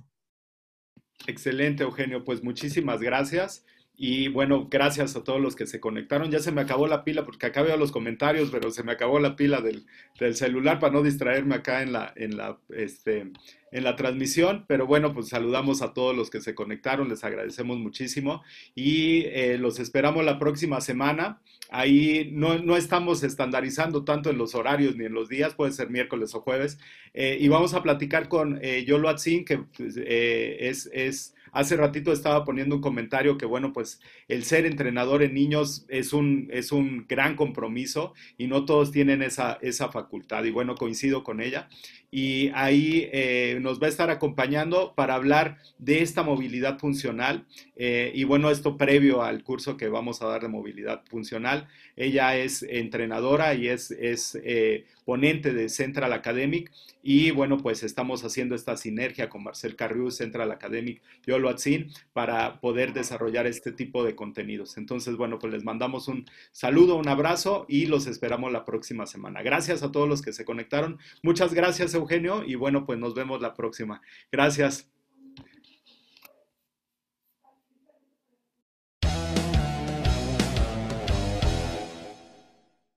Excelente, 1.26 1.82
Eugenio. 1.82 2.22
Pues 2.24 2.42
muchísimas 2.44 3.00
gracias. 3.00 3.64
Y 3.96 4.26
bueno, 4.28 4.68
gracias 4.68 5.14
a 5.14 5.22
todos 5.22 5.40
los 5.40 5.54
que 5.54 5.66
se 5.66 5.78
conectaron. 5.78 6.30
Ya 6.30 6.40
se 6.40 6.50
me 6.50 6.60
acabó 6.60 6.88
la 6.88 7.04
pila 7.04 7.24
porque 7.24 7.46
acá 7.46 7.62
veo 7.62 7.76
los 7.76 7.92
comentarios, 7.92 8.50
pero 8.50 8.70
se 8.70 8.82
me 8.82 8.92
acabó 8.92 9.20
la 9.20 9.36
pila 9.36 9.60
del, 9.60 9.86
celular 10.34 10.80
para 10.80 10.92
no 10.92 11.02
distraerme 11.02 11.54
acá 11.54 11.82
en 11.82 11.92
la, 11.92 12.12
en 12.16 12.36
la, 12.36 12.58
este, 12.70 13.30
en 13.70 13.84
la 13.84 13.94
transmisión, 13.94 14.64
pero 14.66 14.86
bueno, 14.86 15.14
pues 15.14 15.28
saludamos 15.28 15.80
a 15.82 15.92
todos 15.94 16.16
los 16.16 16.28
que 16.28 16.40
se 16.40 16.54
conectaron, 16.56 17.08
les 17.08 17.22
agradecemos 17.22 17.78
muchísimo 17.78 18.42
y 18.74 19.26
eh, 19.26 19.58
los 19.58 19.78
esperamos 19.78 20.24
la 20.24 20.40
próxima 20.40 20.80
semana. 20.80 21.40
Ahí 21.70 22.30
no, 22.32 22.58
no, 22.58 22.76
estamos 22.76 23.22
estandarizando 23.22 24.04
tanto 24.04 24.28
en 24.30 24.38
los 24.38 24.56
horarios 24.56 24.96
ni 24.96 25.04
en 25.04 25.12
los 25.12 25.28
días, 25.28 25.54
puede 25.54 25.72
ser 25.72 25.90
miércoles 25.90 26.34
o 26.34 26.40
jueves, 26.40 26.78
eh, 27.14 27.36
y 27.40 27.48
vamos 27.48 27.74
a 27.74 27.82
platicar 27.82 28.28
con 28.28 28.58
eh, 28.60 28.84
Yolo 28.84 29.08
Atzin, 29.08 29.44
que 29.44 29.58
pues, 29.58 29.96
es, 29.96 30.88
es 30.92 31.33
hace 31.54 31.76
ratito 31.76 32.12
estaba 32.12 32.44
poniendo 32.44 32.74
un 32.76 32.82
comentario 32.82 33.38
que, 33.38 33.46
bueno, 33.46 33.72
pues 33.72 34.00
el 34.28 34.44
ser 34.44 34.66
entrenador 34.66 35.22
en 35.22 35.34
niños 35.34 35.86
es 35.88 36.12
un, 36.12 36.48
es 36.52 36.72
un 36.72 37.06
gran 37.08 37.36
compromiso 37.36 38.12
y 38.36 38.46
no 38.48 38.64
todos 38.64 38.90
tienen 38.90 39.22
esa, 39.22 39.58
esa 39.62 39.88
facultad. 39.90 40.44
Y 40.44 40.50
bueno, 40.50 40.74
coincido 40.74 41.24
con 41.24 41.40
ella. 41.40 41.68
Y 42.16 42.52
ahí 42.54 43.08
eh, 43.12 43.58
nos 43.60 43.82
va 43.82 43.88
a 43.88 43.90
estar 43.90 44.08
acompañando 44.08 44.94
para 44.94 45.16
hablar 45.16 45.58
de 45.78 46.00
esta 46.00 46.22
movilidad 46.22 46.78
funcional. 46.78 47.44
Eh, 47.74 48.12
y 48.14 48.22
bueno, 48.22 48.52
esto 48.52 48.76
previo 48.76 49.24
al 49.24 49.42
curso 49.42 49.76
que 49.76 49.88
vamos 49.88 50.22
a 50.22 50.28
dar 50.28 50.42
de 50.42 50.46
movilidad 50.46 51.02
funcional. 51.06 51.66
Ella 51.96 52.36
es 52.36 52.62
entrenadora 52.62 53.54
y 53.54 53.66
es, 53.66 53.90
es 53.90 54.38
eh, 54.44 54.84
ponente 55.04 55.52
de 55.52 55.68
Central 55.68 56.12
Academic 56.12 56.70
y 57.06 57.32
bueno, 57.32 57.58
pues 57.58 57.82
estamos 57.82 58.24
haciendo 58.24 58.54
esta 58.54 58.78
sinergia 58.78 59.28
con 59.28 59.44
Marcel 59.44 59.76
Carriú, 59.76 60.10
Central 60.10 60.50
Academic 60.50 61.02
y 61.26 61.32
Oloatzin 61.32 61.92
para 62.14 62.60
poder 62.60 62.94
desarrollar 62.94 63.46
este 63.46 63.72
tipo 63.72 64.04
de 64.04 64.16
contenidos. 64.16 64.78
Entonces, 64.78 65.16
bueno, 65.16 65.38
pues 65.38 65.52
les 65.52 65.64
mandamos 65.64 66.08
un 66.08 66.24
saludo, 66.50 66.96
un 66.96 67.08
abrazo 67.08 67.66
y 67.68 67.84
los 67.86 68.06
esperamos 68.06 68.52
la 68.52 68.64
próxima 68.64 69.04
semana. 69.04 69.42
Gracias 69.42 69.82
a 69.82 69.92
todos 69.92 70.08
los 70.08 70.22
que 70.22 70.32
se 70.32 70.46
conectaron. 70.46 70.98
Muchas 71.22 71.52
gracias, 71.52 71.94
Eugenio, 72.04 72.44
y 72.44 72.54
bueno, 72.54 72.86
pues 72.86 72.98
nos 72.98 73.14
vemos 73.14 73.40
la 73.40 73.54
próxima. 73.54 74.00
Gracias. 74.30 74.93